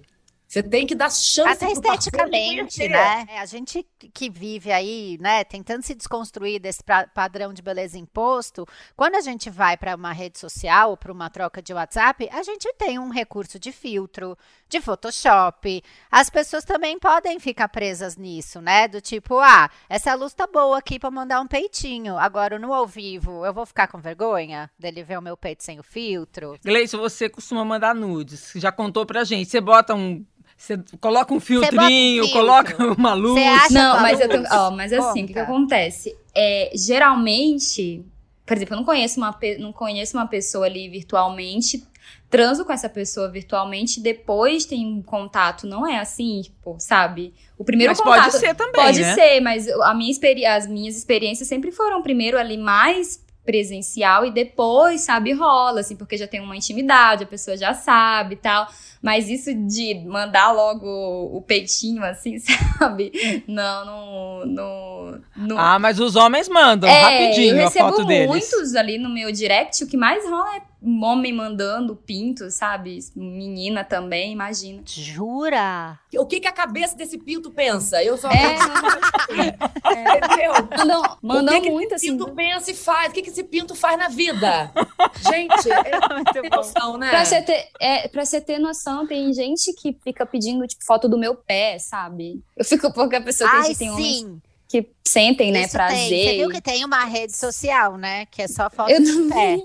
Você 0.53 0.63
tem 0.63 0.87
que 0.87 0.95
dar 0.95 1.11
chance 1.11 1.65
Até 1.65 1.73
esteticamente, 1.73 2.87
né? 2.87 3.25
É, 3.27 3.39
a 3.39 3.47
gente 3.47 3.87
que 4.13 4.29
vive 4.29 4.71
aí, 4.71 5.17
né, 5.19 5.45
tentando 5.45 5.83
se 5.83 5.95
desconstruir 5.95 6.61
desse 6.61 6.83
padrão 7.15 7.55
de 7.55 7.63
beleza 7.63 7.97
imposto, 7.97 8.67
quando 8.95 9.15
a 9.15 9.23
gente 9.23 9.49
vai 9.49 9.79
para 9.79 9.97
uma 9.97 10.13
rede 10.13 10.39
social 10.39 10.91
ou 10.91 10.97
para 10.99 11.11
uma 11.11 11.31
troca 11.31 11.63
de 11.63 11.73
WhatsApp, 11.73 12.29
a 12.31 12.43
gente 12.43 12.71
tem 12.75 12.99
um 12.99 13.09
recurso 13.09 13.59
de 13.59 13.73
filtro, 13.73 14.37
de 14.69 14.79
Photoshop. 14.79 15.83
As 16.11 16.29
pessoas 16.29 16.67
também 16.67 16.99
podem 16.99 17.41
ficar 17.41 17.69
presas 17.69 18.19
nisso, 18.19 18.61
né? 18.61 18.87
Do 18.87 19.01
tipo, 19.01 19.39
ah, 19.39 19.71
essa 19.89 20.13
luz 20.13 20.35
tá 20.35 20.47
boa 20.47 20.77
aqui 20.77 20.99
para 20.99 21.11
mandar 21.11 21.41
um 21.41 21.47
peitinho. 21.47 22.19
Agora 22.19 22.59
no 22.59 22.75
ao 22.75 22.87
vivo, 22.87 23.47
eu 23.47 23.55
vou 23.55 23.65
ficar 23.65 23.89
com 23.89 23.97
vergonha 23.99 24.71
dele 24.79 25.03
ver 25.03 25.19
o 25.19 25.23
meu 25.23 25.35
peito 25.35 25.65
sem 25.65 25.81
o 25.81 25.83
filtro. 25.83 26.59
Gleice, 26.63 26.95
você 26.95 27.27
costuma 27.27 27.65
mandar 27.65 27.95
nudes. 27.95 28.53
Já 28.57 28.71
contou 28.71 29.07
pra 29.07 29.25
gente. 29.25 29.49
Você 29.49 29.59
bota 29.59 29.95
um 29.95 30.23
você 30.63 30.79
coloca 31.01 31.35
um 31.35 31.41
filtrinho, 31.41 32.25
um 32.25 32.31
coloca 32.31 32.77
uma 32.95 33.15
luz. 33.15 33.35
Não, 33.73 34.01
mas, 34.01 34.21
eu 34.21 34.29
tenho, 34.29 34.45
ó, 34.49 34.71
mas 34.71 34.93
assim, 34.93 35.25
o 35.25 35.27
que, 35.27 35.33
que, 35.33 35.39
acontece? 35.41 36.17
É, 36.33 36.71
geralmente, 36.73 38.05
por 38.47 38.57
exemplo, 38.57 38.75
eu 38.75 38.77
não 38.79 38.85
conheço, 38.85 39.19
uma, 39.19 39.37
não 39.59 39.73
conheço 39.73 40.17
uma 40.17 40.27
pessoa 40.27 40.67
ali 40.67 40.89
virtualmente, 40.89 41.85
transo 42.31 42.65
com 42.65 42.73
essa 42.73 42.89
pessoa 42.89 43.29
virtualmente, 43.29 44.01
depois 44.01 44.65
tem 44.65 44.87
um 44.87 45.03
contato. 45.03 45.67
Não 45.67 45.85
é 45.85 45.99
assim, 45.99 46.43
tipo, 46.43 46.77
sabe? 46.79 47.35
O 47.59 47.65
primeiro 47.65 47.91
mas 47.91 48.01
contato. 48.01 48.31
Pode 48.31 48.39
ser 48.39 48.55
também. 48.55 48.85
Pode 48.85 49.01
né? 49.01 49.15
ser, 49.15 49.41
mas 49.41 49.69
a 49.69 49.93
minha 49.93 50.13
as 50.49 50.69
minhas 50.69 50.97
experiências 50.97 51.49
sempre 51.49 51.73
foram 51.73 52.01
primeiro 52.03 52.39
ali 52.39 52.57
mais 52.57 53.21
presencial 53.45 54.25
e 54.25 54.31
depois, 54.31 55.01
sabe, 55.01 55.33
rola, 55.33 55.81
assim, 55.81 55.97
porque 55.97 56.17
já 56.17 56.29
tem 56.29 56.41
uma 56.41 56.57
intimidade, 56.57 57.25
a 57.25 57.27
pessoa 57.27 57.57
já 57.57 57.75
sabe 57.75 58.35
e 58.35 58.39
tal. 58.39 58.69
Mas 59.03 59.29
isso 59.29 59.53
de 59.53 59.97
mandar 60.07 60.53
logo 60.53 60.87
o 60.87 61.43
peitinho, 61.43 62.05
assim, 62.05 62.39
sabe? 62.79 63.45
Não, 63.49 63.85
não. 63.85 64.47
não, 64.47 65.21
não. 65.37 65.59
Ah, 65.59 65.79
mas 65.79 65.99
os 65.99 66.15
homens 66.15 66.49
mandam 66.49 66.89
é, 66.89 67.01
rapidinho 67.01 67.67
a 67.67 67.71
foto 67.71 68.05
deles. 68.05 68.27
Eu 68.27 68.33
recebo 68.33 68.57
muitos 68.59 68.75
ali 68.77 68.99
no 68.99 69.09
meu 69.09 69.33
direct. 69.33 69.83
O 69.83 69.89
que 69.89 69.97
mais 69.97 70.25
rola 70.25 70.57
é 70.57 70.73
homem 71.03 71.33
mandando 71.33 71.95
pinto, 71.95 72.51
sabe? 72.51 72.99
Menina 73.15 73.85
também, 73.85 74.33
imagina. 74.33 74.83
Jura? 74.85 75.99
O 76.17 76.27
que, 76.27 76.41
que 76.41 76.49
a 76.49 76.53
cabeça 76.53 76.97
desse 76.97 77.17
pinto 77.19 77.51
pensa? 77.51 78.03
Eu 78.03 78.17
só. 78.17 78.29
É, 78.29 78.57
é. 79.95 80.19
Entendeu? 80.19 80.53
Mandam, 80.77 81.19
mandam 81.23 81.59
o 81.59 81.63
que 81.63 81.71
muito 81.71 81.89
que 81.89 81.95
esse 81.95 82.09
assim. 82.09 82.19
pinto 82.19 82.33
pensa 82.35 82.71
e 82.71 82.75
faz? 82.75 83.11
O 83.11 83.15
que, 83.15 83.23
que 83.23 83.31
esse 83.31 83.45
pinto 83.45 83.75
faz 83.75 83.97
na 83.99 84.09
vida? 84.09 84.71
Gente, 85.31 85.71
é, 85.71 86.33
tem 86.33 86.51
noção, 86.51 86.99
né? 86.99 87.11
Pra 87.11 87.25
você, 87.25 87.43
ter, 87.43 87.69
é, 87.81 88.09
pra 88.09 88.25
você 88.25 88.41
ter 88.41 88.59
noção, 88.59 88.92
tem 89.07 89.33
gente 89.33 89.73
que 89.75 89.97
fica 90.05 90.25
pedindo, 90.25 90.67
tipo, 90.67 90.85
foto 90.85 91.09
do 91.09 91.19
meu 91.19 91.35
pé, 91.35 91.79
sabe? 91.79 92.43
Eu 92.57 92.65
fico 92.65 92.93
porque 92.93 93.17
a 93.17 93.21
pessoa 93.21 93.49
Ai, 93.51 93.75
tem, 93.75 93.75
tem 93.77 93.89
sim. 93.89 94.25
homens 94.25 94.43
que 94.73 94.91
sentem, 95.07 95.53
né, 95.53 95.65
Isso 95.65 95.73
prazer. 95.73 96.09
Tem. 96.09 96.25
Você 96.25 96.37
viu 96.39 96.49
que 96.49 96.63
tem 96.63 96.83
uma 96.83 97.05
rede 97.05 97.37
social, 97.37 97.99
né? 97.99 98.25
Que 98.27 98.41
é 98.43 98.49
só 98.49 98.71
foto 98.71 98.91
Eu 98.91 99.03
de 99.03 99.29
pé. 99.29 99.59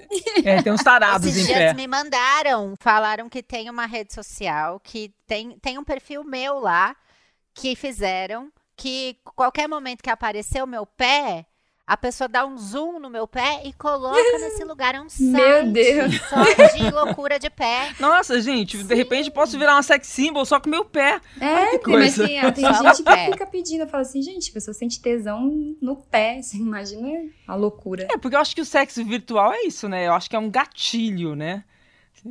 É, 0.44 0.62
tem 0.62 0.74
uns 0.74 0.84
tarados 0.84 1.26
Esses 1.26 1.44
em 1.44 1.46
dias 1.46 1.58
pé. 1.58 1.74
me 1.74 1.88
mandaram, 1.88 2.74
falaram 2.78 3.30
que 3.30 3.42
tem 3.42 3.70
uma 3.70 3.86
rede 3.86 4.14
social, 4.14 4.82
que 4.82 5.14
tem, 5.26 5.58
tem 5.60 5.78
um 5.78 5.84
perfil 5.84 6.26
meu 6.26 6.60
lá, 6.60 6.94
que 7.54 7.74
fizeram, 7.74 8.52
que 8.76 9.18
qualquer 9.34 9.68
momento 9.70 10.04
que 10.04 10.10
aparecer 10.10 10.62
o 10.62 10.68
meu 10.68 10.86
pé, 10.86 11.46
a 11.88 11.96
pessoa 11.96 12.28
dá 12.28 12.46
um 12.46 12.58
zoom 12.58 13.00
no 13.00 13.10
meu 13.10 13.26
pé 13.26 13.62
e 13.64 13.72
coloca 13.72 14.20
nesse 14.40 14.62
lugar 14.68 14.94
um 14.96 15.08
site 15.10 15.32
Meu 15.32 15.72
Deus. 15.72 16.20
só 16.30 16.44
de 16.76 16.92
loucura 16.92 17.40
de 17.40 17.50
pé. 17.50 17.94
Nossa, 17.98 18.42
gente, 18.42 18.84
de 18.84 18.94
repente 18.94 19.32
posso 19.32 19.58
virar 19.58 19.74
uma 19.76 19.82
sex 19.82 20.06
symbol 20.08 20.46
só 20.46 20.60
com 20.60 20.70
meu 20.70 20.84
pé. 20.84 21.22
É, 21.40 21.78
que 21.78 21.86
tem, 21.86 21.94
mas 21.98 22.18
coisa. 22.18 22.28
tem, 22.28 22.42
tem 22.52 22.74
gente 22.74 23.04
que 23.04 23.32
fica 23.32 23.48
pedindo, 23.48 23.82
eu 23.84 23.88
falo 23.88 24.02
assim, 24.02 24.22
gente, 24.22 24.50
a 24.50 24.54
pessoa 24.54 24.74
sente 24.74 25.02
tesão 25.02 25.50
no 25.82 25.96
pé, 25.96 26.42
você 26.44 26.58
imagina 26.58 27.30
a 27.48 27.56
loucura. 27.56 28.06
É, 28.12 28.18
porque 28.18 28.36
eu 28.36 28.42
acho 28.42 28.54
que 28.54 28.62
o 28.62 28.66
sexo 28.66 29.06
virtual 29.06 29.54
é 29.54 29.62
isso, 29.62 29.88
né? 29.88 30.08
Eu 30.08 30.14
acho 30.14 30.30
que 30.30 30.36
é 30.36 30.40
um 30.40 30.50
gatilho, 30.52 31.36
né? 31.36 31.64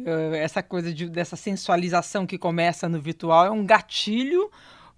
Eh, 0.05 0.39
Essa 0.39 0.63
coisa 0.63 0.93
de, 0.93 1.09
dessa 1.09 1.37
sensualização 1.37 2.27
que 2.27 2.37
começa 2.37 2.89
no 2.91 3.01
virtual 3.01 3.47
é 3.47 3.51
um 3.51 3.65
gatilho 3.65 4.51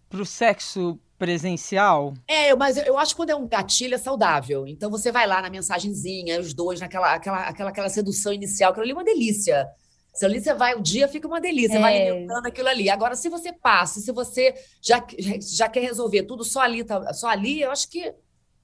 pro 0.09 0.27
sexo 0.27 0.99
presencial. 1.19 2.15
É, 2.27 2.55
mas 2.55 2.77
eu, 2.77 2.85
eu 2.85 2.99
acho 2.99 3.13
que 3.13 3.17
quando 3.17 3.31
é 3.31 3.37
um 3.37 3.47
gatilho 3.47 3.95
é 3.95 3.99
saudável. 3.99 4.67
Então 4.67 4.91
você 4.91 5.11
vai 5.13 5.27
lá 5.27 5.43
na 5.43 5.51
mensagenzinha, 5.51 6.41
os 6.41 6.55
dois, 6.55 6.81
naquela 6.81 7.13
aquela, 7.15 7.43
aquela, 7.49 7.71
aquela 7.71 7.89
sedução 7.89 8.33
inicial, 8.33 8.71
aquilo 8.71 8.85
ali 8.85 8.93
é 8.93 8.95
uma 8.95 9.05
delícia. 9.05 9.67
Se 10.15 10.25
ali 10.25 10.41
você 10.41 10.53
vai, 10.55 10.75
o 10.75 10.81
dia 10.81 11.07
fica 11.07 11.29
uma 11.29 11.41
delícia, 11.41 11.75
você 11.75 11.79
vai 11.79 11.97
É. 11.97 12.11
alimentando 12.11 12.47
aquilo 12.47 12.69
ali. 12.69 12.91
Agora, 12.91 13.15
se 13.15 13.29
você 13.29 13.53
passa, 13.53 14.01
se 14.01 14.11
você 14.11 14.53
já, 14.83 15.05
já, 15.41 15.69
quer 15.69 15.81
resolver 15.81 16.25
tudo 16.25 16.43
só 16.45 16.61
ali, 16.61 16.83
tá- 16.83 17.13
só 17.13 17.29
ali, 17.29 17.61
eu 17.61 17.71
acho 17.71 17.89
que 17.89 18.13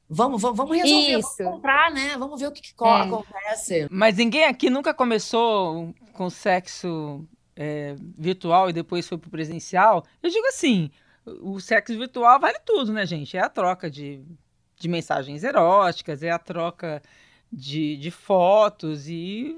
vamos, 0.09 0.41
vamos, 0.43 0.57
vamos 0.57 0.77
resolver, 0.77 1.19
Isso. 1.19 1.35
vamos 1.39 1.53
comprar, 1.55 1.93
né? 1.93 2.17
Vamos 2.19 2.41
ver 2.41 2.49
o 2.49 2.53
que, 2.53 2.61
que 2.61 2.75
É. 2.85 2.89
acontece. 3.03 3.87
Mas 3.91 4.17
ninguém 4.17 4.45
aqui 4.47 4.69
nunca 4.69 4.93
começou 4.93 5.95
com 6.13 6.29
sexo 6.29 7.25
eh, 7.57 7.95
virtual 8.19 8.69
e 8.69 8.73
depois 8.73 9.07
foi 9.07 9.17
pro 9.17 9.31
presencial. 9.31 10.03
Eu 10.21 10.31
digo 10.31 10.47
assim, 10.49 10.91
o 11.27 11.61
sexo 11.61 11.97
virtual 11.97 12.39
vale 12.41 12.59
tudo, 12.61 12.93
né, 12.93 13.07
gente? 13.07 13.37
É 13.37 13.41
a 13.41 13.49
troca 13.49 13.91
de, 13.91 14.25
de 14.77 14.89
mensagens 14.89 15.43
eróticas, 15.43 16.23
é 16.23 16.31
a 16.31 16.39
troca 16.39 17.03
de, 17.53 17.97
de 17.97 18.11
fotos 18.11 19.09
e 19.09 19.57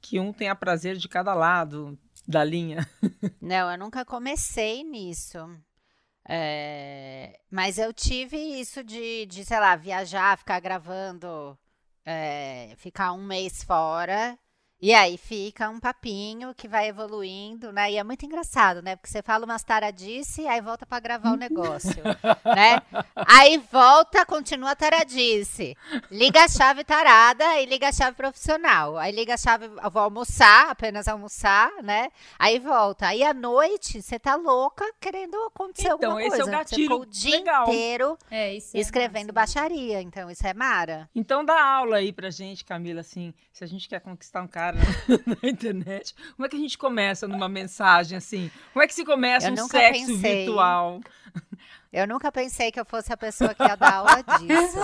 que 0.00 0.18
um 0.18 0.32
tenha 0.32 0.54
prazer 0.54 0.96
de 0.96 1.08
cada 1.08 1.34
lado 1.34 1.98
da 2.26 2.42
linha. 2.44 2.88
Não, 3.40 3.70
eu 3.70 3.78
nunca 3.78 4.04
comecei 4.04 4.82
nisso. 4.82 5.38
É, 6.28 7.40
mas 7.50 7.78
eu 7.78 7.92
tive 7.92 8.36
isso 8.36 8.84
de, 8.84 9.26
de, 9.26 9.44
sei 9.44 9.58
lá, 9.58 9.74
viajar, 9.74 10.38
ficar 10.38 10.60
gravando, 10.60 11.58
é, 12.04 12.74
ficar 12.76 13.12
um 13.12 13.24
mês 13.24 13.64
fora. 13.64 14.38
E 14.82 14.94
aí 14.94 15.18
fica 15.18 15.68
um 15.68 15.78
papinho 15.78 16.54
que 16.54 16.66
vai 16.66 16.88
evoluindo, 16.88 17.70
né? 17.70 17.92
E 17.92 17.98
é 17.98 18.02
muito 18.04 18.24
engraçado, 18.24 18.80
né? 18.80 18.96
Porque 18.96 19.10
você 19.10 19.22
fala 19.22 19.44
umas 19.44 19.62
taradice, 19.62 20.46
aí 20.48 20.60
volta 20.62 20.86
pra 20.86 20.98
gravar 20.98 21.32
o 21.32 21.36
negócio, 21.36 22.02
né? 22.44 22.80
Aí 23.14 23.58
volta, 23.70 24.24
continua 24.24 24.70
a 24.70 24.76
taradice. 24.76 25.76
Liga 26.10 26.44
a 26.44 26.48
chave 26.48 26.82
tarada 26.82 27.60
e 27.60 27.66
liga 27.66 27.88
a 27.88 27.92
chave 27.92 28.16
profissional. 28.16 28.96
Aí 28.96 29.12
liga 29.12 29.34
a 29.34 29.36
chave, 29.36 29.68
vou 29.68 30.02
almoçar, 30.02 30.70
apenas 30.70 31.08
almoçar, 31.08 31.70
né? 31.82 32.08
Aí 32.38 32.58
volta. 32.58 33.08
Aí 33.08 33.22
à 33.22 33.34
noite, 33.34 34.00
você 34.00 34.18
tá 34.18 34.34
louca 34.34 34.84
querendo 34.98 35.36
acontecer 35.44 35.88
Então, 35.88 36.12
alguma 36.12 36.22
esse 36.22 36.40
é 36.40 36.42
o 36.42 36.46
coisa. 36.46 36.50
Gatilho 36.50 36.82
ficou 36.82 37.00
o 37.02 37.06
dia 37.06 37.36
legal. 37.36 37.68
inteiro 37.68 38.18
É, 38.30 38.54
isso 38.54 38.74
é 38.74 38.80
escrevendo 38.80 39.34
massa. 39.34 39.60
baixaria. 39.60 40.00
Então, 40.00 40.30
isso 40.30 40.46
é 40.46 40.54
mara. 40.54 41.08
Então 41.14 41.44
dá 41.44 41.62
aula 41.62 41.96
aí 41.96 42.12
pra 42.12 42.30
gente, 42.30 42.64
Camila, 42.64 43.00
assim, 43.00 43.34
se 43.52 43.62
a 43.62 43.66
gente 43.66 43.86
quer 43.86 44.00
conquistar 44.00 44.40
um 44.40 44.48
cara 44.48 44.69
na, 44.72 44.80
na 45.42 45.48
internet, 45.48 46.14
como 46.36 46.46
é 46.46 46.48
que 46.48 46.56
a 46.56 46.60
gente 46.60 46.76
começa 46.78 47.26
numa 47.28 47.48
mensagem 47.48 48.16
assim? 48.18 48.50
Como 48.72 48.82
é 48.82 48.86
que 48.86 48.94
se 48.94 49.04
começa 49.04 49.48
Eu 49.48 49.52
um 49.52 49.68
sexo 49.68 50.06
pensei. 50.06 50.44
virtual? 50.44 51.00
Eu 51.92 52.06
nunca 52.06 52.30
pensei 52.30 52.70
que 52.70 52.78
eu 52.78 52.84
fosse 52.84 53.12
a 53.12 53.16
pessoa 53.16 53.52
que 53.54 53.62
ia 53.62 53.74
dar 53.76 53.94
aula 53.94 54.22
disso. 54.38 54.78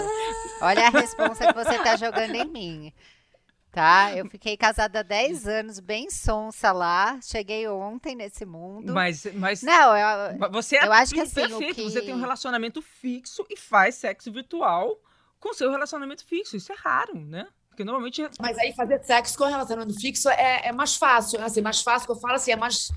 Olha 0.60 0.88
a 0.88 0.90
responsa 0.90 1.46
que 1.46 1.52
você 1.54 1.78
tá 1.78 1.96
jogando 1.96 2.34
em 2.34 2.44
mim. 2.48 2.92
Tá? 3.70 4.16
Eu 4.16 4.26
fiquei 4.30 4.56
casada 4.56 5.00
há 5.00 5.02
10 5.02 5.46
anos, 5.46 5.78
bem 5.80 6.08
sonsa 6.10 6.72
lá. 6.72 7.18
Cheguei 7.22 7.68
ontem 7.68 8.16
nesse 8.16 8.46
mundo. 8.46 8.92
Mas, 8.94 9.26
mas 9.34 9.62
Não, 9.62 9.94
eu, 9.94 10.50
você 10.50 10.78
é 10.78 10.86
eu 10.86 10.92
acho 10.92 11.12
que 11.12 11.20
assim, 11.20 11.34
perfeito, 11.34 11.74
que- 11.74 11.82
você 11.82 12.00
tem 12.00 12.14
um 12.14 12.20
relacionamento 12.20 12.80
fixo 12.80 13.44
e 13.50 13.56
faz 13.56 13.96
sexo 13.96 14.32
virtual 14.32 14.98
com 15.38 15.52
seu 15.52 15.70
relacionamento 15.70 16.24
fixo. 16.24 16.56
Isso 16.56 16.72
é 16.72 16.76
raro, 16.76 17.14
né? 17.20 17.46
Porque 17.76 17.84
normalmente 17.84 18.22
é- 18.22 18.30
Mas 18.40 18.56
aí 18.58 18.72
fazer 18.72 19.04
sexo 19.04 19.36
com 19.36 19.44
relacionamento 19.44 20.00
fixo 20.00 20.30
é, 20.30 20.68
é 20.68 20.72
mais 20.72 20.96
fácil. 20.96 21.38
Assim, 21.44 21.60
mais 21.60 21.82
fácil 21.82 22.06
que 22.06 22.12
eu 22.12 22.16
falo 22.16 22.32
assim, 22.34 22.52
é 22.52 22.56
mais. 22.56 22.90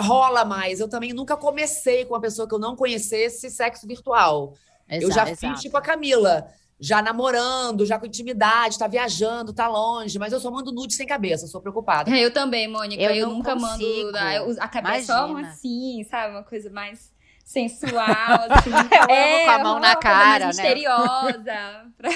rola 0.00 0.44
mais. 0.44 0.78
Eu 0.78 0.88
também 0.88 1.12
nunca 1.12 1.36
comecei 1.36 2.04
com 2.04 2.14
uma 2.14 2.20
pessoa 2.20 2.46
que 2.48 2.54
eu 2.54 2.58
não 2.60 2.76
conhecesse 2.76 3.50
sexo 3.50 3.84
virtual. 3.84 4.54
eu 4.88 5.00
já 5.10 5.22
Exato, 5.22 5.30
fiz 5.30 5.42
exato. 5.42 5.60
tipo 5.60 5.76
a 5.76 5.80
Camila, 5.82 6.46
já 6.78 7.02
namorando, 7.02 7.84
já 7.84 7.98
com 7.98 8.06
intimidade, 8.06 8.78
tá 8.78 8.86
viajando, 8.86 9.52
tá 9.52 9.66
longe, 9.66 10.16
mas 10.20 10.32
eu 10.32 10.38
só 10.38 10.50
mando 10.52 10.70
nude 10.70 10.94
sem 10.94 11.04
cabeça, 11.06 11.44
eu 11.44 11.48
sou 11.48 11.60
preocupada. 11.60 12.08
É, 12.16 12.20
Eu 12.24 12.32
também, 12.32 12.68
Mônica. 12.68 13.02
Eu 13.02 13.10
Eu, 13.10 13.26
não 13.26 13.34
nunca 13.38 13.54
consigo. 13.54 14.12
mando 14.12 14.60
a, 14.60 14.64
a 14.64 14.68
cabeça 14.68 15.06
só 15.12 15.28
Imagina. 15.28 15.48
assim, 15.48 16.06
sabe? 16.08 16.32
Uma 16.34 16.44
coisa 16.44 16.70
mais 16.70 17.10
sensual, 17.52 18.46
assim. 18.50 18.70
Eu 18.70 19.14
amo 19.14 19.44
com 19.44 19.50
a 19.50 19.58
mão 19.58 19.78
na 19.80 19.96
cara, 19.96 20.38
né? 20.40 20.46
misteriosa. 20.46 21.92
pra- 21.98 22.10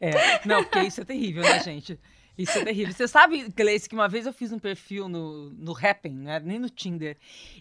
É, 0.00 0.40
não, 0.46 0.62
porque 0.64 0.80
isso 0.80 1.00
é 1.00 1.04
terrível, 1.04 1.42
né, 1.42 1.60
gente? 1.62 1.98
Isso 2.38 2.56
é 2.56 2.64
terrível. 2.64 2.94
Você 2.94 3.08
sabe, 3.08 3.48
Gleice, 3.54 3.88
que 3.88 3.96
uma 3.96 4.08
vez 4.08 4.24
eu 4.24 4.32
fiz 4.32 4.52
um 4.52 4.60
perfil 4.60 5.08
no, 5.08 5.50
no 5.50 5.72
Happn, 5.76 6.10
não 6.14 6.30
era 6.30 6.44
nem 6.44 6.58
no 6.58 6.70
Tinder, 6.70 7.16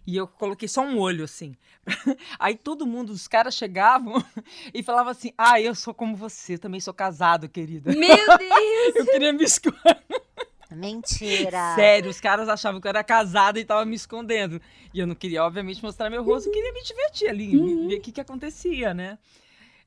e 0.05 0.15
eu 0.15 0.27
coloquei 0.27 0.67
só 0.67 0.81
um 0.81 0.99
olho, 0.99 1.23
assim. 1.23 1.55
Aí 2.37 2.55
todo 2.55 2.85
mundo, 2.85 3.09
os 3.11 3.27
caras 3.27 3.55
chegavam 3.55 4.23
e 4.71 4.83
falavam 4.83 5.11
assim, 5.11 5.33
ah, 5.35 5.59
eu 5.59 5.73
sou 5.73 5.95
como 5.95 6.15
você, 6.15 6.59
também 6.59 6.79
sou 6.79 6.93
casado, 6.93 7.49
querida. 7.49 7.91
Meu 7.91 8.37
Deus! 8.37 8.95
Eu 8.97 9.05
queria 9.07 9.33
me 9.33 9.43
esconder. 9.43 9.97
Mentira. 10.77 11.75
Sério, 11.75 12.09
os 12.09 12.19
caras 12.19 12.47
achavam 12.47 12.79
que 12.79 12.87
eu 12.87 12.89
era 12.89 13.03
casada 13.03 13.59
e 13.59 13.65
tava 13.65 13.85
me 13.85 13.95
escondendo. 13.95 14.61
E 14.93 14.99
eu 14.99 15.07
não 15.07 15.15
queria, 15.15 15.43
obviamente, 15.43 15.81
mostrar 15.83 16.09
meu 16.09 16.23
rosto, 16.23 16.49
eu 16.49 16.53
queria 16.53 16.73
me 16.73 16.83
divertir 16.83 17.29
ali, 17.29 17.57
Uhum. 17.57 17.87
ver 17.87 17.95
o 17.97 18.01
que, 18.01 18.11
que 18.11 18.21
acontecia, 18.21 18.93
né? 18.93 19.17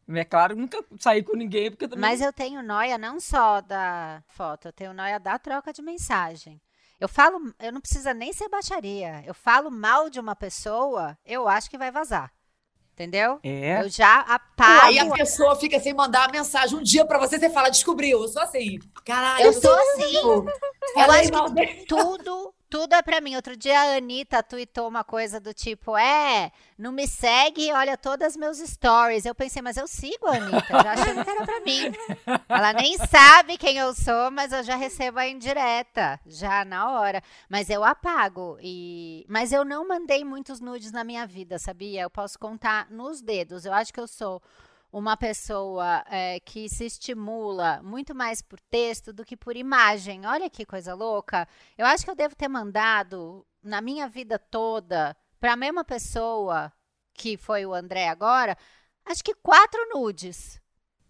É 0.08 0.24
claro, 0.24 0.56
nunca 0.56 0.84
saí 0.98 1.22
com 1.22 1.36
ninguém, 1.36 1.70
porque 1.70 1.84
eu 1.84 1.88
também. 1.88 2.02
Mas 2.02 2.20
eu 2.20 2.32
tenho 2.32 2.62
noia 2.62 2.98
não 2.98 3.20
só 3.20 3.60
da 3.60 4.22
foto, 4.26 4.66
eu 4.68 4.72
tenho 4.72 4.92
noia 4.92 5.20
da 5.20 5.38
troca 5.38 5.72
de 5.72 5.80
mensagem. 5.82 6.60
Eu 6.98 7.08
falo, 7.08 7.54
eu 7.60 7.72
não 7.72 7.80
precisa 7.80 8.12
nem 8.12 8.32
ser 8.32 8.48
baixaria. 8.48 9.22
Eu 9.24 9.32
falo 9.32 9.70
mal 9.70 10.10
de 10.10 10.18
uma 10.20 10.34
pessoa, 10.34 11.16
eu 11.24 11.46
acho 11.48 11.70
que 11.70 11.78
vai 11.78 11.90
vazar. 11.90 12.32
Entendeu? 13.00 13.40
É. 13.42 13.80
Eu 13.80 13.88
já 13.88 14.20
apago. 14.20 14.86
Aí 14.88 14.98
a 14.98 15.10
pessoa 15.10 15.56
fica 15.56 15.80
sem 15.80 15.94
mandar 15.94 16.28
a 16.28 16.30
mensagem 16.30 16.76
um 16.76 16.82
dia 16.82 17.02
pra 17.02 17.18
você, 17.18 17.38
você 17.38 17.48
fala, 17.48 17.70
descobriu. 17.70 18.20
Eu 18.20 18.28
sou 18.28 18.42
assim. 18.42 18.78
Caralho, 19.06 19.42
Eu 19.42 19.54
sou 19.54 19.72
assim. 19.72 20.16
Eu 20.16 20.46
Falei 20.92 21.20
acho 21.20 21.54
que 21.54 21.86
tudo, 21.86 22.52
tudo 22.70 22.94
é 22.94 23.02
pra 23.02 23.20
mim. 23.20 23.34
Outro 23.34 23.56
dia 23.56 23.78
a 23.78 23.96
Anitta 23.96 24.42
tweetou 24.42 24.88
uma 24.88 25.02
coisa 25.02 25.40
do 25.40 25.52
tipo, 25.52 25.96
é, 25.96 26.52
não 26.78 26.92
me 26.92 27.06
segue, 27.06 27.72
olha 27.72 27.96
todas 27.98 28.36
meus 28.36 28.58
stories. 28.58 29.26
Eu 29.26 29.34
pensei, 29.34 29.60
mas 29.60 29.76
eu 29.76 29.88
sigo 29.88 30.28
a 30.28 30.36
Anitta, 30.36 30.82
já 30.82 30.92
achando 30.92 31.24
que 31.24 31.30
era 31.30 31.44
pra 31.44 31.60
mim. 31.60 31.92
Ela 32.48 32.72
nem 32.72 32.96
sabe 32.96 33.58
quem 33.58 33.76
eu 33.76 33.92
sou, 33.92 34.30
mas 34.30 34.52
eu 34.52 34.62
já 34.62 34.76
recebo 34.76 35.18
a 35.18 35.26
indireta, 35.26 36.20
já 36.24 36.64
na 36.64 36.92
hora. 36.92 37.22
Mas 37.48 37.68
eu 37.68 37.82
apago. 37.82 38.56
E... 38.62 39.26
Mas 39.28 39.52
eu 39.52 39.64
não 39.64 39.86
mandei 39.86 40.24
muitos 40.24 40.60
nudes 40.60 40.92
na 40.92 41.02
minha 41.02 41.26
vida, 41.26 41.58
sabia? 41.58 42.02
Eu 42.02 42.10
posso 42.10 42.38
contar 42.38 42.88
nos 42.90 43.20
dedos. 43.20 43.64
Eu 43.64 43.72
acho 43.72 43.92
que 43.92 44.00
eu 44.00 44.06
sou 44.06 44.40
uma 44.92 45.16
pessoa 45.16 46.04
é, 46.10 46.40
que 46.40 46.68
se 46.68 46.84
estimula 46.84 47.80
muito 47.82 48.14
mais 48.14 48.42
por 48.42 48.60
texto 48.60 49.12
do 49.12 49.24
que 49.24 49.36
por 49.36 49.56
imagem. 49.56 50.26
Olha 50.26 50.50
que 50.50 50.66
coisa 50.66 50.94
louca. 50.94 51.46
Eu 51.78 51.86
acho 51.86 52.04
que 52.04 52.10
eu 52.10 52.16
devo 52.16 52.34
ter 52.34 52.48
mandado 52.48 53.46
na 53.62 53.80
minha 53.80 54.08
vida 54.08 54.38
toda 54.38 55.16
para 55.38 55.54
a 55.54 55.56
mesma 55.56 55.84
pessoa 55.84 56.72
que 57.14 57.36
foi 57.36 57.66
o 57.66 57.74
André 57.74 58.08
agora, 58.08 58.56
acho 59.04 59.22
que 59.22 59.34
quatro 59.34 59.80
nudes. 59.92 60.60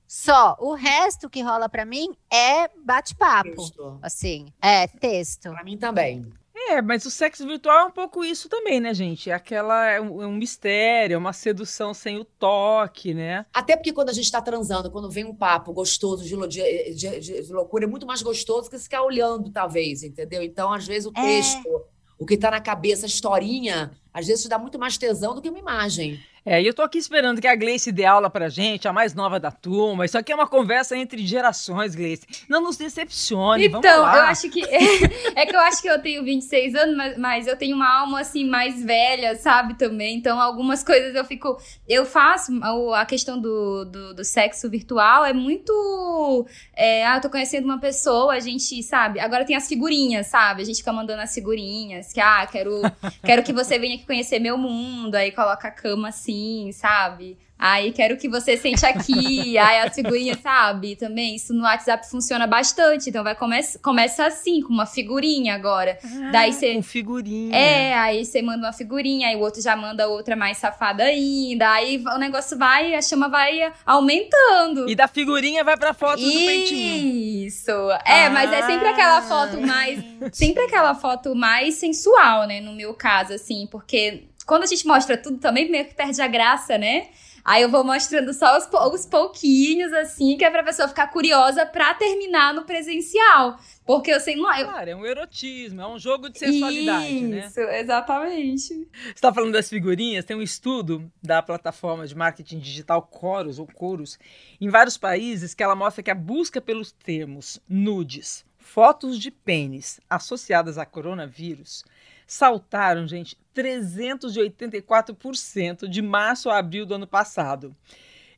Só. 0.07 0.57
O 0.59 0.75
resto 0.75 1.31
que 1.31 1.41
rola 1.41 1.69
para 1.69 1.85
mim 1.85 2.17
é 2.33 2.69
bate-papo. 2.85 3.99
Assim, 4.03 4.53
é 4.61 4.89
texto. 4.89 5.51
Para 5.51 5.63
mim 5.63 5.79
também. 5.79 6.33
É, 6.71 6.81
mas 6.81 7.05
o 7.05 7.11
sexo 7.11 7.45
virtual 7.45 7.81
é 7.81 7.85
um 7.87 7.91
pouco 7.91 8.25
isso 8.25 8.49
também, 8.49 8.79
né, 8.79 8.95
gente? 8.95 9.29
É 9.29 9.35
aquela 9.35 9.91
é 9.91 10.01
um, 10.01 10.23
é 10.23 10.27
um 10.27 10.33
mistério, 10.33 11.15
é 11.15 11.19
uma 11.19 11.33
sedução 11.33 11.93
sem 11.93 12.17
o 12.17 12.25
toque, 12.25 13.13
né? 13.13 13.45
Até 13.53 13.77
porque 13.77 13.93
quando 13.93 14.11
a 14.11 14.13
gente 14.13 14.31
tá 14.31 14.41
transando, 14.41 14.89
quando 14.89 15.11
vem 15.11 15.25
um 15.25 15.35
papo 15.35 15.73
gostoso 15.73 16.25
de, 16.25 16.37
de, 16.47 16.95
de, 16.95 17.21
de 17.21 17.53
loucura, 17.53 17.87
é 17.87 17.89
muito 17.89 18.07
mais 18.07 18.23
gostoso 18.23 18.71
que 18.71 18.79
ficar 18.79 19.03
olhando, 19.03 19.51
talvez, 19.51 20.05
entendeu? 20.05 20.45
Então, 20.45 20.73
às 20.73 20.87
vezes, 20.87 21.07
o 21.07 21.13
é. 21.17 21.21
texto, 21.21 21.67
é. 21.67 21.81
o 22.21 22.25
que 22.25 22.37
tá 22.37 22.53
na 22.53 22.61
cabeça, 22.61 23.05
a 23.05 23.09
historinha, 23.09 23.91
às 24.13 24.27
vezes 24.27 24.47
dá 24.47 24.59
muito 24.59 24.79
mais 24.79 24.97
tesão 24.97 25.35
do 25.35 25.43
que 25.43 25.49
uma 25.49 25.59
imagem. 25.59 26.21
É, 26.45 26.61
e 26.61 26.67
eu 26.67 26.73
tô 26.73 26.83
aqui 26.83 26.97
esperando 26.97 27.41
que 27.41 27.47
a 27.47 27.55
Gleice 27.55 27.93
dê 27.93 28.05
aula 28.05 28.31
pra 28.31 28.49
gente, 28.49 28.89
a 28.89 28.93
mais 28.93 29.15
nova 29.15 29.39
da 29.39 29.51
turma. 29.51 30.07
Isso 30.07 30.17
aqui 30.17 30.33
é 30.33 30.35
uma 30.35 30.47
conversa 30.47 30.97
entre 30.97 31.25
gerações, 31.27 31.95
Gleice. 31.95 32.27
Não 32.49 32.63
nos 32.63 32.79
decepcione, 32.79 33.67
então, 33.67 33.83
eu 33.83 34.23
acho 34.23 34.49
que... 34.49 34.65
é 35.37 35.45
que 35.45 35.55
eu 35.55 35.61
acho 35.61 35.83
que 35.83 35.89
eu 35.89 36.01
tenho 36.01 36.25
26 36.25 36.75
anos, 36.75 36.97
mas, 36.97 37.19
mas 37.19 37.47
eu 37.47 37.57
tenho 37.57 37.77
uma 37.77 38.01
alma, 38.01 38.21
assim, 38.21 38.49
mais 38.49 38.83
velha, 38.83 39.37
sabe, 39.37 39.75
também. 39.75 40.17
Então, 40.17 40.41
algumas 40.41 40.83
coisas 40.83 41.15
eu 41.15 41.25
fico... 41.25 41.61
Eu 41.87 42.07
faço 42.07 42.53
a 42.95 43.05
questão 43.05 43.39
do, 43.39 43.85
do, 43.85 44.15
do 44.15 44.25
sexo 44.25 44.69
virtual, 44.71 45.27
é 45.27 45.35
muito... 45.35 46.47
É, 46.75 47.07
ah, 47.07 47.17
eu 47.17 47.21
tô 47.21 47.29
conhecendo 47.29 47.67
uma 47.67 47.79
pessoa, 47.79 48.33
a 48.33 48.41
gente, 48.41 48.83
sabe? 48.83 49.21
Agora 49.21 49.45
tem 49.45 49.57
as 49.57 49.69
figurinhas, 49.69 50.29
sabe? 50.29 50.63
A 50.63 50.65
gente 50.65 50.79
fica 50.79 50.93
mandando 50.93 51.21
as 51.21 51.35
figurinhas, 51.35 52.15
que, 52.15 52.21
ah, 52.21 52.47
quero, 52.51 52.81
quero 53.23 53.43
que 53.43 53.53
você 53.53 53.79
venha 53.79 53.99
aqui 54.01 54.07
conhecer 54.07 54.39
meu 54.39 54.57
mundo. 54.57 55.15
Aí 55.15 55.31
coloca 55.31 55.69
a 55.69 55.71
cama 55.71 56.09
assim, 56.09 56.73
sabe? 56.73 57.39
Aí 57.61 57.93
quero 57.93 58.17
que 58.17 58.27
você 58.27 58.57
sente 58.57 58.87
aqui, 58.87 59.59
aí 59.59 59.81
a 59.81 59.91
figurinha, 59.91 60.35
sabe? 60.43 60.97
Também, 60.97 61.37
isso 61.37 61.53
no 61.53 61.65
WhatsApp 61.65 62.09
funciona 62.09 62.47
bastante. 62.47 63.11
Então 63.11 63.23
vai 63.23 63.35
começa, 63.35 63.79
começa 63.81 64.25
assim, 64.25 64.63
com 64.63 64.73
uma 64.73 64.87
figurinha 64.87 65.55
agora. 65.55 65.99
Ah, 66.03 66.31
Daí 66.33 66.55
você. 66.55 66.75
Com 66.75 66.83
figurinha. 66.83 67.55
É, 67.55 67.95
aí 67.95 68.25
você 68.25 68.41
manda 68.41 68.67
uma 68.67 68.73
figurinha, 68.73 69.29
aí 69.29 69.37
o 69.37 69.41
outro 69.41 69.61
já 69.61 69.77
manda 69.77 70.09
outra 70.09 70.35
mais 70.35 70.57
safada 70.57 71.05
ainda. 71.05 71.71
Aí 71.71 72.03
o 72.15 72.19
negócio 72.19 72.57
vai, 72.57 72.95
a 72.95 73.03
chama 73.03 73.29
vai 73.29 73.71
aumentando. 73.85 74.89
E 74.89 74.95
da 74.95 75.07
figurinha 75.07 75.63
vai 75.63 75.77
pra 75.77 75.93
foto 75.93 76.23
isso. 76.23 76.33
do 76.33 76.47
peitinho. 76.47 77.47
Isso. 77.47 77.71
É, 78.07 78.25
ah. 78.25 78.31
mas 78.31 78.51
é 78.51 78.63
sempre 78.63 78.89
aquela 78.89 79.21
foto 79.21 79.61
mais. 79.61 80.03
Sempre 80.33 80.65
aquela 80.65 80.95
foto 80.95 81.35
mais 81.35 81.75
sensual, 81.75 82.47
né? 82.47 82.61
No 82.63 82.73
meu 82.73 82.95
caso, 82.95 83.35
assim, 83.35 83.69
porque 83.71 84.31
quando 84.47 84.65
a 84.65 84.67
gente 84.67 84.87
mostra 84.87 85.17
tudo 85.17 85.39
também 85.39 85.71
meio 85.71 85.85
que 85.85 85.95
perde 85.95 86.21
a 86.21 86.27
graça, 86.27 86.77
né? 86.79 87.09
Aí 87.45 87.63
eu 87.63 87.71
vou 87.71 87.85
mostrando 87.85 88.33
só 88.33 88.59
os, 88.59 88.69
os 88.95 89.07
pouquinhos, 89.07 89.93
assim, 89.93 90.37
que 90.37 90.45
é 90.45 90.51
pra 90.51 90.63
pessoa 90.63 90.89
ficar 90.89 91.09
curiosa 91.09 91.65
pra 91.67 91.95
terminar 91.95 92.55
no 92.55 92.65
presencial. 92.65 93.59
Porque 93.85 94.13
eu 94.13 94.21
sei. 94.21 94.37
Não, 94.37 94.55
eu... 94.57 94.67
Claro, 94.67 94.91
é 94.91 94.97
um 94.97 95.07
erotismo, 95.07 95.81
é 95.81 95.87
um 95.87 95.99
jogo 95.99 96.29
de 96.29 96.39
sensualidade, 96.39 97.15
Isso, 97.15 97.27
né? 97.27 97.47
Isso, 97.47 97.61
exatamente. 97.61 98.89
Você 99.05 99.21
tá 99.21 99.33
falando 99.33 99.53
das 99.53 99.69
figurinhas, 99.69 100.25
tem 100.25 100.37
um 100.37 100.43
estudo 100.43 101.11
da 101.23 101.43
plataforma 101.43 102.07
de 102.07 102.15
marketing 102.15 102.59
digital 102.59 103.09
Chorus, 103.13 103.59
ou 103.59 103.69
Chorus, 103.79 104.19
em 104.61 104.69
vários 104.69 104.97
países, 104.97 105.55
que 105.55 105.63
ela 105.63 105.75
mostra 105.75 106.03
que 106.03 106.11
a 106.11 106.15
busca 106.15 106.61
pelos 106.61 106.93
termos 106.93 107.61
nudes, 107.69 108.45
fotos 108.59 109.19
de 109.19 109.31
pênis 109.31 110.01
associadas 110.09 110.79
a 110.79 110.87
coronavírus 110.87 111.85
saltaram, 112.31 113.07
gente, 113.09 113.37
384% 113.57 115.89
de 115.89 116.01
março 116.01 116.49
a 116.49 116.59
abril 116.59 116.87
do 116.87 116.95
ano 116.95 117.09
passado. 117.09 117.75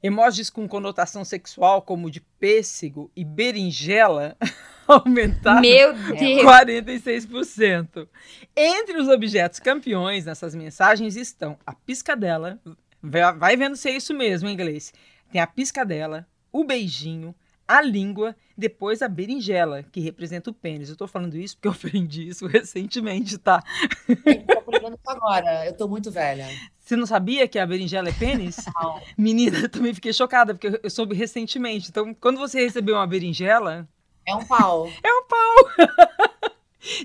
Emojis 0.03 0.49
com 0.49 0.67
conotação 0.67 1.27
sexual, 1.27 1.83
como 1.83 2.11
de 2.11 2.21
pêssego 2.21 3.11
e 3.15 3.23
berinjela, 3.23 4.35
aumentaram 4.89 5.61
Meu 5.61 5.93
Deus. 5.93 6.43
46%. 6.43 8.09
Entre 8.57 8.97
os 8.97 9.09
objetos 9.09 9.61
campeões 9.61 10.25
nessas 10.25 10.55
mensagens 10.55 11.15
estão 11.15 11.59
a 11.67 11.75
piscadela, 11.75 12.59
vai 13.03 13.59
vendo 13.59 13.77
se 13.77 13.91
é 13.91 13.97
isso 13.97 14.15
mesmo 14.15 14.49
em 14.49 14.55
inglês. 14.55 14.95
Tem 15.31 15.39
a 15.39 15.47
piscadela, 15.47 16.27
o 16.51 16.65
beijinho, 16.65 17.35
a 17.73 17.81
língua, 17.81 18.37
depois 18.57 19.01
a 19.01 19.09
berinjela, 19.09 19.83
que 19.83 19.99
representa 19.99 20.51
o 20.51 20.55
pênis. 20.55 20.91
Eu 20.91 20.97
tô 20.97 21.07
falando 21.07 21.37
isso 21.37 21.57
porque 21.57 21.69
eu 21.69 21.73
aprendi 21.89 22.29
isso 22.29 22.47
recentemente, 22.47 23.39
tá? 23.39 23.63
Aprendendo 24.59 24.99
agora, 25.07 25.67
eu 25.67 25.77
tô 25.77 25.89
muito 25.89 26.11
velha. 26.11 26.47
Você 26.79 26.97
não 26.97 27.07
sabia 27.07 27.49
que 27.49 27.59
a 27.59 27.67
berinjela 27.67 28.09
é 28.09 28.13
pênis? 28.13 28.57
Não. 28.77 29.01
Menina, 29.17 29.61
eu 29.61 29.69
também 29.69 29.95
fiquei 29.95 30.13
chocada, 30.13 30.55
porque 30.55 30.81
eu 30.83 30.91
soube 30.91 31.15
recentemente. 31.15 31.89
Então, 31.89 32.13
quando 32.13 32.39
você 32.39 32.61
recebeu 32.61 32.97
uma 32.97 33.07
berinjela... 33.07 33.89
É 34.27 34.35
um 34.35 34.45
pau. 34.45 34.89
É 35.03 35.13
um 35.13 35.25
pau. 35.27 36.29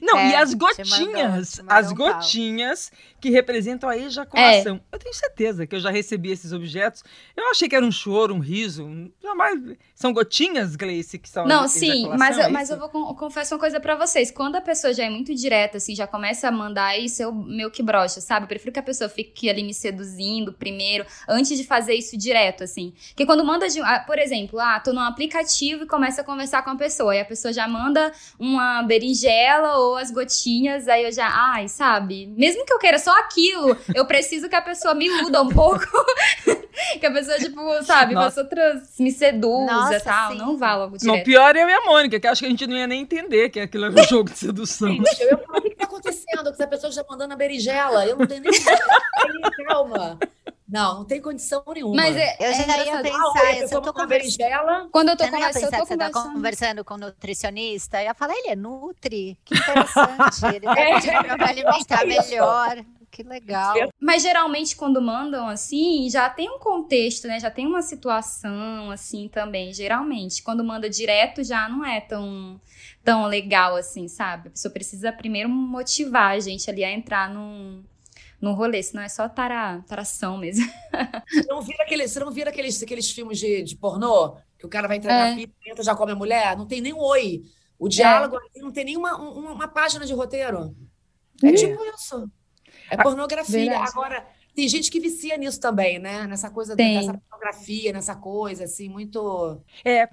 Não, 0.01 0.17
é, 0.17 0.31
e 0.31 0.35
as 0.35 0.53
gotinhas, 0.53 1.57
mandou, 1.57 1.75
as 1.75 1.91
um 1.91 1.95
gotinhas 1.95 2.89
pau. 2.89 2.99
que 3.21 3.29
representam 3.29 3.89
a 3.89 3.97
ejaculação. 3.97 4.81
É. 4.91 4.95
Eu 4.95 4.99
tenho 4.99 5.13
certeza 5.13 5.67
que 5.67 5.75
eu 5.75 5.79
já 5.79 5.91
recebi 5.91 6.31
esses 6.31 6.51
objetos. 6.51 7.03
Eu 7.35 7.49
achei 7.51 7.69
que 7.69 7.75
era 7.75 7.85
um 7.85 7.91
choro, 7.91 8.33
um 8.33 8.39
riso. 8.39 8.89
Jamais... 9.21 9.77
São 9.93 10.13
gotinhas, 10.13 10.75
Gleice, 10.75 11.17
que 11.19 11.29
são 11.29 11.45
Não, 11.45 11.67
sim, 11.67 12.07
mas, 12.17 12.37
é 12.37 12.45
eu, 12.45 12.51
mas 12.51 12.69
eu 12.69 12.77
vou 12.77 12.89
confesso 13.15 13.55
uma 13.55 13.59
coisa 13.59 13.79
para 13.79 13.95
vocês. 13.95 14.31
Quando 14.31 14.55
a 14.55 14.61
pessoa 14.61 14.93
já 14.93 15.03
é 15.03 15.09
muito 15.09 15.33
direta, 15.33 15.77
assim, 15.77 15.95
já 15.95 16.07
começa 16.07 16.47
a 16.47 16.51
mandar 16.51 16.97
isso, 16.97 17.21
eu 17.21 17.31
meu 17.31 17.69
que 17.69 17.83
brocha, 17.83 18.21
sabe? 18.21 18.45
Eu 18.45 18.47
prefiro 18.47 18.71
que 18.71 18.79
a 18.79 18.83
pessoa 18.83 19.09
fique 19.09 19.49
ali 19.49 19.63
me 19.63 19.73
seduzindo 19.73 20.53
primeiro, 20.53 21.05
antes 21.27 21.57
de 21.57 21.63
fazer 21.63 21.93
isso 21.93 22.17
direto, 22.17 22.63
assim. 22.63 22.93
Porque 23.09 23.25
quando 23.25 23.43
manda 23.43 23.67
de. 23.69 23.79
Ah, 23.81 24.03
por 24.05 24.17
exemplo, 24.17 24.59
ah, 24.59 24.79
tô 24.79 24.93
num 24.93 25.01
aplicativo 25.01 25.83
e 25.83 25.87
começa 25.87 26.21
a 26.21 26.23
conversar 26.23 26.63
com 26.63 26.71
a 26.71 26.75
pessoa. 26.75 27.15
E 27.15 27.19
a 27.19 27.25
pessoa 27.25 27.53
já 27.53 27.67
manda 27.67 28.11
uma 28.39 28.83
berinjela 28.83 29.66
ou 29.75 29.95
as 29.95 30.11
gotinhas, 30.11 30.87
aí 30.87 31.03
eu 31.03 31.11
já, 31.11 31.27
ai, 31.27 31.67
sabe? 31.67 32.27
Mesmo 32.37 32.65
que 32.65 32.73
eu 32.73 32.79
queira 32.79 32.99
só 32.99 33.11
aquilo, 33.19 33.77
eu 33.93 34.05
preciso 34.05 34.47
que 34.47 34.55
a 34.55 34.61
pessoa 34.61 34.93
me 34.93 35.05
iluda 35.05 35.41
um 35.41 35.49
pouco. 35.49 35.85
que 36.99 37.05
a 37.05 37.11
pessoa, 37.11 37.37
tipo, 37.37 37.83
sabe, 37.83 38.13
faça 38.13 38.41
outras, 38.41 38.93
me 38.99 39.11
seduza 39.11 39.97
e 39.97 40.01
tal. 40.01 40.31
Sim. 40.31 40.37
Não 40.37 40.57
vá 40.57 40.75
logo 40.75 40.97
direto. 40.97 41.15
Não, 41.15 41.23
pior 41.23 41.55
é 41.55 41.63
eu 41.63 41.69
e 41.69 41.73
a 41.73 41.81
Mônica, 41.81 42.19
que 42.19 42.27
acho 42.27 42.41
que 42.41 42.45
a 42.45 42.49
gente 42.49 42.67
não 42.67 42.75
ia 42.75 42.87
nem 42.87 43.01
entender 43.01 43.49
que 43.49 43.59
aquilo 43.59 43.85
era 43.85 43.99
um 43.99 44.03
jogo 44.07 44.29
de 44.29 44.37
sedução. 44.37 44.89
Gente, 44.89 45.21
eu 45.21 45.29
ia 45.29 45.37
falar, 45.37 45.59
o 45.59 45.61
que 45.61 45.75
tá 45.75 45.85
acontecendo? 45.85 46.43
Que 46.43 46.49
essa 46.49 46.67
pessoa 46.67 46.91
já 46.91 47.03
mandando 47.09 47.33
a 47.33 47.37
berinjela. 47.37 48.05
Eu 48.05 48.17
não 48.17 48.27
tenho 48.27 48.41
nem 48.41 48.51
calma. 49.67 50.19
Não, 50.67 50.95
não 50.95 51.05
tem 51.05 51.21
condição 51.21 51.63
nenhuma. 51.73 51.95
Mas 51.95 52.15
é, 52.17 52.35
eu 52.39 52.53
já 52.53 52.77
é 52.77 52.85
ia 52.85 53.01
pensar, 53.01 53.41
ah, 53.41 53.55
eu, 53.55 53.67
eu 53.69 53.81
tô 53.81 53.93
com 53.93 54.05
berinjela. 54.05 54.89
Quando 54.91 55.09
eu 55.09 55.17
tô 55.17 55.23
conversando, 55.29 55.63
eu 55.63 55.71
tô 55.71 55.85
você 55.85 55.97
tá 55.97 56.11
conversando 56.11 56.83
com 56.83 56.93
um 56.95 56.97
nutricionista, 56.97 58.01
eu 58.01 58.05
ia 58.05 58.13
falar, 58.13 58.33
ele 58.35 58.49
é 58.49 58.55
nutri, 58.55 59.37
que 59.45 59.55
interessante, 59.55 60.45
ele 60.55 60.65
tá 60.65 60.79
é. 60.79 61.37
me 61.37 61.43
alimentar 61.43 62.03
melhor. 62.05 62.83
Que 63.09 63.23
legal. 63.23 63.75
Mas 63.99 64.21
geralmente 64.21 64.75
quando 64.75 65.01
mandam 65.01 65.47
assim, 65.47 66.09
já 66.09 66.29
tem 66.29 66.49
um 66.49 66.59
contexto, 66.59 67.27
né? 67.27 67.39
Já 67.39 67.49
tem 67.49 67.65
uma 67.65 67.81
situação 67.81 68.91
assim 68.91 69.27
também, 69.29 69.73
geralmente. 69.73 70.43
Quando 70.43 70.63
manda 70.63 70.89
direto 70.89 71.43
já 71.43 71.69
não 71.69 71.85
é 71.85 72.01
tão 72.01 72.59
tão 73.03 73.25
legal 73.25 73.75
assim, 73.75 74.07
sabe? 74.09 74.49
A 74.49 74.51
pessoa 74.51 74.71
precisa 74.71 75.13
primeiro 75.13 75.47
motivar 75.47 76.31
a 76.31 76.39
gente 76.39 76.69
ali 76.69 76.83
a 76.83 76.91
entrar 76.91 77.29
num 77.33 77.81
no 78.39 78.53
rolê, 78.53 78.81
senão 78.83 79.03
é 79.03 79.09
só 79.09 79.27
tara, 79.27 79.83
taração 79.87 80.37
mesmo. 80.37 80.65
Você 81.29 81.47
não 81.47 81.61
vira 81.61 81.83
aqueles, 81.83 82.11
você 82.11 82.19
não 82.19 82.31
vira 82.31 82.49
aqueles, 82.49 82.81
aqueles 82.81 83.11
filmes 83.11 83.39
de, 83.39 83.63
de 83.63 83.75
pornô, 83.75 84.37
que 84.57 84.65
o 84.65 84.69
cara 84.69 84.87
vai 84.87 84.97
entrar 84.97 85.13
é. 85.13 85.29
na 85.29 85.35
pista, 85.35 85.53
entra, 85.65 85.83
já 85.83 85.95
come 85.95 86.11
a 86.11 86.15
mulher, 86.15 86.55
não 86.55 86.65
tem 86.65 86.81
nem 86.81 86.93
um 86.93 86.99
oi. 86.99 87.43
O 87.79 87.87
diálogo 87.87 88.37
é. 88.55 88.59
não 88.59 88.71
tem 88.71 88.85
nenhuma 88.85 89.15
uma, 89.17 89.51
uma 89.51 89.67
página 89.67 90.05
de 90.05 90.13
roteiro. 90.13 90.75
É, 91.43 91.49
é. 91.49 91.53
tipo 91.53 91.83
isso. 91.95 92.29
É 92.89 92.95
ah, 92.95 93.03
pornografia. 93.03 93.59
Verdade. 93.59 93.89
Agora, 93.89 94.25
tem 94.55 94.67
gente 94.67 94.89
que 94.89 94.99
vicia 94.99 95.37
nisso 95.37 95.59
também, 95.59 95.99
né? 95.99 96.25
Nessa 96.25 96.49
coisa 96.49 96.75
tem. 96.75 96.99
dessa 96.99 97.13
pornografia, 97.13 97.93
nessa 97.93 98.15
coisa, 98.15 98.63
assim, 98.63 98.89
muito. 98.89 99.61
É. 99.85 100.09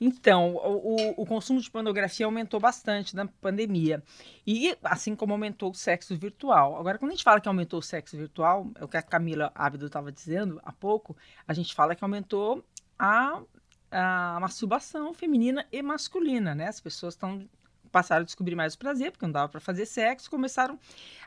Então, 0.00 0.54
o, 0.54 1.22
o, 1.22 1.26
consumo 1.26 1.60
de 1.60 1.70
pornografia 1.70 2.24
aumentou 2.24 2.60
bastante 2.60 3.16
na 3.16 3.26
pandemia. 3.26 4.02
E 4.46 4.76
assim 4.82 5.16
como 5.16 5.32
aumentou 5.32 5.70
o 5.70 5.74
sexo 5.74 6.16
virtual. 6.16 6.76
Agora, 6.76 6.98
quando 6.98 7.10
a 7.10 7.14
gente 7.14 7.24
fala 7.24 7.40
que 7.40 7.48
aumentou 7.48 7.80
o 7.80 7.82
sexo 7.82 8.16
virtual, 8.16 8.70
é 8.76 8.84
o 8.84 8.88
que 8.88 8.96
a 8.96 9.02
Camila 9.02 9.50
Ábido 9.54 9.86
estava 9.86 10.12
dizendo 10.12 10.60
há 10.64 10.72
pouco, 10.72 11.16
a 11.46 11.52
gente 11.52 11.74
fala 11.74 11.96
que 11.96 12.04
aumentou 12.04 12.64
a, 12.98 13.42
a 13.90 14.38
masturbação 14.40 15.12
feminina 15.12 15.66
e 15.72 15.82
masculina, 15.82 16.54
né? 16.54 16.68
As 16.68 16.80
pessoas 16.80 17.14
estão 17.14 17.48
passaram 17.90 18.22
a 18.22 18.24
descobrir 18.24 18.54
mais 18.54 18.74
o 18.74 18.78
prazer, 18.78 19.10
porque 19.10 19.24
não 19.24 19.32
dava 19.32 19.48
para 19.48 19.60
fazer 19.60 19.86
sexo, 19.86 20.30
começaram. 20.30 20.78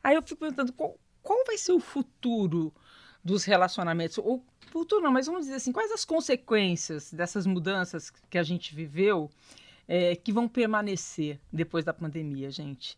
Aí 0.04 0.16
eu 0.16 0.22
fico 0.22 0.40
perguntando 0.40 0.72
qual, 0.74 0.96
qual 1.22 1.44
vai 1.46 1.58
ser 1.58 1.72
o 1.72 1.80
futuro 1.80 2.74
dos 3.24 3.44
relacionamentos. 3.44 4.18
Ou 4.18 4.44
futuro 4.72 5.02
não, 5.02 5.12
mas 5.12 5.28
vamos 5.28 5.42
dizer 5.42 5.56
assim, 5.56 5.72
quais 5.72 5.92
as 5.92 6.06
consequências 6.06 7.12
dessas 7.12 7.46
mudanças 7.46 8.12
que 8.30 8.38
a 8.38 8.44
gente 8.44 8.74
viveu 8.74 9.30
é, 9.88 10.16
que 10.16 10.32
vão 10.32 10.48
permanecer 10.48 11.40
depois 11.52 11.84
da 11.84 11.94
pandemia, 11.94 12.50
gente? 12.50 12.98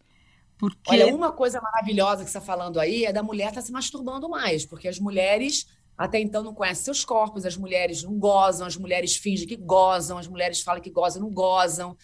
Porque... 0.57 0.91
Olha, 0.91 1.13
uma 1.13 1.31
coisa 1.31 1.59
maravilhosa 1.59 2.23
que 2.23 2.29
você 2.29 2.38
está 2.38 2.41
falando 2.41 2.79
aí 2.79 3.05
é 3.05 3.12
da 3.12 3.23
mulher 3.23 3.49
estar 3.49 3.62
tá 3.62 3.65
se 3.65 3.71
masturbando 3.71 4.29
mais, 4.29 4.65
porque 4.65 4.88
as 4.88 4.99
mulheres 4.99 5.67
até 5.97 6.19
então 6.19 6.43
não 6.43 6.53
conhecem 6.53 6.86
seus 6.86 7.05
corpos, 7.05 7.45
as 7.45 7.55
mulheres 7.55 8.03
não 8.03 8.17
gozam, 8.17 8.65
as 8.65 8.75
mulheres 8.75 9.15
fingem 9.15 9.47
que 9.47 9.55
gozam, 9.55 10.17
as 10.17 10.27
mulheres 10.27 10.62
falam 10.62 10.81
que 10.81 10.89
gozam 10.89 11.21
não 11.21 11.31
gozam. 11.31 11.95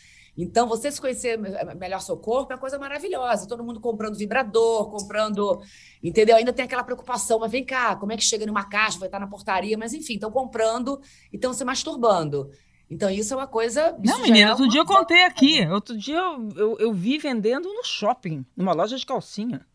Então, 0.41 0.67
você 0.67 0.89
se 0.89 1.01
conhecer 1.01 1.37
melhor 1.75 1.99
seu 1.99 2.15
corpo 2.15 2.53
é 2.53 2.55
uma 2.55 2.61
coisa 2.61 2.79
maravilhosa. 2.79 3.45
Todo 3.45 3.61
mundo 3.61 3.81
comprando 3.81 4.15
vibrador, 4.15 4.89
comprando. 4.89 5.61
Entendeu? 6.01 6.37
Ainda 6.37 6.53
tem 6.53 6.63
aquela 6.63 6.83
preocupação, 6.83 7.39
mas 7.39 7.51
vem 7.51 7.65
cá, 7.65 7.97
como 7.97 8.13
é 8.13 8.15
que 8.15 8.23
chega 8.23 8.45
numa 8.45 8.63
caixa, 8.63 8.97
vai 8.97 9.09
estar 9.09 9.19
na 9.19 9.27
portaria, 9.27 9.77
mas 9.77 9.93
enfim, 9.93 10.13
estão 10.13 10.31
comprando 10.31 11.01
e 11.33 11.35
estão 11.35 11.53
se 11.53 11.65
masturbando. 11.65 12.49
Então, 12.89 13.09
isso 13.09 13.33
é 13.33 13.37
uma 13.37 13.47
coisa. 13.47 13.97
Não, 14.01 14.21
menina, 14.21 14.47
é 14.47 14.51
outro 14.51 14.69
dia 14.69 14.79
eu 14.79 14.85
contei 14.85 15.25
aqui. 15.25 15.67
Outro 15.67 15.97
dia 15.97 16.15
eu, 16.15 16.49
eu, 16.55 16.77
eu, 16.79 16.93
vi 16.93 17.17
vendendo 17.17 17.67
no 17.67 17.83
shopping, 17.83 18.45
numa 18.55 18.71
loja 18.71 18.95
de 18.95 19.05
calcinha. 19.05 19.65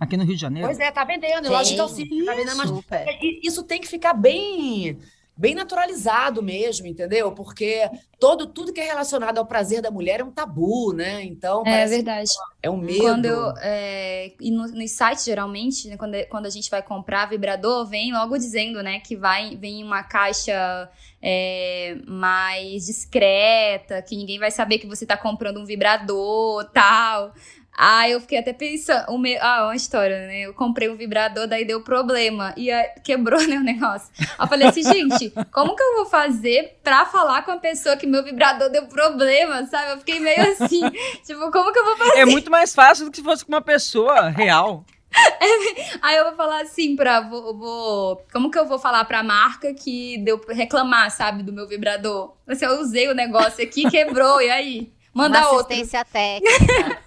Aqui 0.00 0.16
no 0.16 0.24
Rio 0.24 0.34
de 0.34 0.40
Janeiro. 0.40 0.66
Pois 0.66 0.80
é, 0.80 0.90
tá 0.90 1.04
vendendo, 1.04 1.46
em 1.46 1.50
loja 1.50 1.70
de 1.70 1.76
calcinha. 1.76 2.24
Tá 2.24 2.34
vendendo, 2.34 2.56
mas 2.56 2.70
isso 3.42 3.62
tem 3.62 3.80
que 3.80 3.88
ficar 3.88 4.14
bem 4.14 4.98
bem 5.38 5.54
naturalizado 5.54 6.42
mesmo, 6.42 6.88
entendeu? 6.88 7.30
Porque 7.30 7.88
todo 8.18 8.48
tudo 8.48 8.72
que 8.72 8.80
é 8.80 8.86
relacionado 8.86 9.38
ao 9.38 9.46
prazer 9.46 9.80
da 9.80 9.88
mulher 9.88 10.18
é 10.18 10.24
um 10.24 10.32
tabu, 10.32 10.92
né? 10.92 11.22
Então 11.22 11.62
é 11.64 11.86
verdade. 11.86 12.28
É 12.60 12.68
um 12.68 12.76
medo. 12.76 12.98
Quando 12.98 13.26
eu, 13.26 13.54
é, 13.58 14.32
e 14.40 14.50
no, 14.50 14.66
nos 14.66 14.90
sites 14.90 15.24
geralmente, 15.24 15.86
né, 15.86 15.96
quando, 15.96 16.16
quando 16.28 16.46
a 16.46 16.50
gente 16.50 16.68
vai 16.68 16.82
comprar 16.82 17.26
vibrador, 17.26 17.86
vem 17.86 18.12
logo 18.12 18.36
dizendo, 18.36 18.82
né, 18.82 18.98
que 18.98 19.16
vai 19.16 19.54
vem 19.54 19.84
uma 19.84 20.02
caixa 20.02 20.90
é, 21.22 21.96
mais 22.04 22.86
discreta, 22.86 24.02
que 24.02 24.16
ninguém 24.16 24.40
vai 24.40 24.50
saber 24.50 24.78
que 24.78 24.88
você 24.88 25.06
tá 25.06 25.16
comprando 25.16 25.60
um 25.60 25.64
vibrador, 25.64 26.64
tal. 26.72 27.32
Ah, 27.80 28.10
eu 28.10 28.20
fiquei 28.20 28.38
até 28.38 28.52
pensando. 28.52 29.04
O 29.08 29.16
meu, 29.16 29.38
ah, 29.40 29.66
uma 29.66 29.76
história, 29.76 30.26
né? 30.26 30.40
Eu 30.40 30.52
comprei 30.52 30.88
um 30.88 30.96
vibrador, 30.96 31.46
daí 31.46 31.64
deu 31.64 31.80
problema. 31.80 32.52
E 32.56 32.70
quebrou 33.04 33.40
né, 33.46 33.56
o 33.56 33.62
negócio. 33.62 34.08
Aí 34.18 34.26
eu 34.40 34.48
falei 34.48 34.66
assim, 34.66 34.82
gente, 34.82 35.32
como 35.52 35.76
que 35.76 35.82
eu 35.82 35.94
vou 35.94 36.06
fazer 36.06 36.76
pra 36.82 37.06
falar 37.06 37.42
com 37.42 37.52
a 37.52 37.56
pessoa 37.58 37.96
que 37.96 38.04
meu 38.04 38.24
vibrador 38.24 38.68
deu 38.68 38.86
problema, 38.86 39.64
sabe? 39.66 39.92
Eu 39.92 39.98
fiquei 39.98 40.18
meio 40.18 40.42
assim, 40.50 40.82
tipo, 41.24 41.52
como 41.52 41.72
que 41.72 41.78
eu 41.78 41.84
vou 41.84 41.96
fazer? 41.96 42.18
É 42.18 42.24
muito 42.24 42.50
mais 42.50 42.74
fácil 42.74 43.04
do 43.04 43.12
que 43.12 43.18
se 43.18 43.22
fosse 43.22 43.44
com 43.44 43.52
uma 43.52 43.62
pessoa 43.62 44.28
real. 44.28 44.84
É, 45.14 45.98
aí 46.02 46.16
eu 46.16 46.24
vou 46.24 46.34
falar 46.34 46.62
assim 46.62 46.96
pra. 46.96 47.20
Vou, 47.20 47.56
vou, 47.56 48.26
como 48.32 48.50
que 48.50 48.58
eu 48.58 48.66
vou 48.66 48.80
falar 48.80 49.04
pra 49.04 49.22
marca 49.22 49.72
que 49.72 50.18
deu 50.18 50.36
pra 50.36 50.52
reclamar, 50.52 51.12
sabe, 51.12 51.44
do 51.44 51.52
meu 51.52 51.68
vibrador? 51.68 52.34
Assim, 52.44 52.64
eu 52.64 52.80
usei 52.80 53.08
o 53.08 53.14
negócio 53.14 53.62
aqui, 53.62 53.88
quebrou, 53.88 54.42
e 54.42 54.50
aí? 54.50 54.97
Manda 55.18 55.40
uma 55.40 55.60
assistência 55.60 55.98
outro. 55.98 56.12
técnica. 56.12 57.02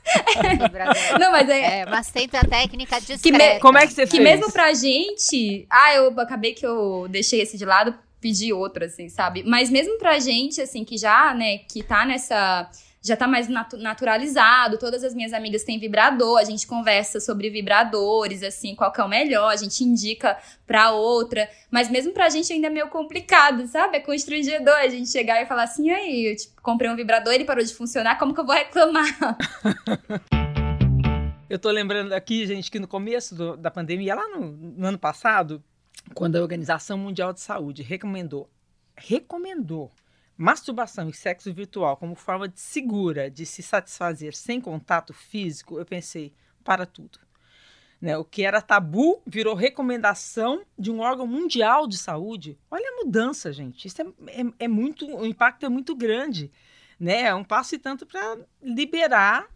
não, 1.19 1.31
mas 1.31 1.49
é... 1.49 1.79
é... 1.79 1.85
Uma 1.85 1.99
assistência 1.99 2.41
técnica 2.43 2.99
discreta. 2.99 3.53
Me... 3.55 3.59
Como 3.59 3.77
é 3.77 3.87
que 3.87 3.93
você 3.93 4.05
que 4.05 4.11
fez? 4.11 4.23
Que 4.23 4.29
mesmo 4.29 4.51
pra 4.51 4.73
gente... 4.73 5.65
Ah, 5.69 5.95
eu 5.95 6.07
acabei 6.19 6.53
que 6.53 6.65
eu 6.65 7.07
deixei 7.09 7.41
esse 7.41 7.57
de 7.57 7.65
lado, 7.65 7.95
pedi 8.19 8.51
outro, 8.53 8.85
assim, 8.85 9.09
sabe? 9.09 9.43
Mas 9.43 9.69
mesmo 9.69 9.97
pra 9.97 10.19
gente, 10.19 10.61
assim, 10.61 10.83
que 10.83 10.97
já, 10.97 11.33
né, 11.33 11.59
que 11.59 11.81
tá 11.81 12.05
nessa 12.05 12.69
já 13.03 13.17
tá 13.17 13.27
mais 13.27 13.47
natu 13.47 13.77
naturalizado. 13.77 14.77
Todas 14.77 15.03
as 15.03 15.15
minhas 15.15 15.33
amigas 15.33 15.63
têm 15.63 15.79
vibrador, 15.79 16.37
a 16.37 16.43
gente 16.43 16.67
conversa 16.67 17.19
sobre 17.19 17.49
vibradores, 17.49 18.43
assim, 18.43 18.75
qual 18.75 18.91
que 18.91 19.01
é 19.01 19.03
o 19.03 19.09
melhor, 19.09 19.51
a 19.51 19.55
gente 19.55 19.83
indica 19.83 20.37
pra 20.67 20.91
outra. 20.91 21.49
Mas 21.71 21.89
mesmo 21.89 22.13
pra 22.13 22.29
gente 22.29 22.53
ainda 22.53 22.67
é 22.67 22.69
meio 22.69 22.89
complicado, 22.89 23.65
sabe? 23.67 23.97
É 23.97 23.99
constrangedor 23.99 24.75
a 24.75 24.87
gente 24.87 25.09
chegar 25.09 25.41
e 25.41 25.47
falar 25.47 25.63
assim, 25.63 25.89
aí, 25.89 26.31
eu 26.31 26.35
tipo, 26.35 26.61
comprei 26.61 26.89
um 26.89 26.95
vibrador, 26.95 27.33
ele 27.33 27.45
parou 27.45 27.63
de 27.63 27.73
funcionar, 27.73 28.19
como 28.19 28.33
que 28.33 28.39
eu 28.39 28.45
vou 28.45 28.55
reclamar? 28.55 29.07
eu 31.49 31.57
tô 31.57 31.71
lembrando 31.71 32.13
aqui, 32.13 32.45
gente, 32.45 32.69
que 32.69 32.79
no 32.79 32.87
começo 32.87 33.33
do, 33.33 33.57
da 33.57 33.71
pandemia, 33.71 34.13
lá 34.13 34.29
no, 34.29 34.51
no 34.51 34.87
ano 34.87 34.99
passado, 34.99 35.63
quando 36.13 36.35
a 36.35 36.41
Organização 36.41 36.97
Mundial 36.97 37.33
de 37.33 37.41
Saúde 37.41 37.81
recomendou 37.81 38.47
recomendou 38.95 39.91
masturbação 40.41 41.07
e 41.07 41.13
sexo 41.13 41.53
virtual 41.53 41.95
como 41.95 42.15
forma 42.15 42.47
de 42.47 42.59
segura 42.59 43.29
de 43.29 43.45
se 43.45 43.61
satisfazer 43.61 44.35
sem 44.35 44.59
contato 44.59 45.13
físico, 45.13 45.77
eu 45.77 45.85
pensei, 45.85 46.33
para 46.63 46.85
tudo. 46.85 47.19
Né? 48.01 48.17
O 48.17 48.25
que 48.25 48.43
era 48.43 48.59
tabu 48.59 49.21
virou 49.25 49.53
recomendação 49.53 50.65
de 50.77 50.89
um 50.89 50.99
órgão 50.99 51.27
mundial 51.27 51.87
de 51.87 51.95
saúde. 51.95 52.57
Olha 52.71 52.89
a 52.89 53.05
mudança, 53.05 53.53
gente. 53.53 53.87
Isso 53.87 54.01
é, 54.01 54.05
é, 54.27 54.65
é 54.65 54.67
muito, 54.67 55.05
o 55.05 55.25
impacto 55.25 55.65
é 55.65 55.69
muito 55.69 55.95
grande. 55.95 56.51
Né? 56.99 57.23
É 57.23 57.35
um 57.35 57.43
passo 57.43 57.75
e 57.75 57.79
tanto 57.79 58.07
para 58.07 58.39
liberar 58.63 59.47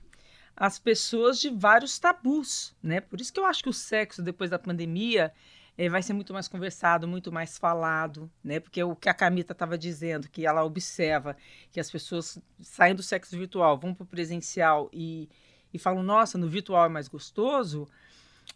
as 0.56 0.78
pessoas 0.78 1.40
de 1.40 1.50
vários 1.50 1.98
tabus. 1.98 2.76
Né? 2.82 3.02
Por 3.02 3.20
isso 3.20 3.34
que 3.34 3.40
eu 3.40 3.46
acho 3.46 3.64
que 3.64 3.70
o 3.70 3.74
sexo, 3.74 4.22
depois 4.22 4.52
da 4.52 4.60
pandemia, 4.60 5.34
é, 5.78 5.90
vai 5.90 6.02
ser 6.02 6.14
muito 6.14 6.34
mais 6.34 6.48
conversado, 6.48 7.08
muito 7.08 7.32
mais 7.32 7.58
falado, 7.58 8.30
né? 8.44 8.60
Porque 8.60 8.82
o 8.84 8.96
que 8.96 9.10
a 9.10 9.14
Camita 9.14 9.52
estava 9.52 9.78
dizendo, 9.78 10.30
que 10.30 10.46
ela 10.46 10.64
observa 10.64 11.36
que 11.72 11.80
as 11.80 11.92
pessoas 11.92 12.40
saem 12.62 12.96
do 12.96 13.04
sexo 13.04 13.38
virtual, 13.38 13.78
vão 13.78 13.94
para 13.94 14.04
o 14.04 14.08
presencial 14.08 14.90
e, 14.94 15.30
e 15.74 15.78
falam, 15.78 16.02
nossa, 16.02 16.38
no 16.38 16.48
virtual 16.48 16.86
é 16.86 16.90
mais 16.90 17.08
gostoso, 17.08 17.88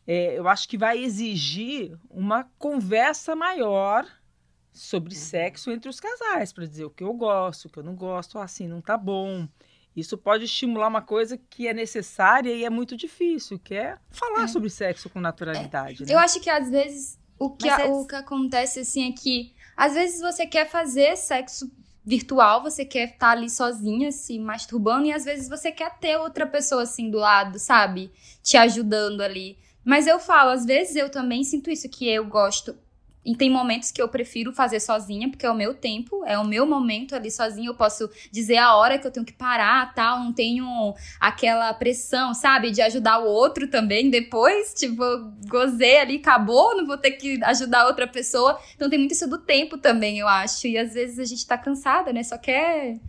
é, 0.08 0.38
eu 0.38 0.47
acho 0.47 0.67
que 0.69 0.77
vai 0.77 1.03
exigir 1.03 1.97
uma 2.10 2.45
conversa 2.58 3.36
maior 3.36 4.08
sobre 4.71 5.13
uhum. 5.13 5.19
sexo 5.19 5.71
entre 5.71 5.89
os 5.89 5.99
casais, 5.99 6.53
para 6.53 6.65
dizer 6.65 6.86
o 6.86 6.89
que 6.89 7.03
eu 7.03 7.13
gosto, 7.13 7.65
o 7.65 7.69
que 7.69 7.79
eu 7.79 7.84
não 7.84 7.95
gosto, 7.95 8.39
assim, 8.39 8.67
não 8.67 8.82
tá 8.82 8.97
bom. 8.97 9.47
Isso 9.95 10.17
pode 10.17 10.45
estimular 10.45 10.88
uma 10.88 11.02
coisa 11.02 11.38
que 11.49 11.67
é 11.67 11.73
necessária 11.73 12.54
e 12.54 12.63
é 12.63 12.69
muito 12.69 12.95
difícil, 12.95 13.60
que 13.60 13.73
é 13.73 13.97
falar 14.10 14.43
é. 14.43 14.47
sobre 14.47 14.69
sexo 14.69 15.10
com 15.10 15.19
naturalidade. 15.19 16.04
É. 16.04 16.06
Né? 16.06 16.13
Eu 16.13 16.19
acho 16.19 16.39
que 16.39 16.49
às 16.49 16.69
vezes 16.69 17.19
o 17.38 17.49
que, 17.49 17.69
a, 17.69 17.82
é... 17.82 17.86
o 17.86 18.06
que 18.06 18.15
acontece 18.15 18.80
assim 18.80 19.10
é 19.10 19.12
que 19.12 19.54
às 19.75 19.93
vezes 19.93 20.21
você 20.21 20.45
quer 20.45 20.69
fazer 20.69 21.15
sexo 21.15 21.71
virtual, 22.06 22.62
você 22.63 22.84
quer 22.84 23.06
estar 23.06 23.17
tá 23.19 23.30
ali 23.32 23.49
sozinha, 23.49 24.12
se 24.12 24.39
masturbando, 24.39 25.06
e 25.06 25.13
às 25.13 25.25
vezes 25.25 25.47
você 25.47 25.71
quer 25.71 25.97
ter 25.99 26.17
outra 26.17 26.45
pessoa 26.45 26.84
assim 26.84 27.10
do 27.10 27.17
lado, 27.17 27.60
sabe? 27.60 28.12
Te 28.41 28.58
ajudando 28.58 29.21
ali. 29.21 29.58
Mas 29.86 30.08
eu 30.08 30.19
falo, 30.19 30.52
às 30.52 30.65
vezes 30.65 30.95
eu 30.95 31.10
também 31.10 31.43
sinto 31.43 31.69
isso, 31.69 31.88
que 31.89 32.08
eu 32.08 32.25
gosto 32.25 32.75
e 33.25 33.36
tem 33.36 33.49
momentos 33.49 33.91
que 33.91 34.01
eu 34.01 34.08
prefiro 34.08 34.53
fazer 34.53 34.79
sozinha, 34.79 35.29
porque 35.29 35.45
é 35.45 35.51
o 35.51 35.55
meu 35.55 35.73
tempo, 35.73 36.23
é 36.25 36.38
o 36.38 36.45
meu 36.45 36.65
momento 36.65 37.13
ali 37.13 37.29
sozinha. 37.29 37.69
Eu 37.69 37.75
posso 37.75 38.10
dizer 38.32 38.58
a 38.58 38.75
hora 38.75 38.97
que 38.97 39.05
eu 39.05 39.12
tenho 39.12 39.25
que 39.25 39.34
parar, 39.34 39.93
tal. 39.93 40.19
Não 40.19 40.32
tenho 40.32 40.95
aquela 41.19 41.73
pressão, 41.73 42.34
sabe? 42.34 42.71
De 42.71 42.82
ajudar 42.82 43.19
o 43.19 43.27
outro 43.27 43.67
também 43.67 44.10
depois. 44.10 44.73
Tipo, 44.73 45.03
gozei 45.47 45.99
ali, 45.99 46.15
acabou, 46.15 46.75
não 46.77 46.88
vou 46.88 46.97
ter 46.97 47.12
que 47.12 47.43
ajudar 47.43 47.88
outra 47.88 48.08
pessoa. 48.08 48.60
Então 48.75 48.89
tem 48.89 48.97
muito 48.97 49.12
isso 49.12 49.27
do 49.27 49.38
tempo 49.38 49.77
também, 49.77 50.19
eu 50.19 50.27
acho. 50.27 50.65
E 50.67 50.77
às 50.77 50.93
vezes 50.93 51.19
a 51.19 51.25
gente 51.25 51.45
tá 51.45 51.58
cansada, 51.58 52.13
né? 52.13 52.23
Só 52.23 52.38
quer 52.38 52.99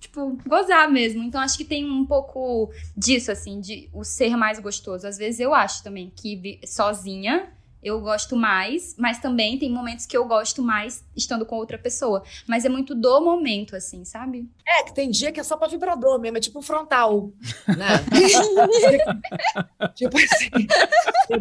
tipo, 0.00 0.36
gozar 0.44 0.90
mesmo. 0.90 1.22
Então 1.22 1.40
acho 1.40 1.56
que 1.56 1.64
tem 1.64 1.88
um 1.88 2.04
pouco 2.04 2.70
disso, 2.96 3.30
assim, 3.30 3.60
de 3.60 3.88
o 3.92 4.02
ser 4.02 4.36
mais 4.36 4.58
gostoso. 4.58 5.06
Às 5.06 5.16
vezes 5.16 5.38
eu 5.38 5.54
acho 5.54 5.84
também 5.84 6.12
que 6.14 6.58
sozinha 6.66 7.48
eu 7.82 8.00
gosto 8.00 8.36
mais, 8.36 8.94
mas 8.96 9.18
também 9.18 9.58
tem 9.58 9.70
momentos 9.70 10.06
que 10.06 10.16
eu 10.16 10.24
gosto 10.24 10.62
mais 10.62 11.04
estando 11.16 11.44
com 11.44 11.56
outra 11.56 11.76
pessoa. 11.76 12.22
Mas 12.46 12.64
é 12.64 12.68
muito 12.68 12.94
do 12.94 13.20
momento, 13.20 13.74
assim, 13.74 14.04
sabe? 14.04 14.48
É, 14.66 14.84
que 14.84 14.94
tem 14.94 15.10
dia 15.10 15.32
que 15.32 15.40
é 15.40 15.42
só 15.42 15.56
pra 15.56 15.66
vibrador 15.66 16.18
mesmo, 16.20 16.38
é 16.38 16.40
tipo 16.40 16.62
frontal, 16.62 17.32
né? 17.66 17.98
tipo 19.94 20.16
assim, 20.16 20.66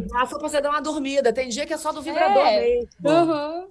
dá 0.08 0.26
só 0.26 0.40
pra 0.40 0.50
você 0.50 0.60
dar 0.60 0.70
uma 0.70 0.82
dormida. 0.82 1.32
Tem 1.32 1.48
dia 1.50 1.66
que 1.66 1.74
é 1.74 1.78
só 1.78 1.92
do 1.92 2.02
vibrador 2.02 2.46
é. 2.46 2.60
mesmo. 2.60 2.88
Uhum. 3.04 3.68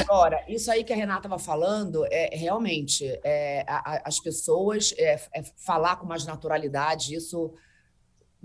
Agora, 0.00 0.42
isso 0.48 0.70
aí 0.70 0.82
que 0.82 0.92
a 0.92 0.96
Renata 0.96 1.26
estava 1.26 1.38
falando, 1.38 2.06
é 2.06 2.30
realmente 2.34 3.04
é, 3.22 3.64
a, 3.68 3.96
a, 3.96 4.02
as 4.06 4.18
pessoas 4.18 4.94
é, 4.96 5.20
é, 5.34 5.42
falar 5.56 5.96
com 5.96 6.06
mais 6.06 6.24
naturalidade, 6.24 7.14
isso 7.14 7.52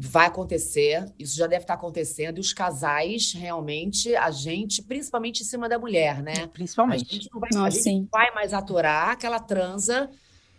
vai 0.04 0.26
acontecer, 0.26 1.06
isso 1.20 1.38
já 1.38 1.46
deve 1.46 1.64
estar 1.64 1.76
acontecendo, 1.76 2.38
e 2.38 2.42
os 2.42 2.52
casais, 2.52 3.34
realmente, 3.34 4.16
a 4.16 4.32
gente, 4.32 4.82
principalmente 4.82 5.42
em 5.42 5.46
cima 5.46 5.70
da 5.70 5.78
mulher, 5.78 6.24
né? 6.24 6.48
Principalmente. 6.48 7.06
A 7.08 7.14
gente 7.14 7.30
não 7.32 7.40
vai, 7.40 7.50
Nossa, 7.54 7.78
a 7.78 7.82
gente 7.82 8.10
vai 8.12 8.32
mais 8.34 8.52
aturar 8.52 9.10
aquela 9.10 9.40
transa. 9.40 10.10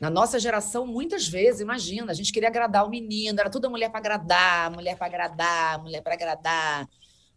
Na 0.00 0.08
nossa 0.08 0.38
geração, 0.38 0.86
muitas 0.86 1.26
vezes, 1.26 1.60
imagina, 1.60 2.12
a 2.12 2.14
gente 2.14 2.32
queria 2.32 2.48
agradar 2.48 2.86
o 2.86 2.90
menino, 2.90 3.40
era 3.40 3.50
toda 3.50 3.68
mulher 3.68 3.90
para 3.90 3.98
agradar, 3.98 4.70
mulher 4.70 4.96
para 4.96 5.06
agradar, 5.06 5.82
mulher 5.82 6.02
para 6.02 6.14
agradar. 6.14 6.88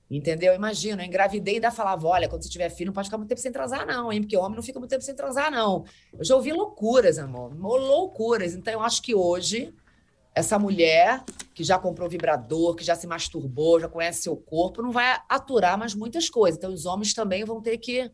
Entendeu? 0.10 0.54
Imagina, 0.54 1.02
eu 1.02 1.08
engravidei 1.08 1.56
e 1.56 1.58
ainda 1.58 1.72
falava: 1.72 2.08
olha, 2.08 2.30
quando 2.30 2.44
você 2.44 2.50
tiver 2.50 2.70
filho, 2.70 2.88
não 2.88 2.94
pode 2.94 3.08
ficar 3.08 3.18
muito 3.18 3.30
tempo 3.30 3.42
sem 3.42 3.52
transar, 3.52 3.86
não, 3.88 4.14
hein? 4.14 4.22
Porque 4.22 4.38
homem 4.38 4.56
não 4.56 4.64
fica 4.64 4.78
muito 4.78 4.92
tempo 4.92 5.04
sem 5.04 5.16
transar, 5.16 5.50
não. 5.50 5.84
Eu 6.14 6.24
já 6.24 6.36
ouvi 6.36 6.52
loucuras, 6.52 7.18
amor. 7.18 7.56
Loucuras. 7.60 8.54
Então, 8.54 8.72
eu 8.72 8.82
acho 8.82 9.02
que 9.02 9.16
hoje 9.16 9.74
essa 10.36 10.60
mulher 10.60 11.24
que 11.54 11.64
já 11.64 11.80
comprou 11.80 12.10
vibrador, 12.10 12.76
que 12.76 12.84
já 12.84 12.94
se 12.94 13.08
masturbou, 13.08 13.80
já 13.80 13.88
conhece 13.88 14.24
seu 14.24 14.36
corpo, 14.36 14.82
não 14.82 14.92
vai 14.92 15.18
aturar 15.30 15.78
mais 15.78 15.96
muitas 15.96 16.30
coisas. 16.30 16.58
Então, 16.58 16.74
os 16.74 16.86
homens 16.86 17.14
também 17.14 17.46
vão 17.46 17.62
ter 17.62 17.78
que 17.78 18.12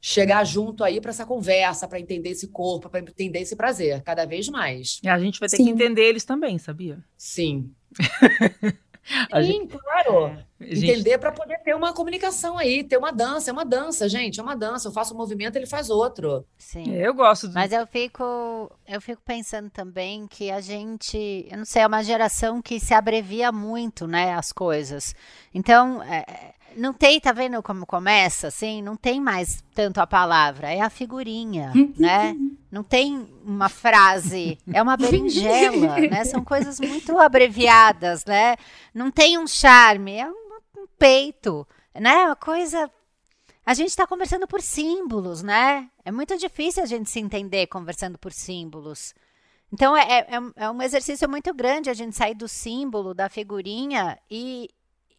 chegar 0.00 0.44
junto 0.44 0.84
aí 0.84 1.00
para 1.00 1.10
essa 1.10 1.26
conversa, 1.26 1.88
para 1.88 1.98
entender 1.98 2.30
esse 2.30 2.46
corpo, 2.48 2.88
para 2.88 3.00
entender 3.00 3.40
esse 3.40 3.56
prazer, 3.56 4.02
cada 4.02 4.24
vez 4.24 4.48
mais. 4.48 5.00
E 5.02 5.08
a 5.08 5.18
gente 5.18 5.40
vai 5.40 5.48
ter 5.48 5.56
Sim. 5.56 5.64
que 5.64 5.70
entender 5.70 6.02
eles 6.02 6.24
também, 6.24 6.56
sabia? 6.58 7.02
Sim. 7.16 7.72
Sim, 9.04 9.42
gente... 9.42 9.78
claro. 9.78 10.38
É, 10.60 10.74
gente... 10.74 10.90
Entender 10.90 11.18
para 11.18 11.30
poder 11.30 11.58
ter 11.58 11.74
uma 11.74 11.92
comunicação 11.92 12.56
aí, 12.56 12.82
ter 12.82 12.96
uma 12.96 13.12
dança. 13.12 13.50
É 13.50 13.52
uma 13.52 13.64
dança, 13.64 14.08
gente. 14.08 14.40
É 14.40 14.42
uma 14.42 14.56
dança. 14.56 14.88
Eu 14.88 14.92
faço 14.92 15.14
um 15.14 15.16
movimento, 15.16 15.56
ele 15.56 15.66
faz 15.66 15.90
outro. 15.90 16.46
Sim. 16.56 16.94
Eu 16.94 17.12
gosto. 17.12 17.50
Mas 17.52 17.72
eu 17.72 17.86
fico, 17.86 18.70
eu 18.86 19.00
fico 19.00 19.20
pensando 19.22 19.68
também 19.68 20.26
que 20.26 20.50
a 20.50 20.60
gente, 20.60 21.46
eu 21.50 21.58
não 21.58 21.64
sei, 21.64 21.82
é 21.82 21.86
uma 21.86 22.02
geração 22.02 22.62
que 22.62 22.80
se 22.80 22.94
abrevia 22.94 23.52
muito, 23.52 24.06
né, 24.06 24.34
as 24.34 24.52
coisas. 24.52 25.14
Então, 25.52 26.02
é, 26.02 26.53
não 26.76 26.92
tem, 26.92 27.20
tá 27.20 27.32
vendo 27.32 27.62
como 27.62 27.86
começa, 27.86 28.48
assim? 28.48 28.82
Não 28.82 28.96
tem 28.96 29.20
mais 29.20 29.62
tanto 29.74 30.00
a 30.00 30.06
palavra, 30.06 30.72
é 30.72 30.80
a 30.80 30.90
figurinha, 30.90 31.72
né? 31.98 32.36
Não 32.70 32.82
tem 32.82 33.28
uma 33.44 33.68
frase, 33.68 34.58
é 34.72 34.82
uma 34.82 34.96
berinjela, 34.96 35.98
né? 36.10 36.24
São 36.24 36.44
coisas 36.44 36.80
muito 36.80 37.18
abreviadas, 37.18 38.24
né? 38.24 38.56
Não 38.92 39.10
tem 39.10 39.38
um 39.38 39.46
charme, 39.46 40.16
é 40.16 40.28
um, 40.28 40.58
um 40.78 40.86
peito, 40.98 41.66
né? 41.94 42.24
Uma 42.26 42.36
coisa... 42.36 42.90
A 43.66 43.72
gente 43.72 43.88
está 43.88 44.06
conversando 44.06 44.46
por 44.46 44.60
símbolos, 44.60 45.42
né? 45.42 45.88
É 46.04 46.12
muito 46.12 46.36
difícil 46.36 46.82
a 46.82 46.86
gente 46.86 47.08
se 47.08 47.18
entender 47.18 47.66
conversando 47.66 48.18
por 48.18 48.30
símbolos. 48.30 49.14
Então, 49.72 49.96
é, 49.96 50.20
é, 50.20 50.28
é 50.56 50.70
um 50.70 50.80
exercício 50.82 51.28
muito 51.28 51.52
grande 51.52 51.90
a 51.90 51.94
gente 51.94 52.14
sair 52.14 52.34
do 52.34 52.46
símbolo, 52.46 53.14
da 53.14 53.28
figurinha 53.28 54.18
e, 54.30 54.68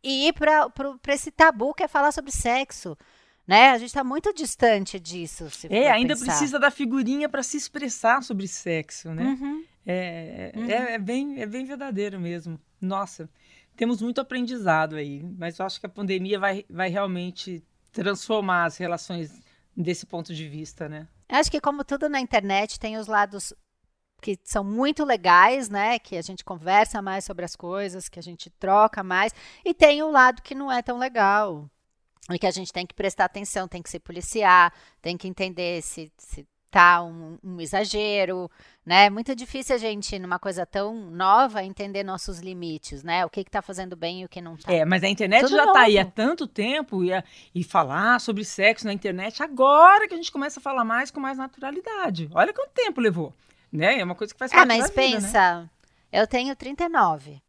e 0.05 0.27
ir 0.27 0.33
para 0.33 0.69
esse 1.07 1.31
tabu 1.31 1.73
que 1.73 1.83
é 1.83 1.87
falar 1.87 2.11
sobre 2.11 2.31
sexo. 2.31 2.95
Né? 3.47 3.71
A 3.71 3.77
gente 3.77 3.87
está 3.87 4.03
muito 4.03 4.31
distante 4.33 4.99
disso. 4.99 5.47
é, 5.69 5.89
ainda 5.89 6.13
pensar. 6.13 6.25
precisa 6.27 6.59
da 6.59 6.69
figurinha 6.69 7.27
para 7.27 7.41
se 7.41 7.57
expressar 7.57 8.21
sobre 8.23 8.47
sexo, 8.47 9.11
né? 9.11 9.23
Uhum. 9.23 9.63
É, 9.85 10.51
é, 10.53 10.59
uhum. 10.59 10.65
é, 10.65 10.93
é, 10.93 10.99
bem, 10.99 11.41
é 11.41 11.45
bem 11.45 11.65
verdadeiro 11.65 12.19
mesmo. 12.19 12.59
Nossa, 12.79 13.29
temos 13.75 14.01
muito 14.01 14.21
aprendizado 14.21 14.95
aí, 14.95 15.23
mas 15.37 15.59
eu 15.59 15.65
acho 15.65 15.79
que 15.79 15.85
a 15.85 15.89
pandemia 15.89 16.39
vai, 16.39 16.65
vai 16.69 16.89
realmente 16.89 17.63
transformar 17.91 18.65
as 18.65 18.77
relações 18.77 19.41
desse 19.75 20.05
ponto 20.05 20.33
de 20.33 20.47
vista, 20.47 20.87
né? 20.87 21.07
Acho 21.29 21.51
que 21.51 21.59
como 21.59 21.83
tudo 21.83 22.07
na 22.07 22.19
internet 22.19 22.79
tem 22.79 22.97
os 22.97 23.07
lados 23.07 23.53
que 24.21 24.39
são 24.43 24.63
muito 24.63 25.03
legais, 25.03 25.69
né? 25.69 25.99
Que 25.99 26.17
a 26.17 26.21
gente 26.21 26.43
conversa 26.43 27.01
mais 27.01 27.25
sobre 27.25 27.45
as 27.45 27.55
coisas, 27.55 28.09
que 28.09 28.19
a 28.19 28.23
gente 28.23 28.49
troca 28.49 29.03
mais, 29.03 29.33
e 29.63 29.73
tem 29.73 30.01
o 30.01 30.11
lado 30.11 30.41
que 30.41 30.55
não 30.55 30.71
é 30.71 30.81
tão 30.81 30.97
legal. 30.97 31.69
E 32.31 32.39
que 32.39 32.47
a 32.47 32.51
gente 32.51 32.73
tem 32.73 32.87
que 32.87 32.93
prestar 32.95 33.25
atenção, 33.25 33.67
tem 33.67 33.83
que 33.83 33.89
se 33.89 33.99
policiar, 33.99 34.73
tem 34.99 35.15
que 35.15 35.27
entender 35.27 35.81
se, 35.83 36.11
se 36.17 36.47
tá 36.75 37.01
um, 37.01 37.37
um 37.41 37.61
exagero, 37.61 38.51
né? 38.85 39.09
Muito 39.09 39.33
difícil 39.33 39.75
a 39.75 39.77
gente, 39.77 40.19
numa 40.19 40.37
coisa 40.37 40.65
tão 40.65 41.09
nova, 41.09 41.63
entender 41.63 42.03
nossos 42.03 42.39
limites, 42.39 43.01
né? 43.01 43.25
O 43.25 43.29
que 43.29 43.39
está 43.39 43.61
fazendo 43.61 43.95
bem 43.95 44.23
e 44.23 44.25
o 44.25 44.29
que 44.29 44.41
não 44.41 44.55
está. 44.55 44.73
É, 44.73 44.83
mas 44.83 45.01
a 45.01 45.07
internet 45.07 45.45
Tudo 45.45 45.55
já 45.55 45.63
está 45.63 45.81
aí 45.83 45.97
há 45.97 46.03
tanto 46.03 46.45
tempo 46.45 47.01
e, 47.01 47.11
e 47.53 47.63
falar 47.63 48.19
sobre 48.19 48.43
sexo 48.43 48.85
na 48.85 48.91
internet 48.91 49.41
agora 49.41 50.05
que 50.05 50.15
a 50.15 50.17
gente 50.17 50.33
começa 50.33 50.59
a 50.59 50.63
falar 50.63 50.83
mais 50.83 51.09
com 51.09 51.19
mais 51.21 51.37
naturalidade. 51.37 52.29
Olha 52.33 52.53
quanto 52.53 52.71
tempo 52.71 52.99
levou. 52.99 53.33
Né? 53.75 53.99
É 53.99 54.03
uma 54.03 54.15
coisa 54.15 54.33
que 54.33 54.39
faz 54.39 54.51
parte 54.51 54.63
ah, 54.63 54.65
mas 54.65 54.81
da 54.81 54.87
vida, 54.87 54.95
pensa, 54.95 55.61
né? 55.61 55.69
eu 56.11 56.27
tenho 56.27 56.55
39. 56.55 57.41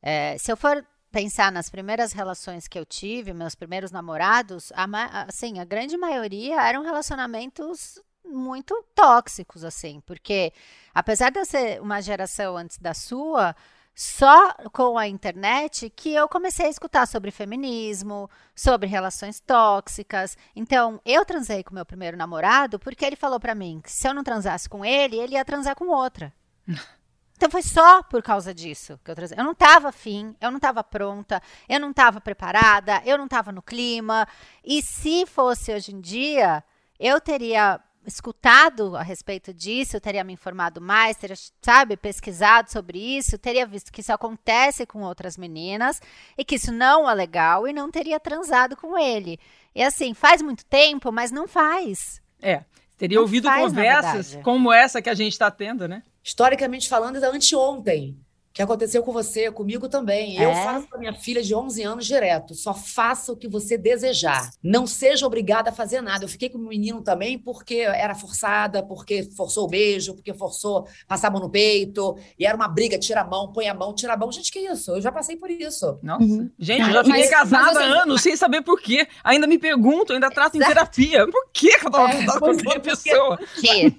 É, 0.00 0.36
se 0.38 0.50
eu 0.50 0.56
for 0.56 0.84
pensar 1.10 1.52
nas 1.52 1.68
primeiras 1.68 2.12
relações 2.12 2.66
que 2.66 2.78
eu 2.78 2.86
tive, 2.86 3.34
meus 3.34 3.54
primeiros 3.54 3.90
namorados, 3.90 4.72
a, 4.74 4.86
assim, 5.28 5.60
a 5.60 5.64
grande 5.64 5.96
maioria 5.96 6.60
eram 6.62 6.82
relacionamentos 6.82 8.00
muito 8.24 8.82
tóxicos, 8.94 9.62
assim, 9.64 10.00
porque 10.06 10.52
apesar 10.94 11.30
de 11.30 11.38
eu 11.38 11.44
ser 11.44 11.80
uma 11.82 12.00
geração 12.00 12.56
antes 12.56 12.78
da 12.78 12.94
sua, 12.94 13.54
só 13.94 14.54
com 14.72 14.96
a 14.96 15.06
internet 15.06 15.90
que 15.90 16.14
eu 16.14 16.28
comecei 16.28 16.66
a 16.66 16.70
escutar 16.70 17.06
sobre 17.06 17.30
feminismo, 17.30 18.28
sobre 18.54 18.88
relações 18.88 19.40
tóxicas. 19.40 20.36
Então, 20.56 21.00
eu 21.04 21.24
transei 21.24 21.62
com 21.62 21.74
meu 21.74 21.84
primeiro 21.84 22.16
namorado 22.16 22.78
porque 22.78 23.04
ele 23.04 23.16
falou 23.16 23.38
para 23.38 23.54
mim 23.54 23.80
que 23.82 23.92
se 23.92 24.08
eu 24.08 24.14
não 24.14 24.24
transasse 24.24 24.68
com 24.68 24.84
ele, 24.84 25.18
ele 25.18 25.34
ia 25.34 25.44
transar 25.44 25.76
com 25.76 25.88
outra. 25.88 26.32
Então 27.34 27.50
foi 27.50 27.62
só 27.62 28.04
por 28.04 28.22
causa 28.22 28.54
disso 28.54 29.00
que 29.02 29.10
eu 29.10 29.16
transei. 29.16 29.36
Eu 29.36 29.42
não 29.42 29.50
estava 29.50 29.88
afim, 29.88 30.36
eu 30.40 30.48
não 30.48 30.58
estava 30.58 30.84
pronta, 30.84 31.42
eu 31.68 31.80
não 31.80 31.90
estava 31.90 32.20
preparada, 32.20 33.02
eu 33.04 33.18
não 33.18 33.24
estava 33.24 33.50
no 33.50 33.60
clima. 33.60 34.28
E 34.62 34.80
se 34.80 35.26
fosse 35.26 35.74
hoje 35.74 35.92
em 35.92 36.00
dia, 36.00 36.62
eu 37.00 37.20
teria 37.20 37.80
escutado 38.06 38.96
a 38.96 39.02
respeito 39.02 39.52
disso, 39.52 40.00
teria 40.00 40.24
me 40.24 40.32
informado 40.32 40.80
mais, 40.80 41.16
teria, 41.16 41.36
sabe, 41.60 41.96
pesquisado 41.96 42.70
sobre 42.70 42.98
isso, 42.98 43.38
teria 43.38 43.66
visto 43.66 43.92
que 43.92 44.00
isso 44.00 44.12
acontece 44.12 44.84
com 44.86 45.02
outras 45.02 45.36
meninas 45.36 46.00
e 46.36 46.44
que 46.44 46.56
isso 46.56 46.72
não 46.72 47.08
é 47.08 47.14
legal 47.14 47.66
e 47.66 47.72
não 47.72 47.90
teria 47.90 48.18
transado 48.18 48.76
com 48.76 48.98
ele. 48.98 49.38
E 49.74 49.82
assim, 49.82 50.14
faz 50.14 50.42
muito 50.42 50.64
tempo, 50.64 51.12
mas 51.12 51.30
não 51.30 51.46
faz. 51.46 52.20
É, 52.40 52.64
teria 52.96 53.16
não 53.16 53.22
ouvido 53.22 53.48
faz, 53.48 53.64
conversas 53.64 54.38
como 54.42 54.72
essa 54.72 55.00
que 55.00 55.08
a 55.08 55.14
gente 55.14 55.32
está 55.32 55.50
tendo, 55.50 55.86
né? 55.86 56.02
Historicamente 56.22 56.88
falando, 56.88 57.22
é 57.22 57.26
anteontem 57.26 58.16
que 58.52 58.62
aconteceu 58.62 59.02
com 59.02 59.12
você, 59.12 59.50
comigo 59.50 59.88
também. 59.88 60.38
É? 60.38 60.44
Eu 60.44 60.54
faço 60.54 60.88
com 60.88 60.96
a 60.96 60.98
minha 60.98 61.14
filha 61.14 61.42
de 61.42 61.54
11 61.54 61.82
anos 61.82 62.06
direto. 62.06 62.54
Só 62.54 62.74
faça 62.74 63.32
o 63.32 63.36
que 63.36 63.48
você 63.48 63.78
desejar. 63.78 64.50
Não 64.62 64.86
seja 64.86 65.26
obrigada 65.26 65.70
a 65.70 65.72
fazer 65.72 66.00
nada. 66.00 66.24
Eu 66.24 66.28
fiquei 66.28 66.50
com 66.50 66.58
o 66.58 66.68
menino 66.68 67.02
também 67.02 67.38
porque 67.38 67.76
era 67.76 68.14
forçada, 68.14 68.82
porque 68.82 69.24
forçou 69.36 69.64
o 69.64 69.68
beijo, 69.68 70.14
porque 70.14 70.34
forçou 70.34 70.86
passar 71.08 71.28
a 71.28 71.30
mão 71.30 71.40
no 71.40 71.50
peito. 71.50 72.16
E 72.38 72.44
era 72.44 72.56
uma 72.56 72.68
briga, 72.68 72.98
tira 72.98 73.22
a 73.22 73.24
mão, 73.24 73.52
põe 73.52 73.68
a 73.68 73.74
mão, 73.74 73.94
tira 73.94 74.12
a 74.12 74.16
mão. 74.16 74.30
Gente, 74.30 74.52
que 74.52 74.60
isso? 74.60 74.92
Eu 74.92 75.00
já 75.00 75.10
passei 75.10 75.36
por 75.36 75.50
isso. 75.50 75.98
Nossa. 76.02 76.24
Uhum. 76.24 76.50
Gente, 76.58 76.82
eu 76.82 76.92
já 76.92 77.04
fiquei 77.04 77.20
mas, 77.20 77.30
casada 77.30 77.80
há 77.80 78.02
anos 78.02 78.20
sem 78.20 78.36
saber 78.36 78.62
por 78.62 78.80
quê. 78.80 79.06
Ainda 79.24 79.46
me 79.46 79.58
pergunto, 79.58 80.12
ainda 80.12 80.30
trato 80.30 80.56
Exato. 80.56 80.70
em 80.70 80.74
terapia. 80.74 81.26
Por 81.26 81.50
que, 81.52 81.78
que 81.78 81.86
eu 81.86 81.90
tava 81.90 82.12
é, 82.12 82.26
com 82.26 82.50
aquela 82.50 82.80
pessoa? 82.80 83.38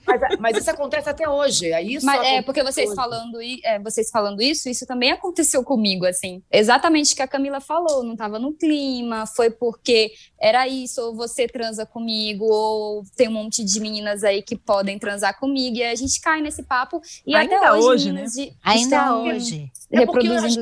Mas, 0.05 0.39
mas, 0.39 0.57
isso 0.57 0.69
acontece 0.69 1.09
até 1.09 1.27
hoje. 1.27 1.71
É 1.71 1.81
isso 1.81 2.05
mas, 2.05 2.21
é, 2.21 2.41
porque 2.41 2.63
vocês 2.63 2.93
falando, 2.93 3.39
é, 3.41 3.79
vocês 3.79 4.09
falando 4.11 4.42
isso, 4.43 4.69
isso 4.69 4.85
também 4.85 5.11
aconteceu 5.11 5.63
comigo, 5.63 6.05
assim. 6.05 6.43
Exatamente 6.51 7.13
o 7.13 7.15
que 7.15 7.21
a 7.21 7.27
Camila 7.27 7.59
falou, 7.59 8.03
não 8.03 8.13
estava 8.13 8.37
no 8.37 8.53
clima, 8.53 9.25
foi 9.25 9.49
porque 9.49 10.11
era 10.39 10.67
isso, 10.67 11.01
ou 11.01 11.15
você 11.15 11.47
transa 11.47 11.85
comigo, 11.85 12.45
ou 12.45 13.03
tem 13.15 13.27
um 13.27 13.33
monte 13.33 13.63
de 13.63 13.79
meninas 13.79 14.23
aí 14.23 14.41
que 14.41 14.55
podem 14.55 14.99
transar 14.99 15.39
comigo, 15.39 15.77
e 15.77 15.83
a 15.83 15.95
gente 15.95 16.19
cai 16.19 16.41
nesse 16.41 16.63
papo. 16.63 17.01
E 17.25 17.33
Ainda 17.35 17.57
até 17.57 17.71
hoje, 17.71 17.87
hoje 17.87 18.11
né? 18.11 18.25
De, 18.25 18.53
Ainda 18.63 19.17
hoje. 19.17 19.71
É 19.91 20.05
porque, 20.05 20.27
as, 20.27 20.55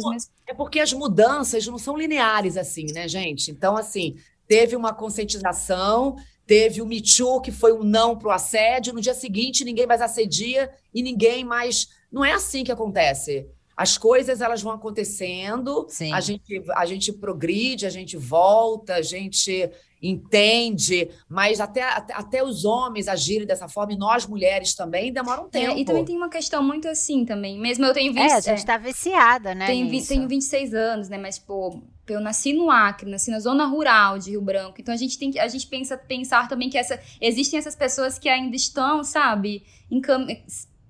é 0.48 0.54
porque 0.54 0.80
as 0.80 0.94
mudanças 0.94 1.66
não 1.66 1.78
são 1.78 1.98
lineares 1.98 2.58
assim, 2.58 2.86
né, 2.94 3.08
gente? 3.08 3.50
Então, 3.50 3.76
assim, 3.76 4.16
teve 4.48 4.76
uma 4.76 4.94
conscientização, 4.94 6.16
teve 6.46 6.82
o 6.82 6.86
Me 6.86 7.02
Too, 7.02 7.40
que 7.40 7.52
foi 7.52 7.72
um 7.72 7.84
não 7.84 8.18
para 8.18 8.28
o 8.28 8.32
assédio, 8.32 8.94
no 8.94 9.00
dia 9.00 9.14
seguinte 9.14 9.64
ninguém 9.64 9.88
mais 9.88 10.02
assedia 10.02 10.70
e 10.94 11.02
ninguém 11.02 11.46
mais. 11.46 11.88
Não 12.12 12.26
é 12.26 12.34
assim 12.34 12.64
que 12.64 12.72
acontece 12.72 13.48
as 13.82 13.98
coisas 13.98 14.42
elas 14.42 14.62
vão 14.62 14.74
acontecendo, 14.74 15.88
Sim. 15.90 16.14
a 16.14 16.22
gente 16.22 16.64
a 16.76 16.86
gente 16.86 17.12
progride, 17.12 17.88
a 17.88 17.90
gente 17.90 18.16
volta, 18.16 18.96
a 18.96 19.02
gente 19.02 19.72
entende, 20.02 21.10
mas 21.30 21.60
até, 21.60 21.84
até, 21.84 22.14
até 22.14 22.44
os 22.44 22.66
homens 22.66 23.08
agirem 23.08 23.46
dessa 23.46 23.68
forma 23.68 23.94
e 23.94 23.98
nós 23.98 24.26
mulheres 24.26 24.74
também 24.74 25.14
demora 25.14 25.42
um 25.42 25.50
tempo. 25.50 25.74
É, 25.74 25.80
e 25.80 25.86
também 25.86 26.06
tem 26.06 26.18
uma 26.18 26.30
questão 26.30 26.64
muito 26.64 26.88
assim 26.88 27.24
também. 27.24 27.60
Mesmo 27.60 27.86
eu 27.86 27.94
tenho 27.94 28.12
20, 28.12 28.22
É, 28.24 28.34
a 28.34 28.40
gente 28.40 28.66
tá 28.66 28.78
viciada, 28.78 29.54
né? 29.54 29.68
Tenho, 29.68 29.88
nisso. 29.88 30.10
tenho 30.10 30.28
26 30.28 30.74
anos, 30.74 31.10
né? 31.10 31.20
Mas, 31.20 31.38
pô, 31.38 31.80
eu 32.08 32.20
nasci 32.20 32.52
no 32.52 32.72
Acre, 32.72 33.10
nasci 33.10 33.30
na 33.30 33.40
zona 33.40 33.66
rural 33.66 34.18
de 34.18 34.32
Rio 34.32 34.42
Branco. 34.42 34.76
Então 34.80 34.94
a 34.94 34.98
gente 34.98 35.18
tem 35.20 35.32
que 35.32 35.40
a 35.40 35.48
gente 35.48 35.68
pensa 35.68 35.96
pensar 35.98 36.48
também 36.48 36.70
que 36.70 36.78
essa 36.78 37.00
existem 37.20 37.60
essas 37.60 37.76
pessoas 37.76 38.18
que 38.18 38.28
ainda 38.28 38.56
estão, 38.56 39.04
sabe, 39.04 39.64
em, 39.90 40.02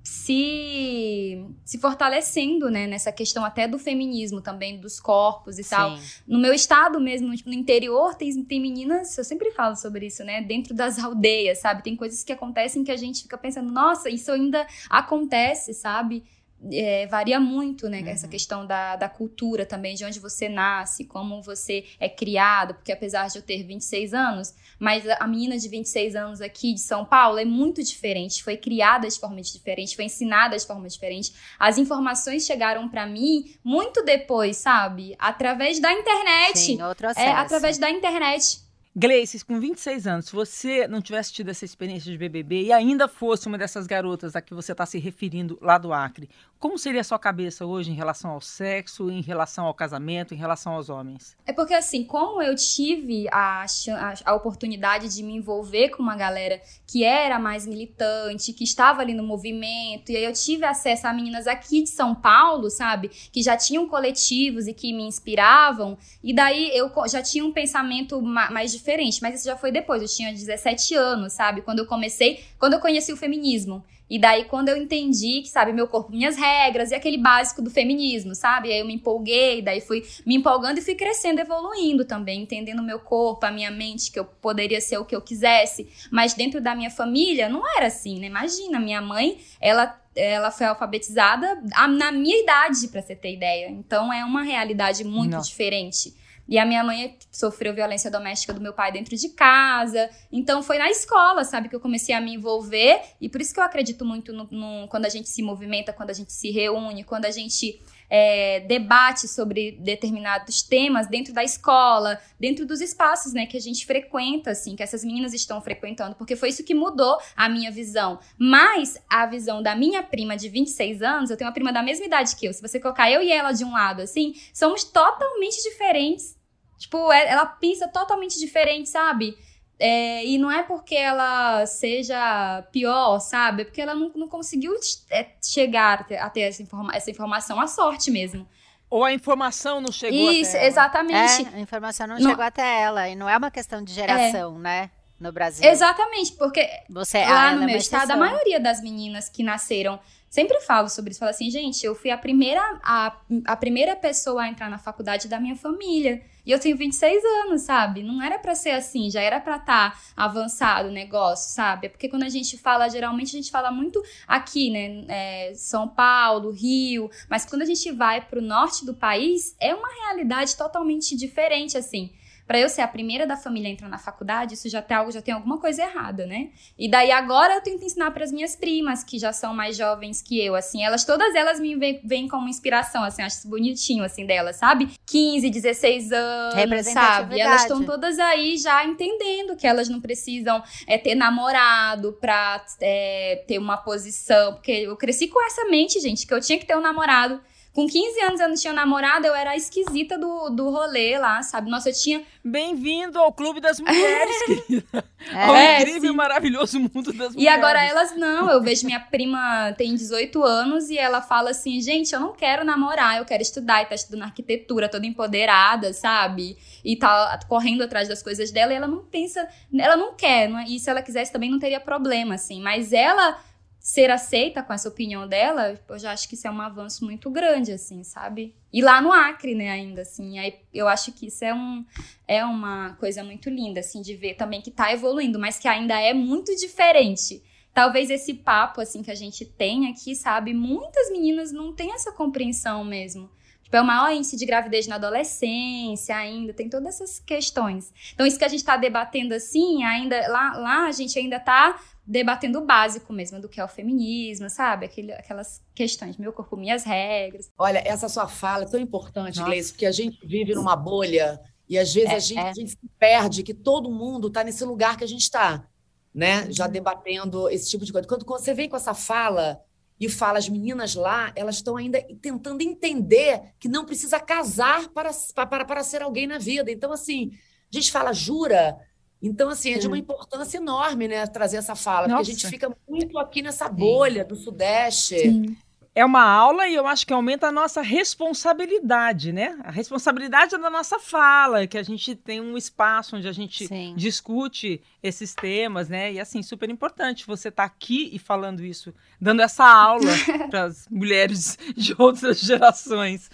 se, 0.03 1.45
se 1.63 1.77
fortalecendo, 1.77 2.69
né, 2.69 2.87
nessa 2.87 3.11
questão 3.11 3.45
até 3.45 3.67
do 3.67 3.77
feminismo 3.77 4.41
também, 4.41 4.79
dos 4.79 4.99
corpos 4.99 5.59
e 5.59 5.63
Sim. 5.63 5.69
tal. 5.69 5.97
No 6.27 6.39
meu 6.39 6.53
estado 6.53 6.99
mesmo, 6.99 7.35
tipo, 7.35 7.49
no 7.49 7.55
interior, 7.55 8.15
tem, 8.15 8.43
tem 8.43 8.59
meninas, 8.59 9.17
eu 9.17 9.23
sempre 9.23 9.51
falo 9.51 9.75
sobre 9.75 10.07
isso, 10.07 10.23
né, 10.23 10.41
dentro 10.41 10.73
das 10.73 10.97
aldeias, 10.97 11.59
sabe? 11.59 11.83
Tem 11.83 11.95
coisas 11.95 12.23
que 12.23 12.33
acontecem 12.33 12.83
que 12.83 12.91
a 12.91 12.97
gente 12.97 13.23
fica 13.23 13.37
pensando, 13.37 13.71
nossa, 13.71 14.09
isso 14.09 14.31
ainda 14.31 14.65
acontece, 14.89 15.73
sabe? 15.73 16.23
É, 16.71 17.07
varia 17.07 17.39
muito, 17.39 17.89
né? 17.89 18.01
Uhum. 18.01 18.07
Essa 18.07 18.27
questão 18.27 18.65
da, 18.65 18.95
da 18.95 19.09
cultura 19.09 19.65
também, 19.65 19.95
de 19.95 20.05
onde 20.05 20.19
você 20.19 20.47
nasce, 20.47 21.05
como 21.05 21.41
você 21.41 21.85
é 21.99 22.07
criado, 22.07 22.73
porque 22.75 22.91
apesar 22.91 23.27
de 23.27 23.37
eu 23.37 23.41
ter 23.41 23.63
26 23.63 24.13
anos, 24.13 24.53
mas 24.77 25.03
a 25.07 25.27
menina 25.27 25.57
de 25.57 25.67
26 25.67 26.15
anos 26.15 26.41
aqui 26.41 26.73
de 26.73 26.81
São 26.81 27.05
Paulo 27.05 27.39
é 27.39 27.45
muito 27.45 27.83
diferente, 27.83 28.43
foi 28.43 28.57
criada 28.57 29.07
de 29.07 29.19
forma 29.19 29.41
diferente, 29.41 29.95
foi 29.95 30.05
ensinada 30.05 30.57
de 30.57 30.65
forma 30.65 30.87
diferente. 30.87 31.33
As 31.57 31.77
informações 31.77 32.45
chegaram 32.45 32.87
para 32.89 33.05
mim 33.07 33.55
muito 33.63 34.03
depois, 34.03 34.57
sabe? 34.57 35.15
Através 35.17 35.79
da 35.79 35.91
internet. 35.91 36.59
Sim, 36.59 36.81
outro 36.81 37.07
acesso. 37.07 37.27
É, 37.27 37.31
através 37.31 37.77
da 37.77 37.89
internet. 37.89 38.70
Gleice, 38.93 39.45
com 39.45 39.57
26 39.57 40.05
anos, 40.05 40.25
se 40.25 40.33
você 40.33 40.85
não 40.85 41.01
tivesse 41.01 41.31
tido 41.31 41.47
essa 41.47 41.63
experiência 41.63 42.11
de 42.11 42.17
BBB 42.17 42.63
e 42.63 42.73
ainda 42.73 43.07
fosse 43.07 43.47
uma 43.47 43.57
dessas 43.57 43.87
garotas 43.87 44.35
a 44.35 44.41
que 44.41 44.53
você 44.53 44.73
está 44.73 44.85
se 44.85 44.99
referindo 44.99 45.57
lá 45.61 45.77
do 45.77 45.93
Acre, 45.93 46.29
como 46.59 46.77
seria 46.77 47.01
a 47.01 47.03
sua 47.03 47.17
cabeça 47.17 47.65
hoje 47.65 47.89
em 47.89 47.95
relação 47.95 48.29
ao 48.29 48.39
sexo, 48.39 49.09
em 49.09 49.21
relação 49.21 49.65
ao 49.65 49.73
casamento, 49.73 50.33
em 50.33 50.37
relação 50.37 50.73
aos 50.73 50.89
homens? 50.89 51.35
É 51.43 51.53
porque, 51.53 51.73
assim, 51.73 52.03
como 52.03 52.39
eu 52.39 52.53
tive 52.55 53.27
a, 53.31 53.63
a, 53.63 54.13
a 54.25 54.35
oportunidade 54.35 55.09
de 55.09 55.23
me 55.23 55.33
envolver 55.33 55.89
com 55.89 56.03
uma 56.03 56.15
galera 56.15 56.61
que 56.85 57.03
era 57.03 57.39
mais 57.39 57.65
militante, 57.65 58.53
que 58.53 58.63
estava 58.63 59.01
ali 59.01 59.13
no 59.13 59.23
movimento, 59.23 60.11
e 60.11 60.17
aí 60.17 60.23
eu 60.23 60.33
tive 60.33 60.65
acesso 60.65 61.07
a 61.07 61.13
meninas 61.13 61.47
aqui 61.47 61.81
de 61.81 61.89
São 61.89 62.13
Paulo, 62.13 62.69
sabe, 62.69 63.09
que 63.31 63.41
já 63.41 63.57
tinham 63.57 63.87
coletivos 63.87 64.67
e 64.67 64.73
que 64.73 64.93
me 64.93 65.03
inspiravam, 65.03 65.97
e 66.23 66.31
daí 66.31 66.69
eu 66.77 66.91
já 67.07 67.23
tinha 67.23 67.43
um 67.43 67.51
pensamento 67.51 68.21
mais 68.21 68.71
diferente, 68.71 68.80
mas 69.21 69.35
isso 69.35 69.45
já 69.45 69.55
foi 69.55 69.71
depois, 69.71 70.01
eu 70.01 70.07
tinha 70.07 70.31
17 70.31 70.95
anos, 70.95 71.33
sabe? 71.33 71.61
Quando 71.61 71.79
eu 71.79 71.85
comecei, 71.85 72.43
quando 72.59 72.73
eu 72.73 72.79
conheci 72.79 73.11
o 73.13 73.17
feminismo. 73.17 73.83
E 74.11 74.19
daí, 74.19 74.43
quando 74.43 74.67
eu 74.67 74.75
entendi 74.75 75.41
que, 75.41 75.47
sabe, 75.47 75.71
meu 75.71 75.87
corpo, 75.87 76.11
minhas 76.11 76.35
regras, 76.35 76.91
e 76.91 76.95
aquele 76.95 77.17
básico 77.17 77.61
do 77.61 77.69
feminismo, 77.69 78.35
sabe? 78.35 78.69
Aí 78.69 78.79
eu 78.79 78.85
me 78.85 78.95
empolguei, 78.95 79.61
daí 79.61 79.79
fui 79.79 80.03
me 80.25 80.35
empolgando 80.35 80.79
e 80.79 80.81
fui 80.81 80.95
crescendo, 80.95 81.39
evoluindo 81.39 82.03
também, 82.03 82.41
entendendo 82.41 82.83
meu 82.83 82.99
corpo, 82.99 83.45
a 83.45 83.51
minha 83.51 83.71
mente, 83.71 84.11
que 84.11 84.19
eu 84.19 84.25
poderia 84.25 84.81
ser 84.81 84.97
o 84.97 85.05
que 85.05 85.15
eu 85.15 85.21
quisesse. 85.21 85.87
Mas 86.11 86.33
dentro 86.33 86.59
da 86.59 86.75
minha 86.75 86.89
família, 86.89 87.47
não 87.47 87.63
era 87.77 87.87
assim, 87.87 88.19
né? 88.19 88.27
Imagina, 88.27 88.81
minha 88.81 89.01
mãe, 89.01 89.37
ela 89.61 89.97
ela 90.13 90.51
foi 90.51 90.67
alfabetizada 90.67 91.61
na 91.87 92.11
minha 92.11 92.37
idade, 92.43 92.89
para 92.89 93.01
você 93.01 93.15
ter 93.15 93.33
ideia. 93.33 93.69
Então 93.69 94.11
é 94.11 94.25
uma 94.25 94.43
realidade 94.43 95.05
muito 95.05 95.31
Não. 95.31 95.41
diferente. 95.41 96.13
E 96.51 96.59
a 96.59 96.65
minha 96.65 96.83
mãe 96.83 97.17
sofreu 97.31 97.73
violência 97.73 98.11
doméstica 98.11 98.51
do 98.51 98.59
meu 98.59 98.73
pai 98.73 98.91
dentro 98.91 99.15
de 99.15 99.29
casa. 99.29 100.09
Então 100.29 100.61
foi 100.61 100.77
na 100.77 100.91
escola, 100.91 101.45
sabe, 101.45 101.69
que 101.69 101.75
eu 101.75 101.79
comecei 101.79 102.13
a 102.13 102.19
me 102.19 102.33
envolver. 102.33 102.99
E 103.21 103.29
por 103.29 103.39
isso 103.39 103.53
que 103.53 103.59
eu 103.61 103.63
acredito 103.63 104.03
muito 104.03 104.33
no, 104.33 104.49
no 104.51 104.87
quando 104.89 105.05
a 105.05 105.09
gente 105.09 105.29
se 105.29 105.41
movimenta, 105.41 105.93
quando 105.93 106.09
a 106.09 106.13
gente 106.13 106.33
se 106.33 106.51
reúne, 106.51 107.05
quando 107.05 107.23
a 107.23 107.31
gente 107.31 107.79
é, 108.09 108.59
debate 108.59 109.29
sobre 109.29 109.71
determinados 109.79 110.61
temas 110.61 111.07
dentro 111.07 111.33
da 111.33 111.41
escola, 111.41 112.19
dentro 112.37 112.65
dos 112.65 112.81
espaços, 112.81 113.31
né, 113.31 113.45
que 113.45 113.55
a 113.55 113.61
gente 113.61 113.85
frequenta, 113.85 114.51
assim, 114.51 114.75
que 114.75 114.83
essas 114.83 115.05
meninas 115.05 115.33
estão 115.33 115.61
frequentando, 115.61 116.17
porque 116.17 116.35
foi 116.35 116.49
isso 116.49 116.65
que 116.65 116.75
mudou 116.75 117.17
a 117.33 117.47
minha 117.47 117.71
visão. 117.71 118.19
Mas 118.37 119.01
a 119.09 119.25
visão 119.25 119.63
da 119.63 119.73
minha 119.73 120.03
prima 120.03 120.35
de 120.35 120.49
26 120.49 121.01
anos, 121.01 121.29
eu 121.29 121.37
tenho 121.37 121.47
uma 121.47 121.53
prima 121.53 121.71
da 121.71 121.81
mesma 121.81 122.05
idade 122.05 122.35
que 122.35 122.45
eu, 122.45 122.53
se 122.53 122.61
você 122.61 122.77
colocar 122.77 123.09
eu 123.09 123.21
e 123.21 123.31
ela 123.31 123.53
de 123.53 123.63
um 123.63 123.71
lado, 123.71 124.01
assim, 124.01 124.33
somos 124.53 124.83
totalmente 124.83 125.63
diferentes. 125.63 126.40
Tipo, 126.81 127.11
é, 127.11 127.29
ela 127.29 127.45
pensa 127.45 127.87
totalmente 127.87 128.39
diferente, 128.39 128.89
sabe? 128.89 129.37
É, 129.77 130.25
e 130.25 130.39
não 130.39 130.51
é 130.51 130.63
porque 130.63 130.95
ela 130.95 131.63
seja 131.67 132.63
pior, 132.71 133.19
sabe? 133.19 133.61
É 133.61 133.65
porque 133.65 133.81
ela 133.81 133.93
não, 133.93 134.11
não 134.15 134.27
conseguiu 134.27 134.73
é, 135.11 135.27
chegar 135.43 136.07
a 136.19 136.29
ter 136.29 136.41
essa, 136.41 136.63
informa 136.63 136.95
essa 136.95 137.11
informação, 137.11 137.59
a 137.59 137.67
sorte 137.67 138.09
mesmo. 138.09 138.47
Ou 138.89 139.03
a 139.03 139.13
informação 139.13 139.79
não 139.79 139.91
chegou 139.91 140.31
Isso, 140.31 140.49
até 140.49 140.57
ela. 140.57 140.67
exatamente. 140.67 141.47
É, 141.53 141.55
a 141.55 141.59
informação 141.59 142.07
não, 142.07 142.17
não, 142.17 142.29
chegou 142.31 142.43
até 142.43 142.81
ela. 142.81 143.07
E 143.07 143.15
não 143.15 143.29
é 143.29 143.37
uma 143.37 143.51
questão 143.51 143.83
de 143.83 143.93
geração, 143.93 144.55
é. 144.57 144.59
né? 144.59 144.91
No 145.19 145.31
Brasil. 145.31 145.69
Exatamente, 145.69 146.31
porque 146.33 146.67
Você, 146.89 147.23
lá 147.23 147.53
no 147.53 147.63
meu 147.63 147.77
estado, 147.77 148.09
a 148.09 148.17
maioria 148.17 148.59
das 148.59 148.81
meninas 148.81 149.29
que 149.29 149.43
nasceram 149.43 149.99
sempre 150.31 150.61
falo 150.61 150.87
sobre 150.87 151.11
isso. 151.11 151.19
Falo 151.19 151.29
assim, 151.29 151.51
gente, 151.51 151.85
eu 151.85 151.93
fui 151.93 152.09
a 152.09 152.17
primeira, 152.17 152.61
a, 152.81 153.17
a 153.45 153.55
primeira 153.57 153.97
pessoa 153.97 154.43
a 154.43 154.47
entrar 154.47 154.69
na 154.69 154.77
faculdade 154.77 155.27
da 155.27 155.39
minha 155.39 155.57
família. 155.57 156.23
E 156.45 156.51
eu 156.51 156.57
tenho 156.57 156.75
26 156.75 157.23
anos, 157.45 157.63
sabe? 157.63 158.01
Não 158.01 158.23
era 158.23 158.39
para 158.39 158.55
ser 158.55 158.71
assim, 158.71 159.11
já 159.11 159.21
era 159.21 159.41
para 159.41 159.57
estar 159.57 159.91
tá 159.91 160.01
avançado 160.15 160.87
o 160.87 160.91
negócio, 160.91 161.53
sabe? 161.53 161.87
É 161.87 161.89
porque 161.89 162.07
quando 162.07 162.23
a 162.23 162.29
gente 162.29 162.57
fala, 162.57 162.87
geralmente 162.87 163.35
a 163.35 163.39
gente 163.39 163.51
fala 163.51 163.69
muito 163.71 164.01
aqui, 164.25 164.71
né? 164.71 165.05
É, 165.09 165.53
São 165.53 165.87
Paulo, 165.87 166.49
Rio, 166.49 167.11
mas 167.29 167.45
quando 167.45 167.61
a 167.63 167.65
gente 167.65 167.91
vai 167.91 168.21
pro 168.21 168.41
norte 168.41 168.85
do 168.85 168.93
país, 168.93 169.53
é 169.59 169.75
uma 169.75 169.89
realidade 170.05 170.55
totalmente 170.55 171.15
diferente, 171.15 171.77
assim 171.77 172.09
para 172.51 172.59
eu 172.59 172.67
ser 172.67 172.81
a 172.81 172.87
primeira 172.87 173.25
da 173.25 173.37
família 173.37 173.69
a 173.69 173.71
entrar 173.71 173.87
na 173.87 173.97
faculdade, 173.97 174.55
isso 174.55 174.67
já 174.67 174.81
tem 174.81 174.97
algo, 174.97 175.09
já 175.09 175.21
tem 175.21 175.33
alguma 175.33 175.57
coisa 175.57 175.83
errada, 175.83 176.25
né? 176.25 176.49
E 176.77 176.91
daí 176.91 177.09
agora 177.09 177.53
eu 177.53 177.61
tento 177.61 177.85
ensinar 177.85 178.11
para 178.11 178.25
as 178.25 178.31
minhas 178.33 178.57
primas, 178.57 179.05
que 179.05 179.17
já 179.17 179.31
são 179.31 179.53
mais 179.53 179.77
jovens 179.77 180.21
que 180.21 180.37
eu, 180.45 180.53
assim, 180.53 180.83
elas 180.83 181.05
todas 181.05 181.33
elas 181.33 181.61
me 181.61 181.77
veem 182.03 182.27
como 182.27 182.49
inspiração, 182.49 183.05
assim, 183.05 183.21
acho 183.21 183.47
bonitinho 183.47 184.03
assim 184.03 184.25
delas, 184.25 184.57
sabe? 184.57 184.89
15, 185.05 185.49
16 185.49 186.11
anos, 186.11 186.87
sabe? 186.87 187.39
Elas 187.39 187.61
estão 187.61 187.85
todas 187.85 188.19
aí 188.19 188.57
já 188.57 188.83
entendendo 188.83 189.55
que 189.55 189.65
elas 189.65 189.87
não 189.87 190.01
precisam 190.01 190.61
é, 190.85 190.97
ter 190.97 191.15
namorado 191.15 192.17
pra 192.19 192.65
é, 192.81 193.45
ter 193.47 193.59
uma 193.59 193.77
posição, 193.77 194.55
porque 194.55 194.73
eu 194.73 194.97
cresci 194.97 195.29
com 195.29 195.41
essa 195.45 195.63
mente, 195.69 196.01
gente, 196.01 196.27
que 196.27 196.33
eu 196.33 196.41
tinha 196.41 196.59
que 196.59 196.65
ter 196.65 196.75
um 196.75 196.81
namorado 196.81 197.39
com 197.73 197.87
15 197.87 198.21
anos 198.21 198.39
eu 198.39 198.49
não 198.49 198.55
tinha 198.55 198.73
namorado, 198.73 199.25
eu 199.25 199.33
era 199.33 199.51
a 199.51 199.55
esquisita 199.55 200.17
do, 200.17 200.49
do 200.49 200.69
rolê 200.69 201.17
lá, 201.17 201.41
sabe? 201.41 201.69
Nossa, 201.69 201.89
eu 201.89 201.93
tinha. 201.93 202.21
Bem-vindo 202.43 203.17
ao 203.17 203.31
Clube 203.31 203.61
das 203.61 203.79
Mulheres, 203.79 204.35
querida. 204.45 205.11
É, 205.33 205.45
ao 205.45 205.81
incrível 205.81 206.11
e 206.11 206.15
maravilhoso 206.15 206.79
mundo 206.79 207.13
das 207.13 207.35
mulheres. 207.35 207.35
E 207.35 207.47
agora 207.47 207.79
elas 207.83 208.17
não. 208.17 208.49
Eu 208.49 208.59
vejo 208.59 208.87
minha 208.87 208.99
prima 208.99 209.71
tem 209.77 209.93
18 209.93 210.43
anos 210.43 210.89
e 210.89 210.97
ela 210.97 211.21
fala 211.21 211.51
assim: 211.51 211.79
gente, 211.79 212.11
eu 212.11 212.19
não 212.19 212.33
quero 212.33 212.65
namorar, 212.65 213.19
eu 213.19 213.23
quero 213.23 213.43
estudar. 213.43 213.83
E 213.83 213.85
tá 213.85 213.93
estudando 213.93 214.23
arquitetura, 214.23 214.89
toda 214.89 215.05
empoderada, 215.05 215.93
sabe? 215.93 216.57
E 216.83 216.95
tá 216.95 217.39
correndo 217.47 217.83
atrás 217.83 218.07
das 218.07 218.23
coisas 218.23 218.49
dela 218.49 218.73
e 218.73 218.75
ela 218.75 218.87
não 218.87 219.05
pensa, 219.05 219.47
ela 219.77 219.95
não 219.95 220.15
quer. 220.15 220.49
Não 220.49 220.57
é? 220.57 220.65
E 220.67 220.79
se 220.79 220.89
ela 220.89 221.03
quisesse 221.03 221.31
também 221.31 221.51
não 221.51 221.59
teria 221.59 221.79
problema, 221.79 222.33
assim. 222.33 222.59
Mas 222.59 222.91
ela 222.91 223.39
ser 223.81 224.11
aceita 224.11 224.61
com 224.61 224.71
essa 224.71 224.87
opinião 224.87 225.27
dela, 225.27 225.77
eu 225.89 225.97
já 225.97 226.11
acho 226.11 226.29
que 226.29 226.35
isso 226.35 226.47
é 226.47 226.51
um 226.51 226.61
avanço 226.61 227.03
muito 227.03 227.31
grande, 227.31 227.71
assim, 227.71 228.03
sabe? 228.03 228.55
E 228.71 228.79
lá 228.79 229.01
no 229.01 229.11
Acre, 229.11 229.55
né, 229.55 229.71
ainda, 229.71 230.03
assim, 230.03 230.37
aí 230.37 230.59
eu 230.71 230.87
acho 230.87 231.11
que 231.13 231.25
isso 231.25 231.43
é, 231.43 231.51
um, 231.51 231.83
é 232.27 232.45
uma 232.45 232.93
coisa 232.99 233.23
muito 233.23 233.49
linda, 233.49 233.79
assim, 233.79 233.99
de 234.03 234.15
ver 234.15 234.35
também 234.35 234.61
que 234.61 234.69
tá 234.69 234.93
evoluindo, 234.93 235.39
mas 235.39 235.57
que 235.57 235.67
ainda 235.67 235.99
é 235.99 236.13
muito 236.13 236.55
diferente. 236.55 237.41
Talvez 237.73 238.11
esse 238.11 238.35
papo, 238.35 238.81
assim, 238.81 239.01
que 239.01 239.09
a 239.09 239.15
gente 239.15 239.45
tem 239.45 239.89
aqui, 239.89 240.15
sabe? 240.15 240.53
Muitas 240.53 241.09
meninas 241.11 241.51
não 241.51 241.73
têm 241.73 241.91
essa 241.93 242.11
compreensão 242.11 242.83
mesmo. 242.83 243.31
Tipo, 243.71 243.77
é 243.77 243.81
o 243.81 243.85
maior 243.85 244.11
índice 244.11 244.35
de 244.35 244.45
gravidez 244.45 244.85
na 244.85 244.95
adolescência 244.95 246.13
ainda, 246.13 246.53
tem 246.53 246.67
todas 246.67 246.95
essas 246.95 247.19
questões. 247.21 247.93
Então, 248.13 248.25
isso 248.25 248.37
que 248.37 248.43
a 248.43 248.49
gente 248.49 248.65
tá 248.65 248.75
debatendo, 248.75 249.33
assim, 249.33 249.81
ainda, 249.85 250.27
lá, 250.27 250.57
lá 250.57 250.87
a 250.87 250.91
gente 250.91 251.17
ainda 251.17 251.39
tá 251.39 251.79
debatendo 252.05 252.59
o 252.59 252.65
básico 252.65 253.13
mesmo 253.13 253.39
do 253.39 253.47
que 253.47 253.61
é 253.61 253.63
o 253.63 253.69
feminismo, 253.69 254.49
sabe? 254.49 254.87
Aquele, 254.87 255.13
aquelas 255.13 255.63
questões, 255.73 256.17
meu 256.17 256.33
corpo, 256.33 256.57
minhas 256.57 256.83
regras. 256.83 257.49
Olha, 257.57 257.81
essa 257.85 258.09
sua 258.09 258.27
fala 258.27 258.65
é 258.65 258.67
tão 258.67 258.77
importante, 258.77 259.41
Gleice, 259.41 259.71
porque 259.71 259.85
a 259.85 259.91
gente 259.93 260.19
vive 260.27 260.53
numa 260.53 260.75
bolha 260.75 261.39
e 261.69 261.79
às 261.79 261.93
vezes 261.93 262.09
é, 262.09 262.15
a, 262.15 262.19
gente, 262.19 262.39
é. 262.39 262.49
a, 262.49 262.53
gente, 262.53 262.71
se 262.71 262.89
perde 262.99 263.41
que 263.41 263.53
todo 263.53 263.89
mundo 263.89 264.27
está 264.27 264.43
nesse 264.43 264.65
lugar 264.65 264.97
que 264.97 265.05
a 265.05 265.07
gente 265.07 265.21
está, 265.21 265.65
né? 266.13 266.51
Já 266.51 266.65
uhum. 266.65 266.71
debatendo 266.73 267.49
esse 267.49 267.69
tipo 267.69 267.85
de 267.85 267.93
coisa. 267.93 268.05
Quando, 268.05 268.25
quando 268.25 268.43
você 268.43 268.53
vem 268.53 268.67
com 268.67 268.75
essa 268.75 268.93
fala 268.93 269.63
e 270.01 270.09
fala 270.09 270.39
as 270.39 270.49
meninas 270.49 270.95
lá, 270.95 271.31
elas 271.35 271.57
estão 271.57 271.77
ainda 271.77 272.01
tentando 272.19 272.63
entender 272.63 273.53
que 273.59 273.69
não 273.69 273.85
precisa 273.85 274.19
casar 274.19 274.89
para, 274.89 275.11
para, 275.47 275.63
para 275.63 275.83
ser 275.83 276.01
alguém 276.01 276.25
na 276.25 276.39
vida. 276.39 276.71
Então, 276.71 276.91
assim, 276.91 277.31
a 277.71 277.77
gente 277.77 277.91
fala, 277.91 278.11
jura, 278.11 278.79
então, 279.21 279.49
assim, 279.49 279.73
é 279.73 279.77
de 279.77 279.85
uma 279.85 279.99
importância 279.99 280.57
enorme, 280.57 281.07
né, 281.07 281.27
trazer 281.27 281.57
essa 281.57 281.75
fala, 281.75 282.07
Nossa. 282.07 282.23
porque 282.23 282.31
a 282.31 282.33
gente 282.33 282.47
fica 282.47 282.75
muito 282.89 283.19
aqui 283.19 283.43
nessa 283.43 283.69
bolha 283.69 284.23
Sim. 284.23 284.27
do 284.27 284.35
Sudeste. 284.35 285.19
Sim. 285.19 285.55
É 285.93 286.05
uma 286.05 286.23
aula 286.23 286.69
e 286.69 286.75
eu 286.75 286.87
acho 286.87 287.05
que 287.05 287.11
aumenta 287.11 287.47
a 287.47 287.51
nossa 287.51 287.81
responsabilidade, 287.81 289.33
né? 289.33 289.59
A 289.61 289.71
responsabilidade 289.71 290.57
da 290.57 290.69
nossa 290.69 290.97
fala, 290.97 291.67
que 291.67 291.77
a 291.77 291.83
gente 291.83 292.15
tem 292.15 292.39
um 292.39 292.55
espaço 292.55 293.17
onde 293.17 293.27
a 293.27 293.31
gente 293.33 293.67
Sim. 293.67 293.93
discute 293.97 294.81
esses 295.03 295.35
temas, 295.35 295.89
né? 295.89 296.13
E 296.13 296.19
assim, 296.19 296.41
super 296.41 296.69
importante 296.69 297.27
você 297.27 297.49
estar 297.49 297.67
tá 297.67 297.75
aqui 297.75 298.09
e 298.13 298.17
falando 298.17 298.63
isso, 298.63 298.93
dando 299.19 299.41
essa 299.41 299.65
aula 299.65 300.11
para 300.49 300.63
as 300.63 300.87
mulheres 300.87 301.57
de 301.75 301.93
outras 301.97 302.39
gerações. 302.39 303.29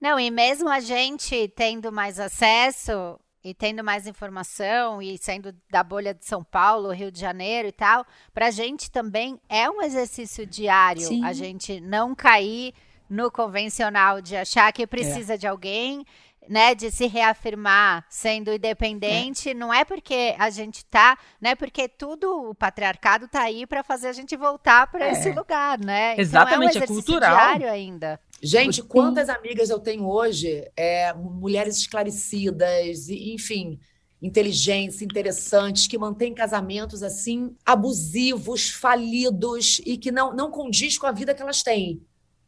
Não, 0.00 0.18
e 0.18 0.30
mesmo 0.30 0.70
a 0.70 0.80
gente 0.80 1.46
tendo 1.54 1.92
mais 1.92 2.18
acesso, 2.18 3.20
e 3.44 3.52
tendo 3.52 3.82
mais 3.82 4.06
informação 4.06 5.02
e 5.02 5.18
sendo 5.18 5.54
da 5.70 5.82
bolha 5.82 6.14
de 6.14 6.24
São 6.24 6.44
Paulo, 6.44 6.92
Rio 6.92 7.10
de 7.10 7.20
Janeiro 7.20 7.68
e 7.68 7.72
tal, 7.72 8.06
para 8.32 8.46
a 8.46 8.50
gente 8.50 8.90
também 8.90 9.40
é 9.48 9.68
um 9.68 9.82
exercício 9.82 10.46
diário 10.46 11.02
Sim. 11.02 11.24
a 11.24 11.32
gente 11.32 11.80
não 11.80 12.14
cair 12.14 12.72
no 13.08 13.30
convencional 13.30 14.20
de 14.20 14.36
achar 14.36 14.72
que 14.72 14.86
precisa 14.86 15.34
é. 15.34 15.36
de 15.36 15.46
alguém, 15.46 16.06
né, 16.48 16.74
de 16.74 16.90
se 16.90 17.06
reafirmar 17.06 18.04
sendo 18.08 18.52
independente, 18.52 19.50
é. 19.50 19.54
não 19.54 19.72
é 19.72 19.84
porque 19.84 20.34
a 20.38 20.48
gente 20.50 20.84
tá, 20.86 21.18
né, 21.40 21.54
porque 21.54 21.88
tudo 21.88 22.50
o 22.50 22.54
patriarcado 22.54 23.28
tá 23.28 23.42
aí 23.42 23.66
para 23.66 23.82
fazer 23.82 24.08
a 24.08 24.12
gente 24.12 24.36
voltar 24.36 24.86
para 24.86 25.06
é. 25.06 25.12
esse 25.12 25.30
lugar, 25.30 25.78
né? 25.78 26.14
Exatamente, 26.16 26.78
então 26.78 26.82
é, 26.82 26.90
um 26.90 26.98
é 26.98 27.02
cultural. 27.02 27.36
diário 27.36 27.70
ainda. 27.70 28.20
Gente, 28.42 28.82
quantas 28.82 29.28
amigas 29.28 29.70
eu 29.70 29.78
tenho 29.78 30.04
hoje, 30.04 30.68
é, 30.76 31.14
mulheres 31.14 31.76
esclarecidas, 31.76 33.08
enfim, 33.08 33.78
inteligentes, 34.20 35.00
interessantes, 35.00 35.86
que 35.86 35.96
mantêm 35.96 36.34
casamentos 36.34 37.04
assim 37.04 37.54
abusivos, 37.64 38.68
falidos 38.68 39.80
e 39.86 39.96
que 39.96 40.10
não, 40.10 40.34
não 40.34 40.50
condiz 40.50 40.98
com 40.98 41.06
a 41.06 41.12
vida 41.12 41.32
que 41.32 41.40
elas 41.40 41.62
têm. 41.62 42.02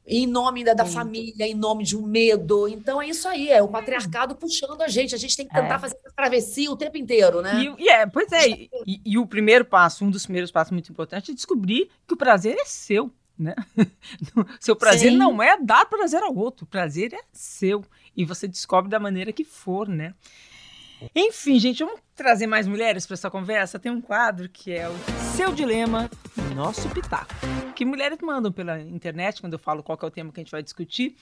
Em 0.07 0.27
nome 0.27 0.65
da, 0.65 0.75
da 0.75 0.85
família, 0.85 1.47
em 1.47 1.55
nome 1.55 1.85
de 1.85 1.97
um 1.97 2.03
medo. 2.03 2.69
Então 2.69 3.01
é 3.01 3.09
isso 3.09 3.27
aí, 3.29 3.49
é 3.49 3.63
o 3.63 3.69
patriarcado 3.69 4.35
puxando 4.35 4.83
a 4.83 4.89
gente. 4.89 5.15
A 5.15 5.19
gente 5.19 5.37
tem 5.37 5.47
que 5.47 5.55
tentar 5.55 5.77
é. 5.77 5.79
fazer 5.79 5.97
essa 6.05 6.15
travessia 6.15 6.71
o 6.71 6.77
tempo 6.77 6.99
inteiro, 6.99 7.41
né? 7.41 7.63
E, 7.79 7.85
e 7.85 7.89
é, 7.89 8.05
pois 8.05 8.31
é. 8.33 8.49
E, 8.49 9.01
e, 9.03 9.17
o 9.17 9.27
primeiro 9.27 9.65
passo, 9.65 10.05
um 10.05 10.11
dos 10.11 10.25
primeiros 10.25 10.51
passos 10.51 10.73
muito 10.73 10.91
importantes, 10.91 11.31
é 11.31 11.33
descobrir 11.33 11.89
que 12.07 12.15
o 12.15 12.17
prazer 12.17 12.57
é 12.59 12.65
seu 12.67 13.11
né? 13.39 13.55
Seu 14.61 14.77
prazer 14.77 15.13
Sim. 15.13 15.17
não 15.17 15.43
é 15.43 15.59
dar 15.61 15.87
prazer 15.87 16.23
ao 16.23 16.35
outro, 16.35 16.65
o 16.65 16.69
prazer 16.69 17.13
é 17.13 17.21
seu 17.33 17.85
e 18.17 18.25
você 18.25 18.47
descobre 18.47 18.91
da 18.91 19.01
maneira 19.01 19.33
que 19.33 19.45
for, 19.45 19.89
né? 19.89 20.15
Enfim, 21.15 21.59
gente, 21.59 21.83
vamos 21.85 22.01
trazer 22.15 22.47
mais 22.47 22.67
mulheres 22.67 23.07
para 23.07 23.15
essa 23.15 23.31
conversa. 23.31 23.79
Tem 23.79 23.91
um 23.91 24.01
quadro 24.01 24.49
que 24.49 24.73
é 24.73 24.89
o 24.89 24.95
Seu 25.37 25.53
Dilema, 25.53 26.09
Nosso 26.55 26.89
Pitaco. 26.91 27.35
Que 27.75 27.85
mulheres 27.85 28.19
mandam 28.23 28.53
pela 28.53 28.81
internet, 28.81 29.41
quando 29.41 29.55
eu 29.55 29.59
falo 29.59 29.83
qual 29.83 29.99
é 30.01 30.07
o 30.07 30.11
tema 30.11 30.33
que 30.33 30.41
a 30.41 30.43
gente 30.43 30.53
vai 30.53 30.63
discutir, 30.63 31.17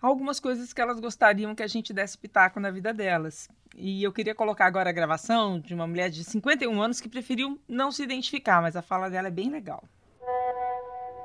algumas 0.00 0.38
coisas 0.38 0.72
que 0.72 0.80
elas 0.80 1.00
gostariam 1.00 1.54
que 1.54 1.62
a 1.62 1.66
gente 1.66 1.92
desse 1.92 2.18
pitaco 2.18 2.60
na 2.60 2.70
vida 2.70 2.92
delas. 2.92 3.48
E 3.74 4.02
eu 4.02 4.12
queria 4.12 4.34
colocar 4.34 4.66
agora 4.66 4.90
a 4.90 4.92
gravação 4.92 5.58
de 5.58 5.74
uma 5.74 5.86
mulher 5.86 6.10
de 6.10 6.22
51 6.22 6.80
anos 6.80 7.00
que 7.00 7.08
preferiu 7.08 7.58
não 7.66 7.90
se 7.90 8.02
identificar, 8.02 8.60
mas 8.62 8.76
a 8.76 8.82
fala 8.82 9.08
dela 9.08 9.28
é 9.28 9.30
bem 9.30 9.50
legal. 9.50 9.82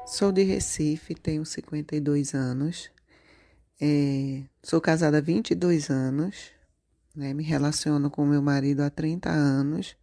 Sou 0.06 0.32
de 0.32 0.44
Recife, 0.44 1.16
tenho 1.16 1.46
52 1.46 2.34
anos. 2.34 2.92
É, 3.80 4.44
sou 4.62 4.82
casada 4.82 5.20
há 5.20 5.22
22 5.22 5.90
anos. 5.90 6.52
Né, 7.16 7.34
me 7.34 7.44
relaciono 7.44 8.10
com 8.10 8.26
meu 8.26 8.42
marido 8.42 8.82
há 8.82 8.90
30 8.90 9.30
anos. 9.30 9.96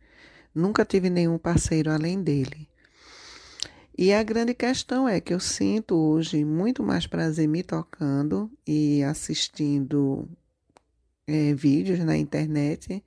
Nunca 0.54 0.84
tive 0.84 1.10
nenhum 1.10 1.36
parceiro 1.36 1.90
além 1.90 2.22
dele. 2.22 2.68
E 3.96 4.12
a 4.12 4.22
grande 4.22 4.54
questão 4.54 5.08
é 5.08 5.20
que 5.20 5.34
eu 5.34 5.40
sinto 5.40 5.96
hoje 5.96 6.44
muito 6.44 6.82
mais 6.82 7.06
prazer 7.06 7.48
me 7.48 7.62
tocando 7.62 8.50
e 8.66 9.02
assistindo 9.02 10.28
é, 11.26 11.52
vídeos 11.54 11.98
na 12.00 12.16
internet 12.16 13.04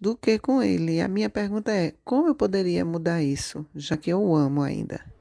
do 0.00 0.16
que 0.16 0.38
com 0.38 0.60
ele. 0.62 0.96
E 0.96 1.00
a 1.00 1.08
minha 1.08 1.30
pergunta 1.30 1.70
é: 1.70 1.94
como 2.04 2.26
eu 2.26 2.34
poderia 2.34 2.84
mudar 2.84 3.22
isso, 3.22 3.64
já 3.74 3.96
que 3.96 4.10
eu 4.10 4.20
o 4.20 4.34
amo 4.34 4.62
ainda? 4.62 5.17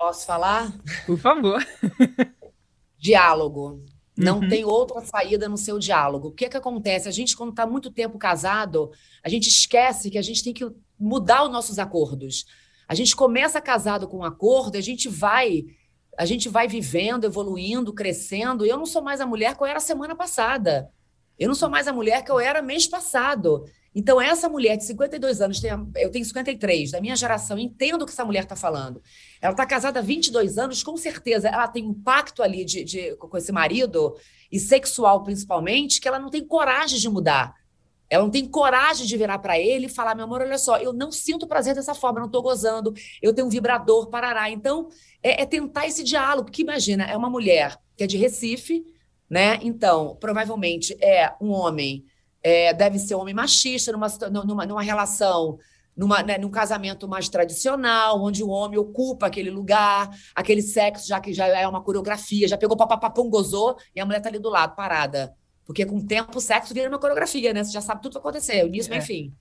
Posso 0.00 0.24
falar? 0.24 0.72
Por 1.04 1.18
favor. 1.18 1.62
diálogo. 2.96 3.84
Não 4.16 4.40
uhum. 4.40 4.48
tem 4.48 4.64
outra 4.64 5.02
saída 5.02 5.46
no 5.46 5.58
seu 5.58 5.78
diálogo. 5.78 6.28
O 6.28 6.32
que, 6.32 6.48
que 6.48 6.56
acontece? 6.56 7.06
A 7.06 7.10
gente, 7.10 7.36
quando 7.36 7.50
está 7.50 7.66
muito 7.66 7.90
tempo 7.90 8.16
casado, 8.16 8.90
a 9.22 9.28
gente 9.28 9.48
esquece 9.48 10.10
que 10.10 10.16
a 10.16 10.22
gente 10.22 10.42
tem 10.42 10.54
que 10.54 10.66
mudar 10.98 11.44
os 11.44 11.52
nossos 11.52 11.78
acordos. 11.78 12.46
A 12.88 12.94
gente 12.94 13.14
começa 13.14 13.60
casado 13.60 14.08
com 14.08 14.20
um 14.20 14.24
acordo, 14.24 14.78
a 14.78 14.80
gente 14.80 15.06
vai, 15.06 15.66
a 16.16 16.24
gente 16.24 16.48
vai 16.48 16.66
vivendo, 16.66 17.26
evoluindo, 17.26 17.92
crescendo. 17.92 18.64
Eu 18.64 18.78
não 18.78 18.86
sou 18.86 19.02
mais 19.02 19.20
a 19.20 19.26
mulher 19.26 19.54
que 19.54 19.62
eu 19.62 19.66
era 19.66 19.80
semana 19.80 20.16
passada. 20.16 20.90
Eu 21.38 21.46
não 21.46 21.54
sou 21.54 21.68
mais 21.68 21.86
a 21.86 21.92
mulher 21.92 22.24
que 22.24 22.32
eu 22.32 22.40
era 22.40 22.62
mês 22.62 22.86
passado. 22.86 23.66
Então, 23.94 24.20
essa 24.20 24.48
mulher 24.48 24.76
de 24.76 24.84
52 24.84 25.40
anos, 25.40 25.60
tem, 25.60 25.70
eu 25.96 26.10
tenho 26.10 26.24
53, 26.24 26.92
da 26.92 27.00
minha 27.00 27.16
geração, 27.16 27.58
entendo 27.58 28.02
o 28.02 28.06
que 28.06 28.12
essa 28.12 28.24
mulher 28.24 28.44
está 28.44 28.54
falando. 28.54 29.02
Ela 29.40 29.52
está 29.52 29.66
casada 29.66 29.98
há 29.98 30.02
22 30.02 30.58
anos, 30.58 30.82
com 30.82 30.96
certeza 30.96 31.48
ela 31.48 31.66
tem 31.66 31.84
um 31.84 31.94
pacto 31.94 32.42
ali 32.42 32.64
de, 32.64 32.84
de, 32.84 33.16
com 33.16 33.36
esse 33.36 33.50
marido, 33.50 34.16
e 34.50 34.60
sexual 34.60 35.24
principalmente, 35.24 36.00
que 36.00 36.06
ela 36.06 36.20
não 36.20 36.30
tem 36.30 36.44
coragem 36.44 36.98
de 36.98 37.08
mudar. 37.08 37.54
Ela 38.08 38.24
não 38.24 38.30
tem 38.30 38.44
coragem 38.46 39.06
de 39.06 39.16
virar 39.16 39.38
para 39.38 39.58
ele 39.58 39.86
e 39.86 39.88
falar: 39.88 40.14
meu 40.14 40.24
amor, 40.24 40.40
olha 40.40 40.58
só, 40.58 40.76
eu 40.78 40.92
não 40.92 41.12
sinto 41.12 41.46
prazer 41.46 41.74
dessa 41.74 41.94
forma, 41.94 42.18
eu 42.18 42.22
não 42.22 42.26
estou 42.26 42.42
gozando, 42.42 42.92
eu 43.22 43.32
tenho 43.32 43.46
um 43.46 43.50
vibrador, 43.50 44.08
parará. 44.08 44.50
Então, 44.50 44.88
é, 45.22 45.42
é 45.42 45.46
tentar 45.46 45.86
esse 45.86 46.02
diálogo, 46.02 46.46
porque 46.46 46.62
imagina, 46.62 47.04
é 47.04 47.16
uma 47.16 47.30
mulher 47.30 47.76
que 47.96 48.02
é 48.04 48.06
de 48.06 48.16
Recife, 48.16 48.84
né? 49.28 49.60
Então, 49.62 50.16
provavelmente 50.20 50.96
é 51.00 51.32
um 51.40 51.50
homem 51.50 52.04
é, 52.42 52.72
deve 52.72 52.98
ser 52.98 53.14
um 53.14 53.20
homem 53.20 53.34
machista 53.34 53.92
numa, 53.92 54.08
numa, 54.44 54.66
numa 54.66 54.82
relação, 54.82 55.58
numa, 55.96 56.22
né, 56.22 56.38
num 56.38 56.50
casamento 56.50 57.06
mais 57.08 57.28
tradicional, 57.28 58.22
onde 58.22 58.42
o 58.42 58.48
homem 58.48 58.78
ocupa 58.78 59.26
aquele 59.26 59.50
lugar, 59.50 60.10
aquele 60.34 60.62
sexo, 60.62 61.06
já 61.06 61.20
que 61.20 61.32
já 61.32 61.46
é 61.46 61.66
uma 61.66 61.82
coreografia, 61.82 62.48
já 62.48 62.56
pegou 62.56 62.76
papapapum, 62.76 63.28
gozou, 63.28 63.76
e 63.94 64.00
a 64.00 64.06
mulher 64.06 64.20
tá 64.20 64.28
ali 64.28 64.38
do 64.38 64.48
lado, 64.48 64.74
parada. 64.74 65.34
Porque 65.64 65.84
com 65.84 65.98
o 65.98 66.06
tempo 66.06 66.38
o 66.38 66.40
sexo 66.40 66.74
vira 66.74 66.88
uma 66.88 66.98
coreografia, 66.98 67.52
né? 67.52 67.62
Você 67.62 67.70
já 67.70 67.80
sabe 67.80 68.02
tudo 68.02 68.12
que 68.12 68.22
vai 68.22 68.30
acontecer, 68.30 68.64
o 68.64 68.68
início, 68.68 68.92
é. 68.92 68.98
enfim. 68.98 69.32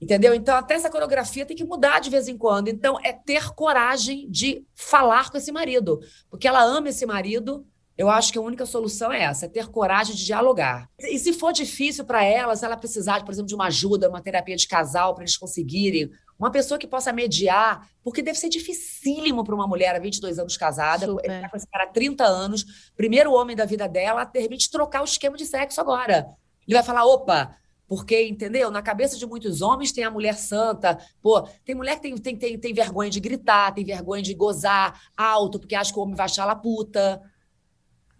Entendeu? 0.00 0.34
Então, 0.34 0.56
até 0.56 0.74
essa 0.74 0.88
coreografia 0.88 1.44
tem 1.44 1.56
que 1.56 1.64
mudar 1.64 2.00
de 2.00 2.08
vez 2.08 2.26
em 2.26 2.36
quando. 2.36 2.68
Então, 2.68 2.98
é 3.04 3.12
ter 3.12 3.50
coragem 3.54 4.28
de 4.30 4.64
falar 4.74 5.30
com 5.30 5.36
esse 5.36 5.52
marido. 5.52 6.00
Porque 6.30 6.48
ela 6.48 6.64
ama 6.64 6.88
esse 6.88 7.04
marido, 7.04 7.66
eu 8.00 8.08
acho 8.08 8.32
que 8.32 8.38
a 8.38 8.40
única 8.40 8.64
solução 8.64 9.12
é 9.12 9.24
essa, 9.24 9.44
é 9.44 9.48
ter 9.48 9.68
coragem 9.68 10.14
de 10.14 10.24
dialogar. 10.24 10.88
E 10.98 11.18
se 11.18 11.34
for 11.34 11.52
difícil 11.52 12.02
para 12.02 12.24
ela, 12.24 12.56
se 12.56 12.64
ela 12.64 12.74
precisar, 12.74 13.22
por 13.26 13.30
exemplo, 13.30 13.46
de 13.46 13.54
uma 13.54 13.66
ajuda, 13.66 14.08
uma 14.08 14.22
terapia 14.22 14.56
de 14.56 14.66
casal 14.66 15.14
para 15.14 15.22
eles 15.22 15.36
conseguirem, 15.36 16.10
uma 16.38 16.50
pessoa 16.50 16.78
que 16.78 16.86
possa 16.86 17.12
mediar, 17.12 17.86
porque 18.02 18.22
deve 18.22 18.38
ser 18.38 18.48
dificílimo 18.48 19.44
para 19.44 19.54
uma 19.54 19.66
mulher 19.66 19.94
há 19.94 19.98
22 19.98 20.38
anos 20.38 20.56
casada, 20.56 21.06
tá 21.06 21.48
com 21.50 21.56
esse 21.58 21.66
cara 21.66 21.84
há 21.84 21.88
30 21.88 22.24
anos, 22.24 22.64
primeiro 22.96 23.34
homem 23.34 23.54
da 23.54 23.66
vida 23.66 23.86
dela, 23.86 24.24
de 24.24 24.40
repente 24.40 24.70
trocar 24.70 25.02
o 25.02 25.04
esquema 25.04 25.36
de 25.36 25.44
sexo 25.44 25.78
agora. 25.78 26.26
Ele 26.66 26.74
vai 26.74 26.82
falar, 26.82 27.04
opa, 27.04 27.54
porque, 27.86 28.26
entendeu? 28.26 28.70
Na 28.70 28.80
cabeça 28.80 29.18
de 29.18 29.26
muitos 29.26 29.60
homens 29.60 29.92
tem 29.92 30.04
a 30.04 30.10
mulher 30.10 30.38
santa. 30.38 30.96
Pô, 31.20 31.42
tem 31.66 31.74
mulher 31.74 31.96
que 31.96 32.02
tem, 32.02 32.16
tem, 32.16 32.36
tem, 32.36 32.58
tem 32.58 32.72
vergonha 32.72 33.10
de 33.10 33.20
gritar, 33.20 33.74
tem 33.74 33.84
vergonha 33.84 34.22
de 34.22 34.32
gozar 34.32 34.98
alto, 35.14 35.60
porque 35.60 35.74
acha 35.74 35.92
que 35.92 35.98
o 35.98 36.02
homem 36.02 36.14
vai 36.14 36.24
achar 36.24 36.44
ela 36.44 36.54
puta. 36.54 37.20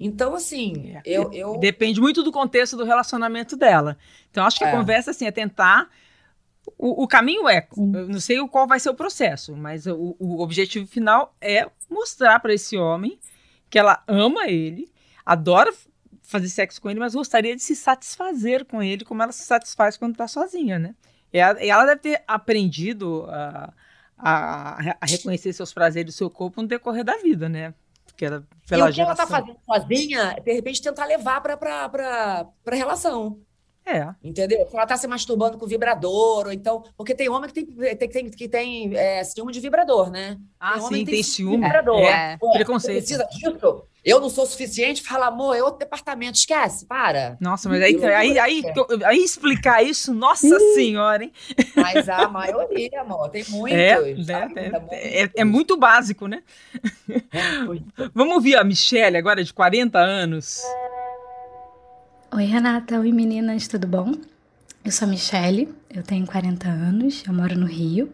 Então, 0.01 0.35
assim, 0.35 0.95
é. 0.97 1.03
eu, 1.05 1.31
eu. 1.31 1.59
Depende 1.59 2.01
muito 2.01 2.23
do 2.23 2.33
contexto 2.33 2.75
do 2.75 2.85
relacionamento 2.85 3.55
dela. 3.55 3.99
Então, 4.31 4.47
acho 4.47 4.57
que 4.57 4.65
é. 4.65 4.69
a 4.69 4.73
conversa, 4.73 5.11
assim, 5.11 5.27
é 5.27 5.31
tentar. 5.31 5.91
O, 6.79 7.03
o 7.05 7.07
caminho 7.07 7.47
é. 7.47 7.69
Eu 7.77 8.09
não 8.09 8.19
sei 8.19 8.39
qual 8.49 8.67
vai 8.67 8.81
ser 8.81 8.89
o 8.89 8.95
processo, 8.95 9.55
mas 9.55 9.87
o, 9.87 10.17
o 10.19 10.41
objetivo 10.41 10.87
final 10.87 11.37
é 11.39 11.69
mostrar 11.91 12.41
para 12.41 12.55
esse 12.55 12.79
homem 12.79 13.19
que 13.69 13.79
ela 13.79 14.03
ama 14.09 14.49
ele, 14.49 14.91
adora 15.25 15.73
fazer 16.23 16.49
sexo 16.49 16.81
com 16.81 16.89
ele, 16.89 16.99
mas 16.99 17.15
gostaria 17.15 17.55
de 17.55 17.63
se 17.63 17.77
satisfazer 17.77 18.65
com 18.65 18.83
ele 18.83 19.05
como 19.05 19.23
ela 19.23 19.33
se 19.33 19.43
satisfaz 19.43 19.97
quando 19.97 20.13
está 20.13 20.27
sozinha, 20.27 20.79
né? 20.79 20.95
E 21.33 21.39
ela, 21.39 21.63
ela, 21.63 21.85
deve 21.85 22.01
ter 22.01 22.23
aprendido 22.27 23.27
a, 23.29 23.73
a, 24.17 24.97
a 25.01 25.07
reconhecer 25.07 25.53
seus 25.53 25.73
prazeres 25.73 26.15
do 26.15 26.17
seu 26.17 26.31
corpo 26.31 26.63
no 26.63 26.69
decorrer 26.69 27.05
da 27.05 27.17
vida, 27.19 27.49
né? 27.49 27.75
Que 28.21 28.25
era 28.27 28.45
pela 28.69 28.89
e 28.89 28.91
o 28.91 28.95
que 28.95 29.01
ela 29.01 29.15
tá 29.15 29.27
fazendo 29.27 29.57
sozinha, 29.65 30.37
de 30.45 30.53
repente 30.53 30.83
tentar 30.83 31.07
levar 31.07 31.41
para 31.41 31.57
para 31.57 32.77
relação. 32.77 33.41
É. 33.91 34.15
Entendeu? 34.23 34.69
Ela 34.73 34.87
tá 34.87 34.97
se 34.97 35.09
masturbando 35.09 35.59
com 35.59 35.67
vibrador, 35.67 36.47
ou 36.47 36.53
então. 36.53 36.85
Porque 36.97 37.15
tem 37.15 37.29
homem 37.29 37.51
que 37.51 37.65
tem, 37.65 37.97
tem, 37.97 38.09
tem, 38.09 38.31
que 38.31 38.49
tem 38.49 38.97
é, 38.97 39.25
ciúme 39.25 39.53
de 39.53 39.61
vibrador, 39.61 40.11
né? 40.11 40.39
Ah, 40.59 40.75
tem 40.75 40.83
sim, 40.83 40.95
tem, 40.95 41.05
tem 41.07 41.23
ciúme. 41.23 41.65
Vibrador. 41.65 42.01
É, 42.01 42.37
Pô, 42.39 42.53
preconceito. 42.53 42.99
Precisa 42.99 43.25
disso? 43.25 43.85
Eu 44.03 44.19
não 44.19 44.31
sou 44.31 44.47
suficiente, 44.47 45.03
fala, 45.03 45.27
amor, 45.27 45.55
é 45.55 45.63
outro 45.63 45.81
departamento, 45.81 46.39
esquece, 46.39 46.87
para. 46.87 47.37
Nossa, 47.39 47.69
mas 47.69 47.83
aí, 47.83 48.03
aí, 48.03 48.39
aí, 48.39 48.65
aí, 49.05 49.19
explicar 49.19 49.83
isso, 49.83 50.15
nossa 50.15 50.59
senhora, 50.75 51.25
hein? 51.25 51.33
Mas 51.77 52.09
a 52.09 52.27
maioria, 52.27 53.03
amor, 53.03 53.29
tem 53.29 53.45
muitos. 53.51 54.29
É, 54.29 54.49
é, 54.57 55.23
é, 55.25 55.31
é, 55.37 55.45
muito 55.45 55.77
básico, 55.77 56.27
né? 56.27 56.43
É, 57.11 58.09
Vamos 58.15 58.35
ouvir 58.37 58.57
a 58.57 58.65
Michelle, 58.65 59.19
agora 59.19 59.45
de 59.45 59.53
40 59.53 59.99
anos. 59.99 60.63
Oi, 62.33 62.45
Renata. 62.45 63.01
Oi, 63.01 63.11
meninas, 63.11 63.67
tudo 63.67 63.89
bom? 63.89 64.15
Eu 64.85 64.93
sou 64.93 65.09
a 65.09 65.11
Michelle, 65.11 65.69
eu 65.93 66.01
tenho 66.01 66.25
40 66.25 66.69
anos, 66.69 67.25
eu 67.27 67.35
moro 67.35 67.59
no 67.59 67.67
Rio. 67.67 68.09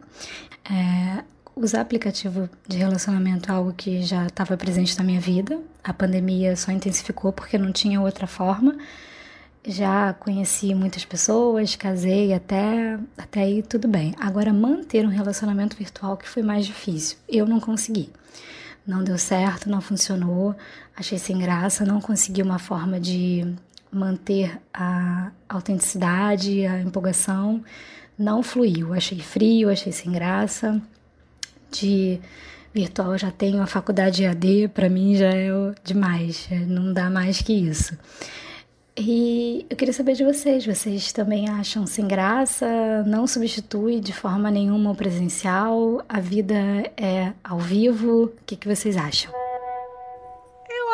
É, 0.64 1.22
usar 1.54 1.82
aplicativo 1.82 2.48
de 2.66 2.78
relacionamento 2.78 3.52
é 3.52 3.54
algo 3.54 3.74
que 3.74 4.02
já 4.02 4.26
estava 4.26 4.56
presente 4.56 4.96
na 4.96 5.04
minha 5.04 5.20
vida. 5.20 5.60
A 5.84 5.92
pandemia 5.92 6.56
só 6.56 6.72
intensificou 6.72 7.30
porque 7.30 7.58
não 7.58 7.70
tinha 7.70 8.00
outra 8.00 8.26
forma. 8.26 8.78
já 9.66 10.14
conheci 10.14 10.74
muitas 10.74 11.04
pessoas, 11.04 11.76
casei 11.76 12.32
até, 12.32 12.98
até 13.18 13.40
aí 13.42 13.62
tudo 13.62 13.86
bem. 13.86 14.14
Agora, 14.18 14.50
manter 14.50 15.04
um 15.04 15.10
relacionamento 15.10 15.76
virtual 15.76 16.16
que 16.16 16.26
foi 16.26 16.42
mais 16.42 16.64
difícil. 16.64 17.18
Eu 17.28 17.44
não 17.44 17.60
consegui. 17.60 18.10
Não 18.86 19.04
deu 19.04 19.18
certo, 19.18 19.68
não 19.68 19.82
funcionou, 19.82 20.56
achei 20.96 21.18
sem 21.18 21.38
graça, 21.38 21.84
não 21.84 22.00
consegui 22.00 22.40
uma 22.40 22.58
forma 22.58 22.98
de 22.98 23.54
manter 23.96 24.60
a 24.72 25.30
autenticidade, 25.48 26.66
a 26.66 26.80
empolgação. 26.80 27.62
Não 28.18 28.42
fluiu, 28.42 28.94
achei 28.94 29.20
frio, 29.20 29.70
achei 29.70 29.92
sem 29.92 30.12
graça. 30.12 30.80
De 31.70 32.20
virtual 32.72 33.16
já 33.16 33.30
tenho 33.30 33.62
a 33.62 33.66
faculdade 33.66 34.22
EAD, 34.24 34.68
para 34.68 34.88
mim 34.88 35.16
já 35.16 35.30
é 35.30 35.48
demais, 35.82 36.48
não 36.66 36.92
dá 36.92 37.08
mais 37.08 37.40
que 37.40 37.52
isso. 37.52 37.96
E 38.98 39.66
eu 39.68 39.76
queria 39.76 39.92
saber 39.92 40.14
de 40.14 40.24
vocês, 40.24 40.64
vocês 40.64 41.12
também 41.12 41.50
acham 41.50 41.86
sem 41.86 42.08
graça? 42.08 42.66
Não 43.06 43.26
substitui 43.26 44.00
de 44.00 44.12
forma 44.12 44.50
nenhuma 44.50 44.92
o 44.92 44.94
presencial? 44.94 46.02
A 46.08 46.18
vida 46.18 46.54
é 46.96 47.32
ao 47.44 47.58
vivo? 47.58 48.24
O 48.24 48.32
que, 48.46 48.56
que 48.56 48.66
vocês 48.66 48.96
acham? 48.96 49.45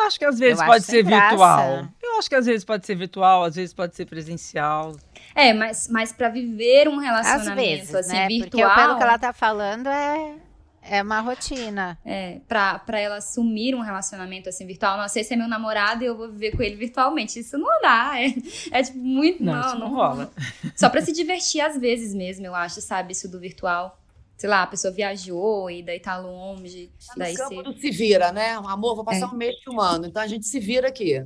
Eu 0.03 0.07
acho 0.07 0.19
que 0.19 0.25
às 0.25 0.37
vezes 0.39 0.59
Eu 0.59 0.65
pode 0.65 0.83
ser 0.83 1.03
graça. 1.03 1.29
virtual. 1.29 1.87
Eu 2.01 2.17
acho 2.19 2.29
que 2.29 2.35
às 2.35 2.45
vezes 2.45 2.65
pode 2.65 2.85
ser 2.85 2.95
virtual, 2.95 3.43
às 3.43 3.55
vezes 3.55 3.73
pode 3.73 3.95
ser 3.95 4.05
presencial. 4.05 4.95
É, 5.33 5.53
mas, 5.53 5.87
mas 5.87 6.11
para 6.11 6.29
viver 6.29 6.87
um 6.87 6.99
Às 6.99 7.05
relacionamento 7.05 7.55
vezes, 7.55 7.95
assim, 7.95 8.13
né? 8.13 8.27
Porque 8.27 8.41
virtual, 8.57 8.75
pelo 8.75 8.97
que 8.97 9.03
ela 9.03 9.17
tá 9.17 9.33
falando 9.33 9.87
é, 9.87 10.35
é 10.81 11.01
uma 11.01 11.21
rotina. 11.21 11.97
é, 12.05 12.39
pra, 12.47 12.77
pra 12.79 12.99
ela 12.99 13.15
assumir 13.15 13.73
um 13.73 13.79
relacionamento 13.81 14.49
assim 14.49 14.67
virtual, 14.67 14.97
nossa, 14.97 15.19
esse 15.19 15.33
é 15.33 15.37
meu 15.37 15.47
namorado 15.47 16.03
e 16.03 16.05
eu 16.07 16.15
vou 16.17 16.29
viver 16.29 16.51
com 16.55 16.61
ele 16.61 16.75
virtualmente. 16.75 17.39
Isso 17.39 17.57
não 17.57 17.81
dá. 17.81 18.13
É, 18.19 18.33
é 18.79 18.83
tipo 18.83 18.97
muito. 18.99 19.41
Não, 19.43 19.53
Não, 19.53 19.61
isso 19.67 19.79
não 19.79 19.93
rola. 19.93 20.31
Só 20.75 20.89
pra 20.89 21.01
se 21.01 21.13
divertir 21.13 21.61
às 21.61 21.77
vezes 21.79 22.13
mesmo, 22.13 22.45
eu 22.45 22.53
acho, 22.53 22.81
sabe? 22.81 23.13
Isso 23.13 23.29
do 23.31 23.39
virtual. 23.39 23.97
Sei 24.43 24.49
lá, 24.49 24.63
a 24.63 24.67
pessoa 24.67 24.93
viajou 24.93 25.71
e 25.71 25.81
daí 25.81 26.01
tá 26.01 26.17
longe. 26.17 26.91
Daí 27.15 27.31
No 27.31 27.37
campo 27.39 27.55
você... 27.55 27.63
do 27.63 27.79
se 27.79 27.89
vira, 27.91 28.29
né? 28.33 28.49
Amor, 28.65 28.93
vou 28.93 29.05
passar 29.05 29.21
É. 29.21 29.25
um 29.27 29.37
mês 29.37 29.55
filmando, 29.63 30.05
então 30.05 30.21
a 30.21 30.27
gente 30.27 30.45
se 30.45 30.59
vira 30.59 30.89
aqui. 30.89 31.25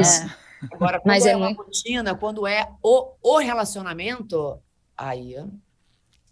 Isso. 0.00 0.22
Agora, 0.72 0.98
quando 0.98 1.06
Mas 1.12 1.26
é, 1.26 1.32
é 1.32 1.36
uma 1.36 1.48
muito- 1.48 1.62
rotina, 1.64 2.14
quando 2.14 2.46
é 2.46 2.66
o, 2.82 3.12
o 3.22 3.36
relacionamento, 3.40 4.58
aí 4.96 5.34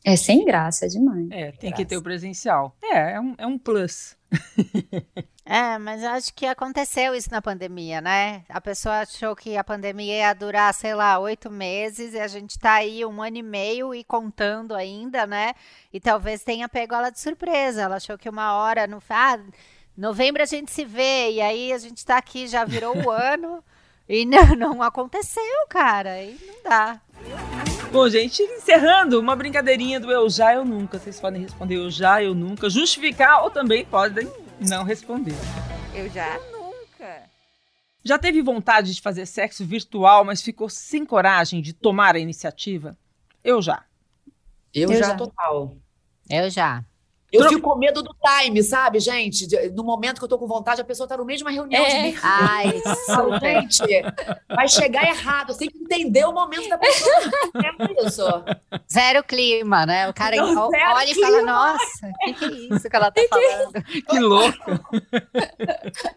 É 0.02 0.16
sem 0.16 0.46
graça 0.46 0.88
demais. 0.88 1.28
É, 1.30 1.52
tem 1.52 1.70
que 1.70 1.84
ter 1.84 1.98
o 1.98 2.02
presencial. 2.02 2.74
É, 2.82 3.12
é 3.16 3.20
um, 3.20 3.34
é 3.36 3.46
um 3.46 3.58
plus. 3.58 4.16
É, 5.47 5.76
mas 5.76 6.03
acho 6.03 6.32
que 6.32 6.47
aconteceu 6.47 7.14
isso 7.14 7.30
na 7.30 7.42
pandemia, 7.42 8.01
né? 8.01 8.45
A 8.49 8.62
pessoa 8.62 9.01
achou 9.01 9.36
que 9.36 9.59
a 9.59 9.62
pandemia 9.62 10.16
ia 10.16 10.32
durar, 10.32 10.72
sei 10.72 10.95
lá, 10.95 11.18
oito 11.18 11.51
meses 11.51 12.14
e 12.14 12.18
a 12.18 12.26
gente 12.26 12.59
tá 12.59 12.74
aí 12.74 13.05
um 13.05 13.22
ano 13.22 13.36
e 13.36 13.42
meio 13.42 13.95
e 13.95 14.03
contando 14.03 14.74
ainda, 14.74 15.26
né? 15.26 15.53
E 15.92 16.01
talvez 16.01 16.42
tenha 16.42 16.66
pego 16.66 16.95
ela 16.95 17.11
de 17.11 17.20
surpresa. 17.20 17.82
Ela 17.82 17.97
achou 17.97 18.16
que 18.16 18.28
uma 18.28 18.55
hora, 18.55 18.86
no 18.86 19.03
ah, 19.11 19.38
novembro 19.95 20.42
a 20.42 20.47
gente 20.47 20.72
se 20.72 20.82
vê 20.82 21.32
e 21.32 21.42
aí 21.42 21.74
a 21.74 21.78
gente 21.78 22.07
tá 22.07 22.16
aqui, 22.16 22.49
já 22.49 22.64
virou 22.64 22.97
o 22.97 23.11
ano 23.12 23.62
e 24.09 24.24
não, 24.24 24.55
não 24.57 24.82
aconteceu, 24.82 25.66
cara. 25.68 26.22
E 26.22 26.38
não 26.47 26.62
dá. 26.64 27.01
Bom, 27.92 28.09
gente, 28.09 28.42
encerrando 28.42 29.20
uma 29.20 29.36
brincadeirinha 29.36 30.01
do 30.01 30.11
eu 30.11 30.28
já, 30.30 30.55
eu 30.55 30.64
nunca. 30.64 30.99
Vocês 30.99 31.20
podem 31.20 31.42
responder 31.42 31.76
eu 31.76 31.90
já, 31.90 32.22
eu 32.22 32.34
nunca. 32.34 32.70
Justificar 32.70 33.42
ou 33.45 33.51
também 33.51 33.84
podem 33.84 34.26
não 34.61 34.84
responder. 34.84 35.34
Eu 35.94 36.09
já 36.11 36.38
nunca. 36.52 37.22
Já 38.05 38.18
teve 38.18 38.42
vontade 38.42 38.94
de 38.94 39.00
fazer 39.00 39.26
sexo 39.26 39.64
virtual, 39.64 40.24
mas 40.24 40.42
ficou 40.42 40.68
sem 40.68 41.05
coragem 41.07 41.62
de 41.62 41.72
tomar 41.72 42.14
a 42.14 42.18
iniciativa? 42.18 42.96
Eu 43.42 43.62
já. 43.62 43.84
eu, 44.74 44.90
Eu 44.90 44.98
já, 44.98 45.09
já. 45.09 45.16
total. 45.16 45.76
Eu 46.28 46.50
já. 46.50 46.84
Eu 47.35 47.41
Tro- 47.41 47.49
fico 47.51 47.62
com 47.68 47.76
medo 47.78 48.01
do 48.01 48.14
time, 48.43 48.62
sabe, 48.62 49.01
gente? 49.01 49.49
No 49.72 49.82
momento 49.82 50.18
que 50.18 50.24
eu 50.24 50.28
tô 50.28 50.39
com 50.39 50.47
vontade, 50.47 50.80
a 50.80 50.85
pessoa 50.85 51.09
tá 51.09 51.16
no 51.16 51.24
meio 51.24 51.37
de 51.39 51.43
uma 51.45 51.51
reunião 51.51 51.85
É. 51.85 52.11
de. 52.12 52.18
Ai, 52.22 52.70
gente, 53.43 53.82
vai 54.49 54.68
chegar 54.68 55.03
errado. 55.05 55.53
Você 55.53 55.59
tem 55.61 55.70
que 55.70 55.78
entender 55.78 56.24
o 56.24 56.32
momento 56.32 56.68
da 56.68 56.78
pessoa. 56.78 57.12
É 57.57 58.07
isso. 58.07 58.22
Zero 58.93 59.24
clima, 59.24 59.85
né? 59.85 60.09
O 60.09 60.14
cara 60.14 60.37
zero 60.37 60.61
olha 60.61 61.11
e 61.11 61.14
fala, 61.20 61.43
nossa, 61.43 62.07
o 62.07 62.12
que, 62.24 62.35
que 62.35 62.45
é 62.45 62.76
isso 62.76 62.89
que 62.89 62.95
ela 62.97 63.11
tá 63.11 63.20
falando? 63.28 63.82
Que 63.82 64.18
louca. 64.20 64.80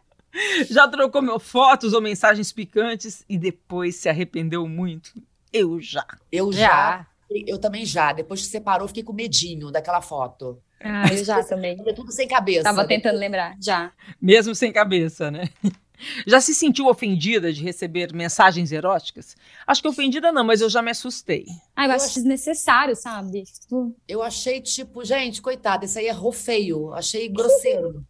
Já 0.69 0.87
trocou 0.87 1.21
meu 1.21 1.39
fotos 1.39 1.93
ou 1.93 2.01
mensagens 2.01 2.51
picantes 2.51 3.23
e 3.27 3.37
depois 3.39 3.95
se 3.95 4.07
arrependeu 4.07 4.67
muito? 4.67 5.11
Eu 5.51 5.81
já. 5.81 6.05
Eu 6.31 6.51
já. 6.53 7.07
Eu 7.47 7.57
também 7.57 7.85
já. 7.85 8.13
Depois 8.13 8.41
que 8.41 8.47
separou, 8.47 8.87
fiquei 8.87 9.01
com 9.03 9.13
medinho 9.13 9.71
daquela 9.71 10.01
foto. 10.01 10.61
Ah, 10.79 11.05
eu 11.11 11.23
já 11.25 11.43
também. 11.43 11.77
É 11.85 11.93
tudo 11.93 12.11
sem 12.11 12.27
cabeça. 12.27 12.63
Tava 12.63 12.85
tentando 12.87 13.17
lembrar. 13.17 13.55
Já. 13.61 13.91
Mesmo 14.21 14.53
sem 14.55 14.71
cabeça, 14.71 15.31
né? 15.31 15.49
Já 16.27 16.39
se 16.39 16.53
sentiu 16.53 16.85
ofendida 16.85 17.51
de 17.51 17.63
receber 17.63 18.13
mensagens 18.13 18.71
eróticas? 18.71 19.35
Acho 19.65 19.81
que 19.81 19.87
ofendida 19.87 20.31
não, 20.31 20.43
mas 20.43 20.61
eu 20.61 20.69
já 20.69 20.79
me 20.79 20.91
assustei. 20.91 21.47
Ah, 21.75 21.87
eu 21.87 21.91
acho 21.93 22.13
desnecessário, 22.13 22.95
sabe? 22.95 23.45
Tipo, 23.45 23.95
Eu 24.07 24.21
achei, 24.21 24.61
tipo, 24.61 25.03
gente, 25.03 25.41
coitada, 25.41 25.85
esse 25.85 25.97
aí 25.97 26.05
errou 26.05 26.31
feio. 26.31 26.93
Achei 26.93 27.27
grosseiro. 27.27 28.05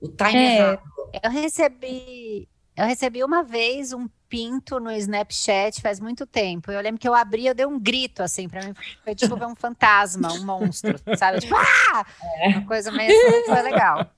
O 0.00 0.06
time 0.06 0.36
É. 0.36 0.56
errado. 0.58 0.82
Eu 1.20 1.30
recebi, 1.32 2.48
eu 2.76 2.84
recebi 2.86 3.24
uma 3.24 3.42
vez 3.42 3.92
um 3.92 4.08
pinto 4.28 4.78
no 4.80 4.90
Snapchat 4.90 5.80
faz 5.80 6.00
muito 6.00 6.26
tempo. 6.26 6.70
Eu 6.70 6.80
lembro 6.80 7.00
que 7.00 7.08
eu 7.08 7.14
abri, 7.14 7.46
eu 7.46 7.54
dei 7.54 7.66
um 7.66 7.78
grito 7.78 8.22
assim 8.22 8.48
pra 8.48 8.64
mim, 8.64 8.74
foi 9.02 9.14
tipo 9.14 9.36
ver 9.36 9.46
um 9.46 9.54
fantasma, 9.54 10.32
um 10.32 10.44
monstro, 10.44 10.98
sabe? 11.16 11.40
Tipo, 11.40 11.54
ah! 11.56 12.06
Uma 12.46 12.66
coisa 12.66 12.90
meio 12.92 13.10
assim, 13.10 13.44
foi 13.46 13.62
legal. 13.62 14.10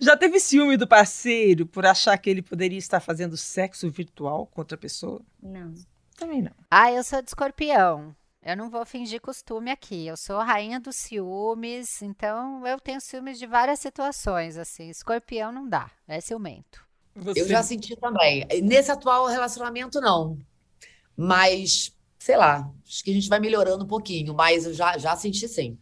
Já 0.00 0.16
teve 0.16 0.38
ciúme 0.38 0.76
do 0.76 0.86
parceiro 0.86 1.64
por 1.66 1.86
achar 1.86 2.16
que 2.18 2.28
ele 2.28 2.42
poderia 2.42 2.78
estar 2.78 3.00
fazendo 3.00 3.36
sexo 3.36 3.90
virtual 3.90 4.46
com 4.46 4.60
outra 4.60 4.76
pessoa? 4.76 5.22
não. 5.42 5.72
Também 6.16 6.42
não. 6.42 6.52
Ah, 6.70 6.92
eu 6.92 7.02
sou 7.02 7.20
de 7.20 7.28
escorpião. 7.28 8.14
Eu 8.40 8.56
não 8.56 8.68
vou 8.70 8.84
fingir 8.84 9.20
costume 9.20 9.70
aqui. 9.70 10.06
Eu 10.06 10.16
sou 10.16 10.36
a 10.36 10.44
rainha 10.44 10.78
dos 10.78 10.96
ciúmes, 10.96 12.02
então 12.02 12.64
eu 12.66 12.78
tenho 12.78 13.00
ciúmes 13.00 13.38
de 13.38 13.46
várias 13.46 13.80
situações, 13.80 14.56
assim. 14.56 14.90
Escorpião 14.90 15.50
não 15.50 15.68
dá, 15.68 15.90
é 16.06 16.20
ciumento. 16.20 16.84
Você... 17.16 17.40
Eu 17.40 17.48
já 17.48 17.62
senti 17.62 17.94
também. 17.96 18.46
Nesse 18.62 18.90
atual 18.90 19.26
relacionamento, 19.26 20.00
não. 20.00 20.38
Mas, 21.16 21.92
sei 22.18 22.36
lá, 22.36 22.68
acho 22.86 23.04
que 23.04 23.10
a 23.10 23.14
gente 23.14 23.28
vai 23.28 23.38
melhorando 23.38 23.84
um 23.84 23.88
pouquinho, 23.88 24.34
mas 24.34 24.66
eu 24.66 24.74
já, 24.74 24.98
já 24.98 25.14
senti 25.16 25.46
sim. 25.48 25.78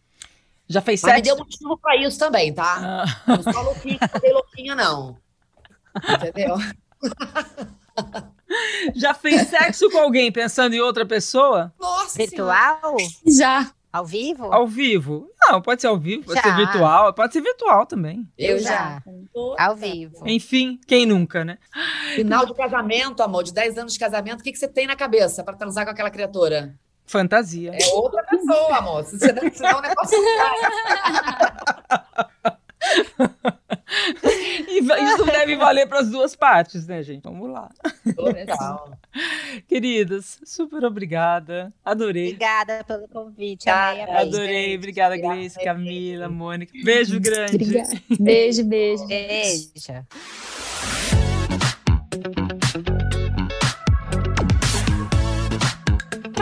Já 0.67 0.81
fez 0.81 1.01
Mas 1.01 1.11
me 1.11 1.17
sexo? 1.17 1.35
deu 1.35 1.43
motivo 1.43 1.77
pra 1.77 1.97
isso 1.97 2.17
também, 2.17 2.53
tá? 2.53 3.03
Ah, 3.03 3.21
Não 3.27 3.43
sou 3.43 3.63
louquinha, 3.63 3.99
não 4.01 4.19
sou 4.19 4.33
louquinha, 4.33 4.75
não. 4.75 5.17
Entendeu? 6.09 6.55
já 8.95 9.13
fez 9.13 9.47
sexo 9.49 9.89
com 9.89 9.97
alguém 9.99 10.31
pensando 10.31 10.73
em 10.73 10.81
outra 10.81 11.05
pessoa? 11.05 11.73
Nossa. 11.79 12.17
Virtual? 12.17 12.95
Já. 13.27 13.71
Ao 13.93 14.03
vivo? 14.03 14.51
Ao 14.51 14.67
vivo? 14.67 15.29
Não, 15.39 15.61
pode 15.61 15.79
ser 15.79 15.85
ao 15.85 15.99
vivo, 15.99 16.25
pode 16.25 16.41
Já. 16.41 16.41
ser 16.41 16.55
virtual, 16.55 17.13
pode 17.13 17.31
ser 17.31 17.41
virtual 17.41 17.85
também. 17.85 18.27
Eu, 18.35 18.57
já. 18.57 19.03
Ao 19.59 19.75
vivo. 19.75 20.23
Enfim, 20.25 20.79
quem 20.87 21.05
nunca, 21.05 21.45
né? 21.45 21.59
Final 22.15 22.43
de 22.47 22.55
casamento, 22.55 23.21
amor, 23.21 23.43
de 23.43 23.53
10 23.53 23.77
anos 23.77 23.93
de 23.93 23.99
casamento, 23.99 24.39
o 24.39 24.43
que, 24.43 24.51
que 24.51 24.57
você 24.57 24.67
tem 24.67 24.87
na 24.87 24.95
cabeça 24.95 25.43
pra 25.43 25.53
transar 25.53 25.85
com 25.85 25.91
aquela 25.91 26.09
criatura? 26.09 26.73
Fantasia. 27.05 27.69
É 27.71 27.93
outra 27.93 28.23
pessoa, 28.23 28.77
amor. 28.77 29.03
Se 29.03 29.19
você 29.19 29.31
não 29.31 29.53
senão 29.53 29.77
o 29.77 29.81
negócio 29.81 30.17
E 34.67 34.79
isso 34.79 35.25
deve 35.25 35.55
valer 35.55 35.87
para 35.87 35.99
as 35.99 36.09
duas 36.09 36.35
partes, 36.35 36.87
né, 36.87 37.03
gente? 37.03 37.23
Vamos 37.23 37.49
lá. 37.49 37.69
Total. 38.15 38.97
Queridas, 39.67 40.39
super 40.43 40.83
obrigada. 40.83 41.71
Adorei. 41.85 42.27
Obrigada 42.27 42.83
pelo 42.83 43.07
convite. 43.07 43.65
Tá, 43.65 43.91
Amei, 43.91 44.03
amei. 44.03 44.15
Adorei. 44.15 44.75
Obrigada, 44.75 45.15
Obrigada, 45.15 45.35
Gleice, 45.35 45.55
beijo. 45.55 45.69
Camila, 45.69 46.29
Mônica. 46.29 46.73
Beijo 46.83 47.19
grande. 47.19 47.55
Obrigada. 47.55 48.01
Beijo, 48.19 48.63
beijo. 48.63 49.07
Beijo. 49.07 49.63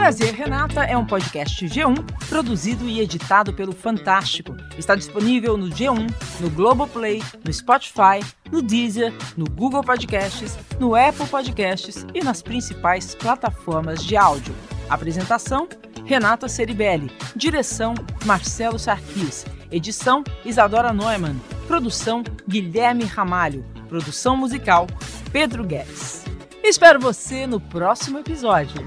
Prazer 0.02 0.34
Renata 0.34 0.82
é 0.82 0.98
um 0.98 1.06
podcast 1.06 1.64
G1 1.64 1.94
produzido 2.28 2.88
e 2.88 2.98
editado 2.98 3.52
pelo 3.52 3.70
Fantástico. 3.70 4.56
Está 4.76 4.96
disponível 4.96 5.56
no 5.56 5.68
G1, 5.68 6.12
no 6.40 6.50
Globoplay, 6.50 7.22
no 7.44 7.52
Spotify, 7.52 8.18
no 8.50 8.60
Deezer, 8.60 9.14
no 9.36 9.44
Google 9.48 9.84
Podcasts, 9.84 10.58
no 10.80 10.96
Apple 10.96 11.28
Podcasts 11.28 12.04
e 12.12 12.20
nas 12.20 12.42
principais 12.42 13.14
plataformas 13.14 14.02
de 14.02 14.16
áudio. 14.16 14.52
Apresentação: 14.90 15.68
Renata 16.04 16.48
Ceribelli. 16.48 17.08
Direção: 17.36 17.94
Marcelo 18.24 18.80
Sarquis. 18.80 19.46
Edição: 19.70 20.24
Isadora 20.44 20.92
Neumann. 20.92 21.40
Produção: 21.68 22.24
Guilherme 22.48 23.04
Ramalho. 23.04 23.64
Produção 23.88 24.36
musical: 24.36 24.88
Pedro 25.30 25.62
Guedes. 25.62 26.24
Espero 26.64 26.98
você 26.98 27.46
no 27.46 27.60
próximo 27.60 28.18
episódio. 28.18 28.84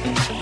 Thank 0.00 0.30
you. 0.30 0.37